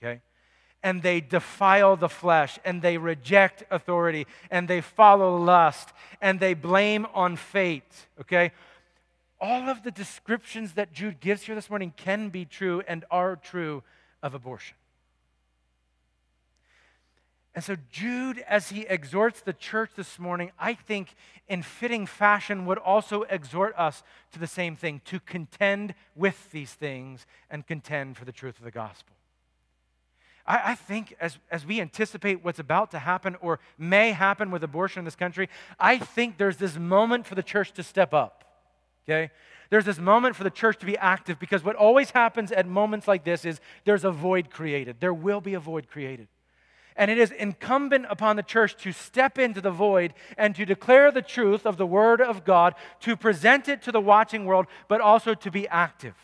Okay? 0.00 0.20
And 0.82 1.02
they 1.02 1.20
defile 1.20 1.96
the 1.96 2.10
flesh 2.10 2.58
and 2.64 2.82
they 2.82 2.98
reject 2.98 3.64
authority 3.70 4.26
and 4.50 4.68
they 4.68 4.82
follow 4.82 5.36
lust 5.36 5.88
and 6.20 6.38
they 6.38 6.52
blame 6.52 7.06
on 7.14 7.36
fate. 7.36 8.06
Okay? 8.20 8.52
All 9.40 9.70
of 9.70 9.82
the 9.82 9.90
descriptions 9.90 10.74
that 10.74 10.92
Jude 10.92 11.18
gives 11.18 11.42
here 11.42 11.54
this 11.54 11.70
morning 11.70 11.94
can 11.96 12.28
be 12.28 12.44
true 12.44 12.82
and 12.86 13.04
are 13.10 13.34
true 13.34 13.82
of 14.22 14.34
abortion. 14.34 14.76
And 17.58 17.64
so, 17.64 17.74
Jude, 17.90 18.38
as 18.46 18.68
he 18.68 18.82
exhorts 18.82 19.40
the 19.40 19.52
church 19.52 19.90
this 19.96 20.20
morning, 20.20 20.52
I 20.60 20.74
think 20.74 21.16
in 21.48 21.64
fitting 21.64 22.06
fashion 22.06 22.66
would 22.66 22.78
also 22.78 23.22
exhort 23.22 23.74
us 23.76 24.04
to 24.30 24.38
the 24.38 24.46
same 24.46 24.76
thing 24.76 25.00
to 25.06 25.18
contend 25.18 25.94
with 26.14 26.52
these 26.52 26.72
things 26.72 27.26
and 27.50 27.66
contend 27.66 28.16
for 28.16 28.24
the 28.24 28.30
truth 28.30 28.58
of 28.58 28.64
the 28.64 28.70
gospel. 28.70 29.12
I, 30.46 30.76
think 30.76 31.16
as, 31.20 31.38
as 31.50 31.66
we 31.66 31.80
anticipate 31.80 32.44
what's 32.44 32.60
about 32.60 32.92
to 32.92 33.00
happen 33.00 33.34
or 33.40 33.58
may 33.76 34.12
happen 34.12 34.52
with 34.52 34.62
abortion 34.62 35.00
in 35.00 35.04
this 35.04 35.16
country, 35.16 35.48
I 35.80 35.98
think 35.98 36.38
there's 36.38 36.58
this 36.58 36.76
moment 36.76 37.26
for 37.26 37.34
the 37.34 37.42
church 37.42 37.72
to 37.72 37.82
step 37.82 38.14
up. 38.14 38.44
Okay? 39.04 39.32
There's 39.70 39.84
this 39.84 39.98
moment 39.98 40.36
for 40.36 40.44
the 40.44 40.50
church 40.50 40.78
to 40.78 40.86
be 40.86 40.96
active 40.96 41.40
because 41.40 41.64
what 41.64 41.74
always 41.74 42.12
happens 42.12 42.52
at 42.52 42.68
moments 42.68 43.08
like 43.08 43.24
this 43.24 43.44
is 43.44 43.58
there's 43.84 44.04
a 44.04 44.12
void 44.12 44.48
created. 44.48 44.98
There 45.00 45.12
will 45.12 45.40
be 45.40 45.54
a 45.54 45.60
void 45.60 45.88
created. 45.88 46.28
And 46.98 47.12
it 47.12 47.16
is 47.16 47.30
incumbent 47.30 48.06
upon 48.10 48.34
the 48.34 48.42
church 48.42 48.76
to 48.82 48.90
step 48.90 49.38
into 49.38 49.60
the 49.60 49.70
void 49.70 50.12
and 50.36 50.54
to 50.56 50.66
declare 50.66 51.12
the 51.12 51.22
truth 51.22 51.64
of 51.64 51.76
the 51.76 51.86
Word 51.86 52.20
of 52.20 52.44
God, 52.44 52.74
to 53.00 53.16
present 53.16 53.68
it 53.68 53.80
to 53.82 53.92
the 53.92 54.00
watching 54.00 54.44
world, 54.44 54.66
but 54.88 55.00
also 55.00 55.32
to 55.34 55.50
be 55.50 55.68
active, 55.68 56.16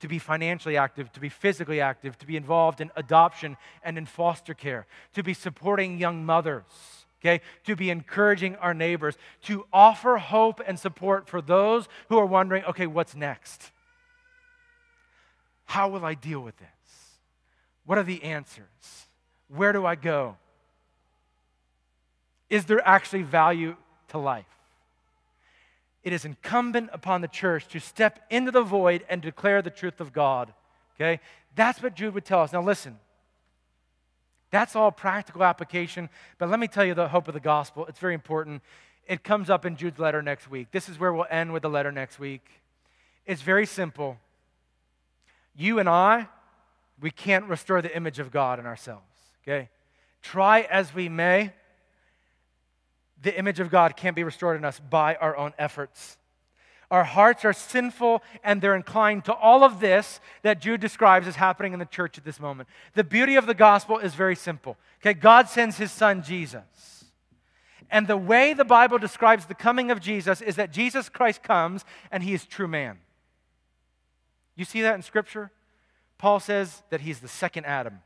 to 0.00 0.08
be 0.08 0.18
financially 0.18 0.78
active, 0.78 1.12
to 1.12 1.20
be 1.20 1.28
physically 1.28 1.82
active, 1.82 2.16
to 2.18 2.26
be 2.26 2.36
involved 2.36 2.80
in 2.80 2.90
adoption 2.96 3.58
and 3.84 3.98
in 3.98 4.06
foster 4.06 4.54
care, 4.54 4.86
to 5.12 5.22
be 5.22 5.34
supporting 5.34 5.98
young 5.98 6.24
mothers. 6.24 6.64
Okay, 7.20 7.40
to 7.66 7.76
be 7.76 7.88
encouraging 7.88 8.56
our 8.56 8.74
neighbors, 8.74 9.16
to 9.42 9.64
offer 9.72 10.16
hope 10.16 10.60
and 10.66 10.76
support 10.76 11.28
for 11.28 11.40
those 11.40 11.88
who 12.08 12.18
are 12.18 12.26
wondering, 12.26 12.64
okay, 12.64 12.88
what's 12.88 13.14
next? 13.14 13.70
How 15.66 15.88
will 15.88 16.04
I 16.04 16.14
deal 16.14 16.40
with 16.40 16.56
this? 16.56 16.68
What 17.86 17.96
are 17.96 18.02
the 18.02 18.24
answers? 18.24 19.06
Where 19.54 19.72
do 19.72 19.84
I 19.84 19.94
go? 19.94 20.36
Is 22.48 22.64
there 22.64 22.86
actually 22.86 23.22
value 23.22 23.76
to 24.08 24.18
life? 24.18 24.46
It 26.02 26.12
is 26.12 26.24
incumbent 26.24 26.90
upon 26.92 27.20
the 27.20 27.28
church 27.28 27.68
to 27.68 27.80
step 27.80 28.20
into 28.30 28.50
the 28.50 28.62
void 28.62 29.04
and 29.08 29.22
declare 29.22 29.62
the 29.62 29.70
truth 29.70 30.00
of 30.00 30.12
God. 30.12 30.52
Okay? 30.96 31.20
That's 31.54 31.82
what 31.82 31.94
Jude 31.94 32.14
would 32.14 32.24
tell 32.24 32.40
us. 32.40 32.52
Now, 32.52 32.62
listen. 32.62 32.98
That's 34.50 34.76
all 34.76 34.90
practical 34.90 35.44
application, 35.44 36.10
but 36.38 36.50
let 36.50 36.60
me 36.60 36.68
tell 36.68 36.84
you 36.84 36.92
the 36.92 37.08
hope 37.08 37.26
of 37.26 37.32
the 37.32 37.40
gospel. 37.40 37.86
It's 37.86 37.98
very 37.98 38.12
important. 38.12 38.62
It 39.06 39.24
comes 39.24 39.48
up 39.48 39.64
in 39.64 39.76
Jude's 39.76 39.98
letter 39.98 40.20
next 40.20 40.50
week. 40.50 40.68
This 40.72 40.88
is 40.88 40.98
where 40.98 41.12
we'll 41.12 41.26
end 41.30 41.52
with 41.52 41.62
the 41.62 41.70
letter 41.70 41.90
next 41.90 42.18
week. 42.18 42.46
It's 43.24 43.40
very 43.40 43.64
simple. 43.64 44.18
You 45.56 45.78
and 45.78 45.88
I, 45.88 46.28
we 47.00 47.10
can't 47.10 47.46
restore 47.46 47.80
the 47.80 47.94
image 47.96 48.18
of 48.18 48.30
God 48.30 48.58
in 48.58 48.66
ourselves. 48.66 49.11
Okay? 49.42 49.68
Try 50.22 50.62
as 50.62 50.94
we 50.94 51.08
may, 51.08 51.52
the 53.22 53.36
image 53.36 53.60
of 53.60 53.70
God 53.70 53.96
can't 53.96 54.16
be 54.16 54.24
restored 54.24 54.56
in 54.56 54.64
us 54.64 54.80
by 54.80 55.14
our 55.16 55.36
own 55.36 55.52
efforts. 55.58 56.18
Our 56.90 57.04
hearts 57.04 57.44
are 57.44 57.54
sinful 57.54 58.22
and 58.44 58.60
they're 58.60 58.74
inclined 58.74 59.24
to 59.24 59.32
all 59.32 59.64
of 59.64 59.80
this 59.80 60.20
that 60.42 60.60
Jude 60.60 60.80
describes 60.80 61.26
as 61.26 61.36
happening 61.36 61.72
in 61.72 61.78
the 61.78 61.86
church 61.86 62.18
at 62.18 62.24
this 62.24 62.38
moment. 62.38 62.68
The 62.94 63.04
beauty 63.04 63.36
of 63.36 63.46
the 63.46 63.54
gospel 63.54 63.98
is 63.98 64.14
very 64.14 64.36
simple. 64.36 64.76
Okay, 65.00 65.14
God 65.14 65.48
sends 65.48 65.78
his 65.78 65.90
son 65.90 66.22
Jesus. 66.22 67.04
And 67.90 68.06
the 68.06 68.16
way 68.16 68.52
the 68.52 68.64
Bible 68.64 68.98
describes 68.98 69.46
the 69.46 69.54
coming 69.54 69.90
of 69.90 70.00
Jesus 70.00 70.40
is 70.40 70.56
that 70.56 70.72
Jesus 70.72 71.08
Christ 71.08 71.42
comes 71.42 71.84
and 72.10 72.22
he 72.22 72.34
is 72.34 72.44
true 72.44 72.68
man. 72.68 72.98
You 74.54 74.64
see 74.64 74.82
that 74.82 74.94
in 74.94 75.02
Scripture? 75.02 75.50
Paul 76.18 76.40
says 76.40 76.82
that 76.90 77.00
he's 77.00 77.20
the 77.20 77.28
second 77.28 77.64
Adam. 77.64 78.00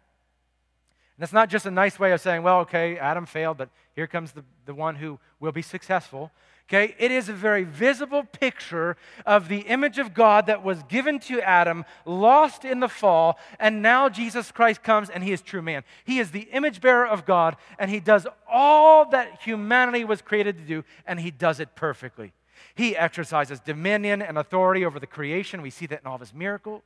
And 1.17 1.23
that's 1.23 1.33
not 1.33 1.49
just 1.49 1.65
a 1.65 1.71
nice 1.71 1.99
way 1.99 2.13
of 2.13 2.21
saying, 2.21 2.43
well, 2.43 2.61
okay, 2.61 2.99
Adam 2.99 3.25
failed, 3.25 3.57
but 3.57 3.71
here 3.95 4.07
comes 4.07 4.33
the, 4.33 4.45
the 4.67 4.75
one 4.75 4.97
who 4.97 5.19
will 5.41 5.53
be 5.53 5.63
successful. 5.63 6.31
Okay, 6.69 6.95
it 6.99 7.11
is 7.13 7.29
a 7.29 7.33
very 7.33 7.63
visible 7.63 8.25
picture 8.25 8.97
of 9.25 9.49
the 9.49 9.61
image 9.61 9.99
of 9.99 10.13
God 10.13 10.47
that 10.47 10.65
was 10.65 10.83
given 10.83 11.21
to 11.21 11.41
Adam, 11.41 11.85
lost 12.05 12.65
in 12.65 12.81
the 12.81 12.89
fall, 12.89 13.39
and 13.61 13.83
now 13.83 14.09
Jesus 14.09 14.51
Christ 14.51 14.83
comes 14.83 15.09
and 15.09 15.23
he 15.23 15.33
is 15.33 15.41
true 15.41 15.63
man. 15.63 15.85
He 16.05 16.19
is 16.19 16.33
the 16.33 16.49
image 16.53 16.81
bearer 16.81 17.07
of 17.07 17.25
God, 17.25 17.57
and 17.79 17.89
he 17.89 18.01
does 18.01 18.27
all 18.51 19.09
that 19.11 19.41
humanity 19.43 20.05
was 20.05 20.21
created 20.21 20.59
to 20.59 20.65
do, 20.65 20.85
and 21.07 21.21
he 21.21 21.31
does 21.31 21.61
it 21.61 21.77
perfectly. 21.77 22.33
He 22.77 22.95
exercises 22.95 23.59
dominion 23.59 24.21
and 24.21 24.37
authority 24.37 24.85
over 24.85 25.01
the 25.01 25.07
creation. 25.07 25.63
We 25.63 25.71
see 25.71 25.87
that 25.87 26.03
in 26.03 26.07
all 26.07 26.17
of 26.17 26.21
his 26.21 26.35
miracles. 26.35 26.83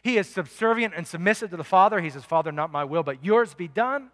He 0.00 0.16
is 0.16 0.28
subservient 0.28 0.94
and 0.96 1.04
submissive 1.04 1.50
to 1.50 1.56
the 1.56 1.64
Father. 1.64 2.00
He 2.00 2.10
says, 2.10 2.24
Father, 2.24 2.52
not 2.52 2.70
my 2.70 2.84
will, 2.84 3.02
but 3.02 3.24
yours 3.24 3.52
be 3.52 3.66
done. 3.66 4.10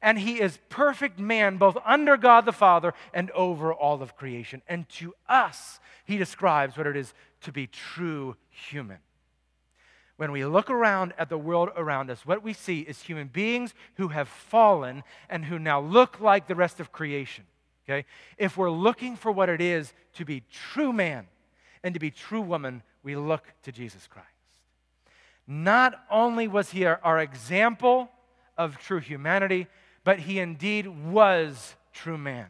And 0.00 0.18
he 0.18 0.40
is 0.40 0.58
perfect 0.68 1.20
man, 1.20 1.58
both 1.58 1.76
under 1.84 2.16
God 2.16 2.44
the 2.44 2.52
Father 2.52 2.92
and 3.14 3.30
over 3.30 3.72
all 3.72 4.02
of 4.02 4.16
creation. 4.16 4.62
And 4.66 4.88
to 4.90 5.14
us, 5.28 5.78
he 6.04 6.18
describes 6.18 6.76
what 6.76 6.88
it 6.88 6.96
is 6.96 7.14
to 7.42 7.52
be 7.52 7.68
true 7.68 8.36
human. 8.50 8.98
when 10.16 10.32
we 10.32 10.44
look 10.44 10.70
around 10.70 11.12
at 11.18 11.28
the 11.28 11.38
world 11.38 11.70
around 11.76 12.10
us, 12.10 12.26
what 12.26 12.42
we 12.42 12.52
see 12.52 12.80
is 12.80 13.02
human 13.02 13.28
beings 13.28 13.74
who 13.96 14.08
have 14.08 14.28
fallen 14.28 15.02
and 15.28 15.44
who 15.44 15.58
now 15.58 15.80
look 15.80 16.20
like 16.20 16.46
the 16.46 16.54
rest 16.54 16.80
of 16.80 16.92
creation. 16.92 17.44
Okay? 17.84 18.06
If 18.38 18.56
we're 18.56 18.70
looking 18.70 19.16
for 19.16 19.32
what 19.32 19.48
it 19.48 19.60
is 19.60 19.92
to 20.14 20.24
be 20.24 20.44
true 20.50 20.92
man 20.92 21.26
and 21.82 21.94
to 21.94 22.00
be 22.00 22.10
true 22.10 22.40
woman, 22.40 22.82
we 23.02 23.16
look 23.16 23.44
to 23.62 23.72
Jesus 23.72 24.06
Christ. 24.06 24.28
Not 25.46 26.04
only 26.10 26.46
was 26.46 26.70
he 26.70 26.84
our, 26.84 27.00
our 27.02 27.18
example 27.18 28.08
of 28.56 28.78
true 28.78 29.00
humanity, 29.00 29.66
but 30.04 30.20
he 30.20 30.38
indeed 30.38 30.86
was 30.86 31.74
true 31.92 32.18
man. 32.18 32.48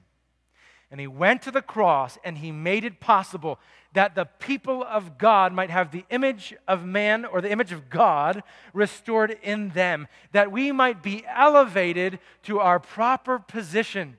And 0.90 1.00
he 1.00 1.06
went 1.06 1.40
to 1.42 1.50
the 1.50 1.62
cross 1.62 2.18
and 2.22 2.36
he 2.36 2.52
made 2.52 2.84
it 2.84 3.00
possible 3.00 3.58
that 3.94 4.14
the 4.14 4.26
people 4.26 4.84
of 4.84 5.16
God 5.16 5.52
might 5.52 5.70
have 5.70 5.90
the 5.90 6.04
image 6.10 6.54
of 6.68 6.84
man 6.84 7.24
or 7.24 7.40
the 7.40 7.50
image 7.50 7.72
of 7.72 7.88
God 7.88 8.42
restored 8.74 9.38
in 9.42 9.70
them, 9.70 10.06
that 10.32 10.52
we 10.52 10.70
might 10.70 11.02
be 11.02 11.24
elevated 11.34 12.18
to 12.42 12.60
our 12.60 12.78
proper 12.78 13.38
position, 13.38 14.18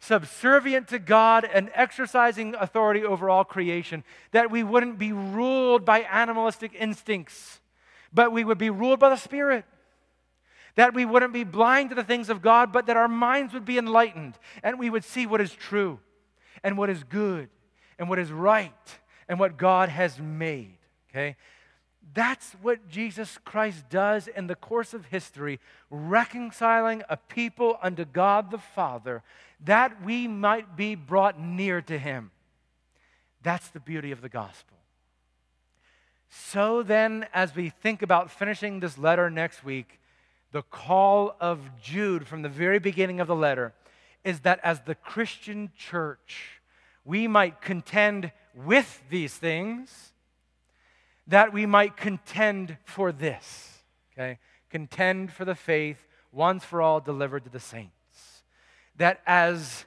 subservient 0.00 0.88
to 0.88 0.98
God 0.98 1.48
and 1.52 1.70
exercising 1.74 2.54
authority 2.54 3.04
over 3.04 3.28
all 3.28 3.44
creation, 3.44 4.04
that 4.32 4.50
we 4.50 4.62
wouldn't 4.62 4.98
be 4.98 5.12
ruled 5.12 5.84
by 5.84 6.00
animalistic 6.02 6.72
instincts, 6.78 7.60
but 8.12 8.32
we 8.32 8.44
would 8.44 8.58
be 8.58 8.70
ruled 8.70 9.00
by 9.00 9.10
the 9.10 9.16
Spirit 9.16 9.64
that 10.78 10.94
we 10.94 11.04
wouldn't 11.04 11.32
be 11.32 11.42
blind 11.42 11.88
to 11.88 11.96
the 11.96 12.04
things 12.04 12.28
of 12.30 12.40
God, 12.40 12.72
but 12.72 12.86
that 12.86 12.96
our 12.96 13.08
minds 13.08 13.52
would 13.52 13.64
be 13.64 13.78
enlightened 13.78 14.38
and 14.62 14.78
we 14.78 14.88
would 14.88 15.02
see 15.02 15.26
what 15.26 15.40
is 15.40 15.52
true 15.52 15.98
and 16.62 16.78
what 16.78 16.88
is 16.88 17.02
good 17.02 17.48
and 17.98 18.08
what 18.08 18.20
is 18.20 18.30
right 18.30 19.00
and 19.28 19.40
what 19.40 19.58
God 19.58 19.88
has 19.88 20.20
made. 20.20 20.78
Okay? 21.10 21.34
That's 22.14 22.52
what 22.62 22.88
Jesus 22.88 23.38
Christ 23.44 23.90
does 23.90 24.28
in 24.28 24.46
the 24.46 24.54
course 24.54 24.94
of 24.94 25.06
history, 25.06 25.58
reconciling 25.90 27.02
a 27.08 27.16
people 27.16 27.76
unto 27.82 28.04
God 28.04 28.52
the 28.52 28.58
Father, 28.58 29.24
that 29.64 30.04
we 30.04 30.28
might 30.28 30.76
be 30.76 30.94
brought 30.94 31.40
near 31.40 31.80
to 31.82 31.98
Him. 31.98 32.30
That's 33.42 33.68
the 33.68 33.80
beauty 33.80 34.12
of 34.12 34.20
the 34.20 34.28
gospel. 34.28 34.76
So 36.28 36.82
then, 36.82 37.26
as 37.32 37.54
we 37.54 37.70
think 37.70 38.02
about 38.02 38.30
finishing 38.30 38.80
this 38.80 38.98
letter 38.98 39.30
next 39.30 39.64
week, 39.64 39.98
the 40.52 40.62
call 40.62 41.36
of 41.40 41.60
Jude 41.82 42.26
from 42.26 42.42
the 42.42 42.48
very 42.48 42.78
beginning 42.78 43.20
of 43.20 43.26
the 43.26 43.36
letter 43.36 43.72
is 44.24 44.40
that 44.40 44.60
as 44.62 44.80
the 44.80 44.94
Christian 44.94 45.70
church, 45.76 46.60
we 47.04 47.26
might 47.26 47.60
contend 47.60 48.32
with 48.54 49.02
these 49.08 49.34
things, 49.34 50.12
that 51.26 51.52
we 51.52 51.66
might 51.66 51.96
contend 51.96 52.76
for 52.84 53.12
this. 53.12 53.78
Okay? 54.12 54.38
Contend 54.70 55.32
for 55.32 55.44
the 55.44 55.54
faith 55.54 56.06
once 56.32 56.64
for 56.64 56.82
all 56.82 57.00
delivered 57.00 57.44
to 57.44 57.50
the 57.50 57.60
saints. 57.60 57.97
That 58.98 59.20
as 59.26 59.84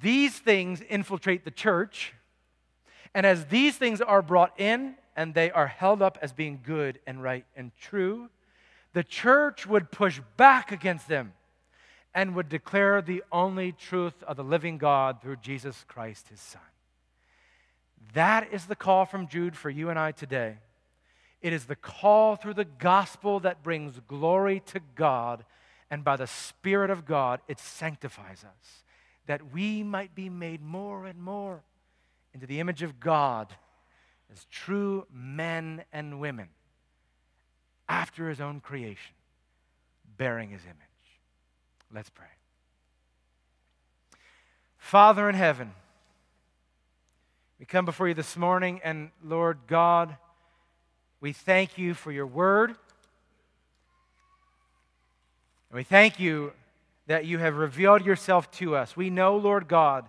these 0.00 0.38
things 0.38 0.80
infiltrate 0.80 1.44
the 1.44 1.50
church, 1.50 2.14
and 3.14 3.26
as 3.26 3.46
these 3.46 3.76
things 3.76 4.00
are 4.00 4.22
brought 4.22 4.58
in 4.60 4.94
and 5.16 5.34
they 5.34 5.50
are 5.50 5.66
held 5.66 6.02
up 6.02 6.18
as 6.22 6.32
being 6.32 6.60
good 6.64 7.00
and 7.06 7.22
right 7.22 7.44
and 7.56 7.72
true, 7.80 8.28
the 8.92 9.04
church 9.04 9.66
would 9.66 9.90
push 9.90 10.20
back 10.36 10.70
against 10.70 11.08
them 11.08 11.32
and 12.14 12.34
would 12.34 12.48
declare 12.48 13.02
the 13.02 13.22
only 13.30 13.72
truth 13.72 14.22
of 14.22 14.36
the 14.36 14.44
living 14.44 14.78
God 14.78 15.20
through 15.20 15.36
Jesus 15.36 15.84
Christ, 15.86 16.28
his 16.28 16.40
Son. 16.40 16.62
That 18.14 18.52
is 18.52 18.64
the 18.64 18.76
call 18.76 19.04
from 19.04 19.28
Jude 19.28 19.54
for 19.54 19.68
you 19.68 19.90
and 19.90 19.98
I 19.98 20.12
today. 20.12 20.56
It 21.42 21.52
is 21.52 21.66
the 21.66 21.76
call 21.76 22.36
through 22.36 22.54
the 22.54 22.64
gospel 22.64 23.40
that 23.40 23.62
brings 23.62 24.00
glory 24.08 24.60
to 24.66 24.80
God, 24.94 25.44
and 25.90 26.04
by 26.04 26.16
the 26.16 26.26
Spirit 26.26 26.90
of 26.90 27.06
God, 27.06 27.40
it 27.48 27.58
sanctifies 27.60 28.44
us, 28.44 28.84
that 29.26 29.52
we 29.52 29.82
might 29.82 30.14
be 30.14 30.28
made 30.28 30.62
more 30.62 31.06
and 31.06 31.22
more 31.22 31.62
into 32.34 32.46
the 32.46 32.60
image 32.60 32.82
of 32.82 33.00
God 33.00 33.54
as 34.32 34.44
true 34.50 35.06
men 35.12 35.84
and 35.92 36.20
women 36.20 36.48
after 37.88 38.28
his 38.28 38.40
own 38.40 38.60
creation, 38.60 39.14
bearing 40.16 40.50
his 40.50 40.62
image. 40.64 40.76
Let's 41.92 42.10
pray. 42.10 42.26
Father 44.76 45.28
in 45.28 45.34
heaven, 45.34 45.72
we 47.58 47.66
come 47.66 47.84
before 47.84 48.08
you 48.08 48.14
this 48.14 48.36
morning, 48.36 48.80
and 48.84 49.10
Lord 49.24 49.58
God, 49.66 50.16
we 51.20 51.32
thank 51.32 51.78
you 51.78 51.94
for 51.94 52.12
your 52.12 52.26
word. 52.26 52.76
We 55.76 55.84
thank 55.84 56.18
you 56.18 56.54
that 57.06 57.26
you 57.26 57.36
have 57.36 57.56
revealed 57.56 58.02
yourself 58.02 58.50
to 58.52 58.76
us. 58.76 58.96
We 58.96 59.10
know, 59.10 59.36
Lord 59.36 59.68
God, 59.68 60.08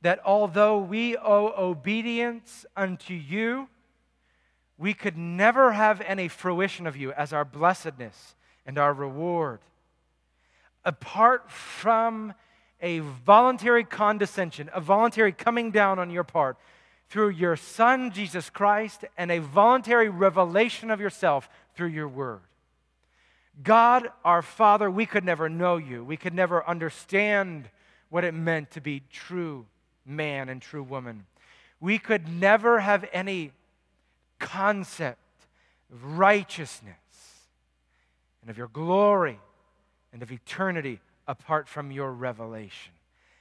that 0.00 0.18
although 0.24 0.78
we 0.78 1.14
owe 1.14 1.52
obedience 1.58 2.64
unto 2.74 3.12
you, 3.12 3.68
we 4.78 4.94
could 4.94 5.18
never 5.18 5.72
have 5.72 6.00
any 6.00 6.26
fruition 6.26 6.86
of 6.86 6.96
you 6.96 7.12
as 7.12 7.34
our 7.34 7.44
blessedness 7.44 8.34
and 8.64 8.78
our 8.78 8.94
reward 8.94 9.60
apart 10.86 11.50
from 11.50 12.32
a 12.80 13.00
voluntary 13.00 13.84
condescension, 13.84 14.70
a 14.72 14.80
voluntary 14.80 15.32
coming 15.32 15.70
down 15.70 15.98
on 15.98 16.08
your 16.08 16.24
part 16.24 16.56
through 17.10 17.28
your 17.28 17.56
Son, 17.56 18.10
Jesus 18.10 18.48
Christ, 18.48 19.04
and 19.18 19.30
a 19.30 19.38
voluntary 19.38 20.08
revelation 20.08 20.90
of 20.90 20.98
yourself 20.98 21.50
through 21.74 21.88
your 21.88 22.08
word. 22.08 22.40
God, 23.62 24.08
our 24.24 24.42
Father, 24.42 24.90
we 24.90 25.06
could 25.06 25.24
never 25.24 25.48
know 25.48 25.76
you. 25.76 26.04
We 26.04 26.16
could 26.16 26.34
never 26.34 26.66
understand 26.66 27.68
what 28.08 28.24
it 28.24 28.32
meant 28.32 28.70
to 28.72 28.80
be 28.80 29.02
true 29.10 29.66
man 30.06 30.48
and 30.48 30.60
true 30.60 30.82
woman. 30.82 31.26
We 31.80 31.98
could 31.98 32.28
never 32.28 32.80
have 32.80 33.08
any 33.12 33.52
concept 34.38 35.18
of 35.92 36.18
righteousness 36.18 36.96
and 38.40 38.50
of 38.50 38.58
your 38.58 38.68
glory 38.68 39.38
and 40.12 40.22
of 40.22 40.32
eternity 40.32 41.00
apart 41.26 41.68
from 41.68 41.90
your 41.90 42.12
revelation. 42.12 42.92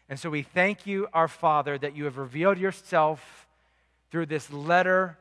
And 0.09 0.20
so 0.20 0.30
we 0.30 0.43
thank 0.43 0.86
you, 0.86 1.07
our 1.14 1.28
Father, 1.28 1.78
that 1.78 1.95
you 1.95 2.05
have 2.05 2.18
revealed 2.18 2.57
yourself 2.57 3.47
through 4.12 4.26
this 4.28 4.51
letter 4.51 5.18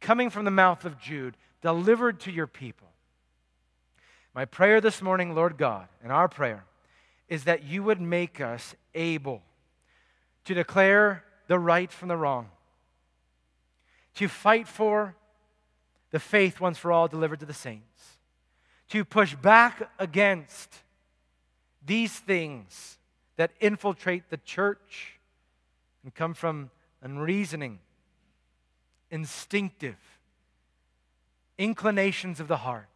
coming 0.00 0.30
from 0.30 0.44
the 0.44 0.50
mouth 0.50 0.84
of 0.84 1.00
Jude, 1.00 1.36
delivered 1.62 2.20
to 2.20 2.30
your 2.30 2.46
people. 2.46 2.88
My 4.34 4.44
prayer 4.44 4.80
this 4.80 5.00
morning, 5.00 5.34
Lord 5.34 5.56
God, 5.56 5.88
and 6.02 6.10
our 6.10 6.28
prayer, 6.28 6.64
is 7.28 7.44
that 7.44 7.64
you 7.64 7.82
would 7.82 8.00
make 8.00 8.40
us 8.40 8.74
able 8.94 9.42
to 10.44 10.54
declare 10.54 11.24
the 11.46 11.58
right 11.58 11.90
from 11.90 12.08
the 12.08 12.16
wrong, 12.16 12.48
to 14.16 14.28
fight 14.28 14.68
for 14.68 15.14
the 16.10 16.18
faith 16.18 16.60
once 16.60 16.78
for 16.78 16.92
all 16.92 17.08
delivered 17.08 17.40
to 17.40 17.46
the 17.46 17.54
saints 17.54 18.14
to 18.94 19.04
push 19.04 19.34
back 19.34 19.90
against 19.98 20.72
these 21.84 22.12
things 22.12 22.98
that 23.36 23.50
infiltrate 23.60 24.30
the 24.30 24.36
church 24.36 25.18
and 26.04 26.14
come 26.14 26.34
from 26.34 26.70
unreasoning, 27.02 27.80
instinctive 29.10 29.96
inclinations 31.58 32.38
of 32.38 32.46
the 32.46 32.58
heart. 32.58 32.86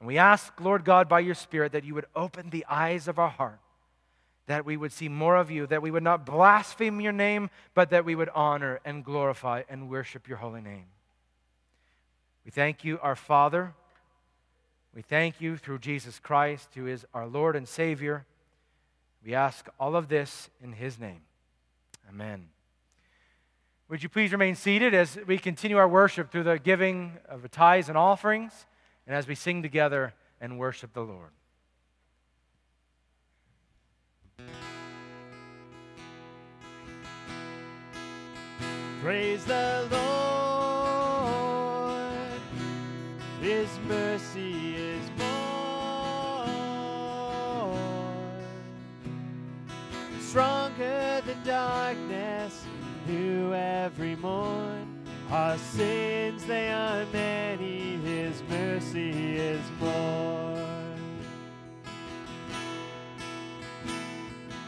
And 0.00 0.06
we 0.06 0.18
ask, 0.18 0.52
Lord 0.60 0.84
God, 0.84 1.08
by 1.08 1.20
your 1.20 1.34
Spirit, 1.34 1.72
that 1.72 1.84
you 1.84 1.94
would 1.94 2.06
open 2.16 2.50
the 2.50 2.66
eyes 2.68 3.06
of 3.06 3.18
our 3.18 3.28
heart, 3.28 3.60
that 4.46 4.64
we 4.64 4.76
would 4.76 4.92
see 4.92 5.08
more 5.08 5.36
of 5.36 5.50
you, 5.50 5.66
that 5.68 5.82
we 5.82 5.90
would 5.90 6.02
not 6.02 6.26
blaspheme 6.26 7.00
your 7.00 7.12
name, 7.12 7.50
but 7.74 7.90
that 7.90 8.04
we 8.04 8.14
would 8.14 8.30
honor 8.34 8.80
and 8.84 9.04
glorify 9.04 9.62
and 9.68 9.88
worship 9.88 10.26
your 10.26 10.38
holy 10.38 10.60
name. 10.60 10.86
We 12.44 12.50
thank 12.50 12.82
you, 12.82 12.98
our 13.00 13.14
Father 13.14 13.74
we 14.94 15.02
thank 15.02 15.40
you 15.40 15.56
through 15.56 15.78
Jesus 15.78 16.18
Christ, 16.18 16.70
who 16.74 16.88
is 16.88 17.06
our 17.14 17.26
Lord 17.26 17.54
and 17.54 17.68
Savior. 17.68 18.26
We 19.24 19.34
ask 19.34 19.68
all 19.78 19.94
of 19.94 20.08
this 20.08 20.50
in 20.62 20.72
his 20.72 20.98
name. 20.98 21.20
Amen. 22.08 22.48
Would 23.88 24.02
you 24.02 24.08
please 24.08 24.32
remain 24.32 24.56
seated 24.56 24.92
as 24.92 25.16
we 25.28 25.38
continue 25.38 25.76
our 25.76 25.88
worship 25.88 26.32
through 26.32 26.42
the 26.42 26.58
giving 26.58 27.18
of 27.28 27.48
tithes 27.52 27.88
and 27.88 27.96
offerings 27.96 28.66
and 29.06 29.16
as 29.16 29.26
we 29.26 29.34
sing 29.34 29.62
together 29.62 30.12
and 30.40 30.58
worship 30.58 30.92
the 30.92 31.02
Lord? 31.02 31.30
Praise 39.02 39.44
the 39.46 39.88
Lord, 39.90 42.02
His 43.40 43.70
mercy 43.88 44.74
is 44.76 45.08
born, 45.16 46.50
stronger 50.20 51.22
than 51.24 51.42
darkness, 51.44 52.66
new 53.06 53.54
every 53.54 54.16
morn. 54.16 54.79
Our 55.30 55.56
sins, 55.58 56.44
they 56.44 56.72
are 56.72 57.06
many, 57.12 57.98
His 57.98 58.42
mercy 58.48 59.36
is 59.36 59.60
more. 59.78 60.66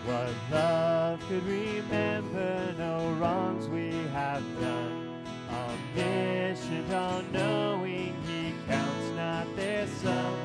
What 0.04 0.30
love 0.52 1.20
could 1.28 1.44
remember 1.44 2.74
no 2.78 3.12
wrongs 3.14 3.66
we 3.66 3.90
have 4.12 4.44
done? 4.60 5.24
Omniscient, 5.50 6.92
all 6.92 7.22
knowing, 7.32 8.14
He 8.28 8.54
counts 8.68 9.16
not 9.16 9.56
their 9.56 9.88
sum. 9.88 10.36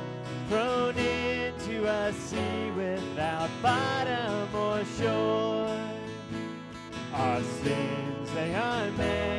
Thrown 0.49 0.97
into 0.97 1.85
a 1.85 2.11
sea 2.11 2.71
without 2.75 3.51
bottom 3.61 4.55
or 4.55 4.83
shore. 4.99 5.79
Our 7.13 7.43
sins, 7.43 8.31
they 8.33 8.55
are 8.55 8.89
many. 8.91 9.36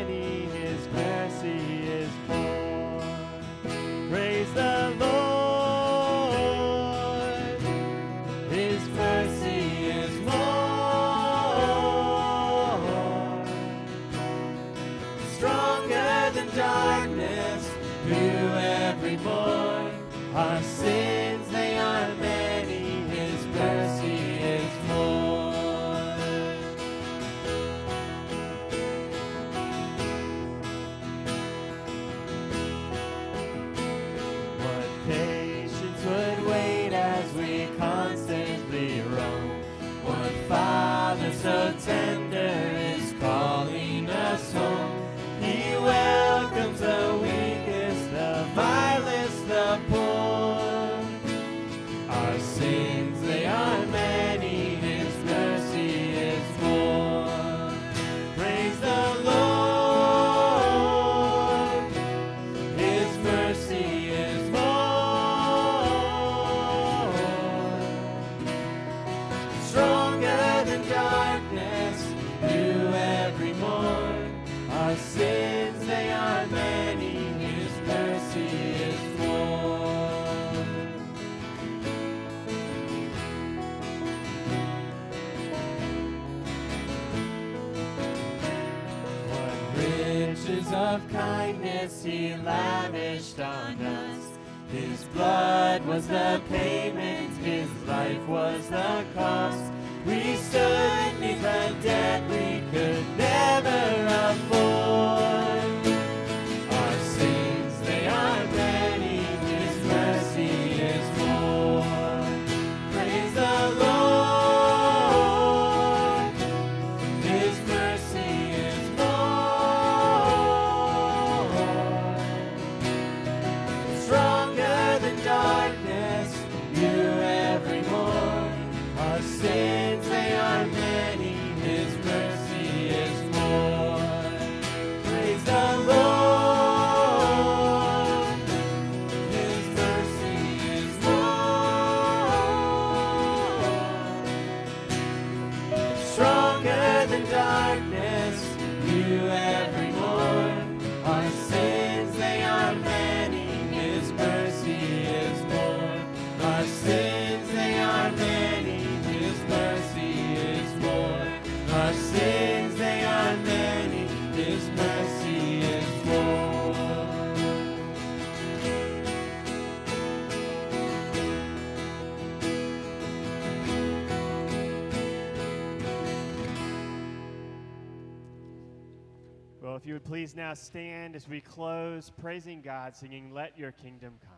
now 180.49 180.55
stand 180.55 181.15
as 181.15 181.29
we 181.29 181.43
close, 181.43 182.11
praising 182.23 182.63
God, 182.63 182.97
singing, 182.97 183.35
Let 183.35 183.59
Your 183.59 183.71
Kingdom 183.71 184.15
Come. 184.25 184.38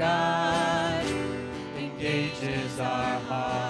God 0.00 1.04
engages 1.76 2.80
our 2.80 3.20
heart. 3.28 3.69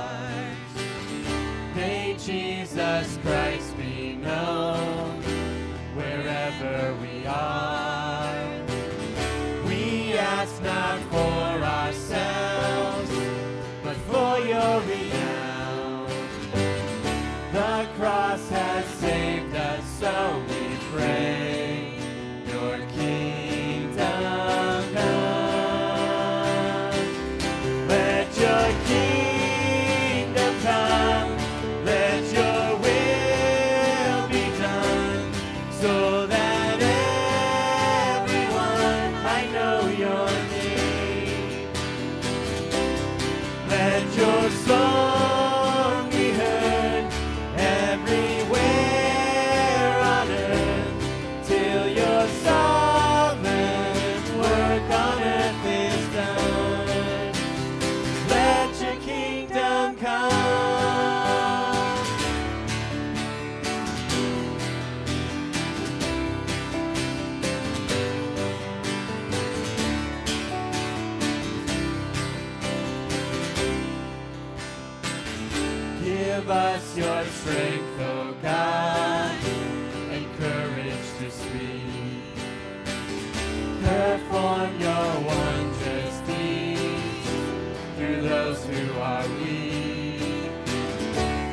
Those 88.50 88.64
who 88.64 88.98
are 88.98 89.28
weak. 89.38 90.50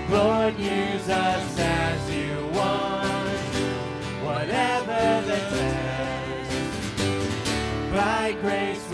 Lord, 0.09 0.57
use 0.57 1.09
us 1.09 1.59
as 1.59 2.11
you 2.15 2.33
want, 2.55 3.39
whatever 4.25 5.27
the 5.27 5.37
test. 5.53 6.51
By 7.93 8.35
grace 8.41 8.86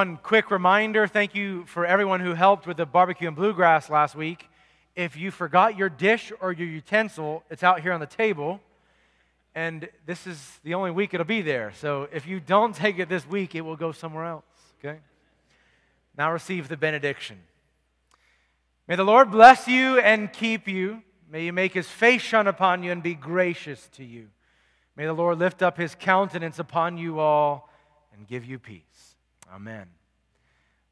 One 0.00 0.16
quick 0.16 0.50
reminder 0.50 1.06
thank 1.06 1.34
you 1.34 1.66
for 1.66 1.84
everyone 1.84 2.20
who 2.20 2.32
helped 2.32 2.66
with 2.66 2.78
the 2.78 2.86
barbecue 2.86 3.28
and 3.28 3.36
bluegrass 3.36 3.90
last 3.90 4.14
week. 4.14 4.48
If 4.96 5.14
you 5.14 5.30
forgot 5.30 5.76
your 5.76 5.90
dish 5.90 6.32
or 6.40 6.52
your 6.52 6.68
utensil, 6.68 7.44
it's 7.50 7.62
out 7.62 7.82
here 7.82 7.92
on 7.92 8.00
the 8.00 8.06
table. 8.06 8.62
And 9.54 9.90
this 10.06 10.26
is 10.26 10.58
the 10.64 10.72
only 10.72 10.90
week 10.90 11.12
it'll 11.12 11.26
be 11.26 11.42
there. 11.42 11.74
So 11.76 12.08
if 12.14 12.26
you 12.26 12.40
don't 12.40 12.74
take 12.84 12.98
it 12.98 13.10
this 13.10 13.28
week, 13.28 13.54
it 13.54 13.60
will 13.60 13.76
go 13.76 13.92
somewhere 13.92 14.24
else. 14.24 14.46
Okay? 14.78 15.00
Now 16.16 16.32
receive 16.32 16.68
the 16.68 16.78
benediction. 16.78 17.36
May 18.88 18.96
the 18.96 19.04
Lord 19.04 19.30
bless 19.30 19.68
you 19.68 19.98
and 19.98 20.32
keep 20.32 20.66
you. 20.66 21.02
May 21.30 21.44
he 21.44 21.50
make 21.50 21.74
his 21.74 21.88
face 21.88 22.22
shine 22.22 22.46
upon 22.46 22.82
you 22.82 22.90
and 22.90 23.02
be 23.02 23.12
gracious 23.12 23.86
to 23.96 24.02
you. 24.02 24.28
May 24.96 25.04
the 25.04 25.12
Lord 25.12 25.38
lift 25.38 25.60
up 25.62 25.76
his 25.76 25.94
countenance 25.94 26.58
upon 26.58 26.96
you 26.96 27.18
all 27.20 27.68
and 28.16 28.26
give 28.26 28.46
you 28.46 28.58
peace. 28.58 28.89
Amen. 29.52 29.86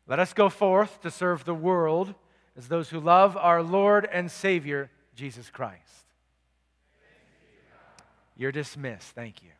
Let 0.06 0.18
us 0.18 0.32
go 0.32 0.48
forth 0.48 1.02
to 1.02 1.10
serve 1.10 1.44
the 1.44 1.54
world 1.54 2.14
as 2.56 2.68
those 2.68 2.88
who 2.88 2.98
love 2.98 3.36
our 3.36 3.62
Lord 3.62 4.08
and 4.10 4.30
Savior, 4.30 4.90
Jesus 5.14 5.50
Christ. 5.50 5.82
You're 8.36 8.52
dismissed. 8.52 9.10
Thank 9.10 9.42
you. 9.42 9.50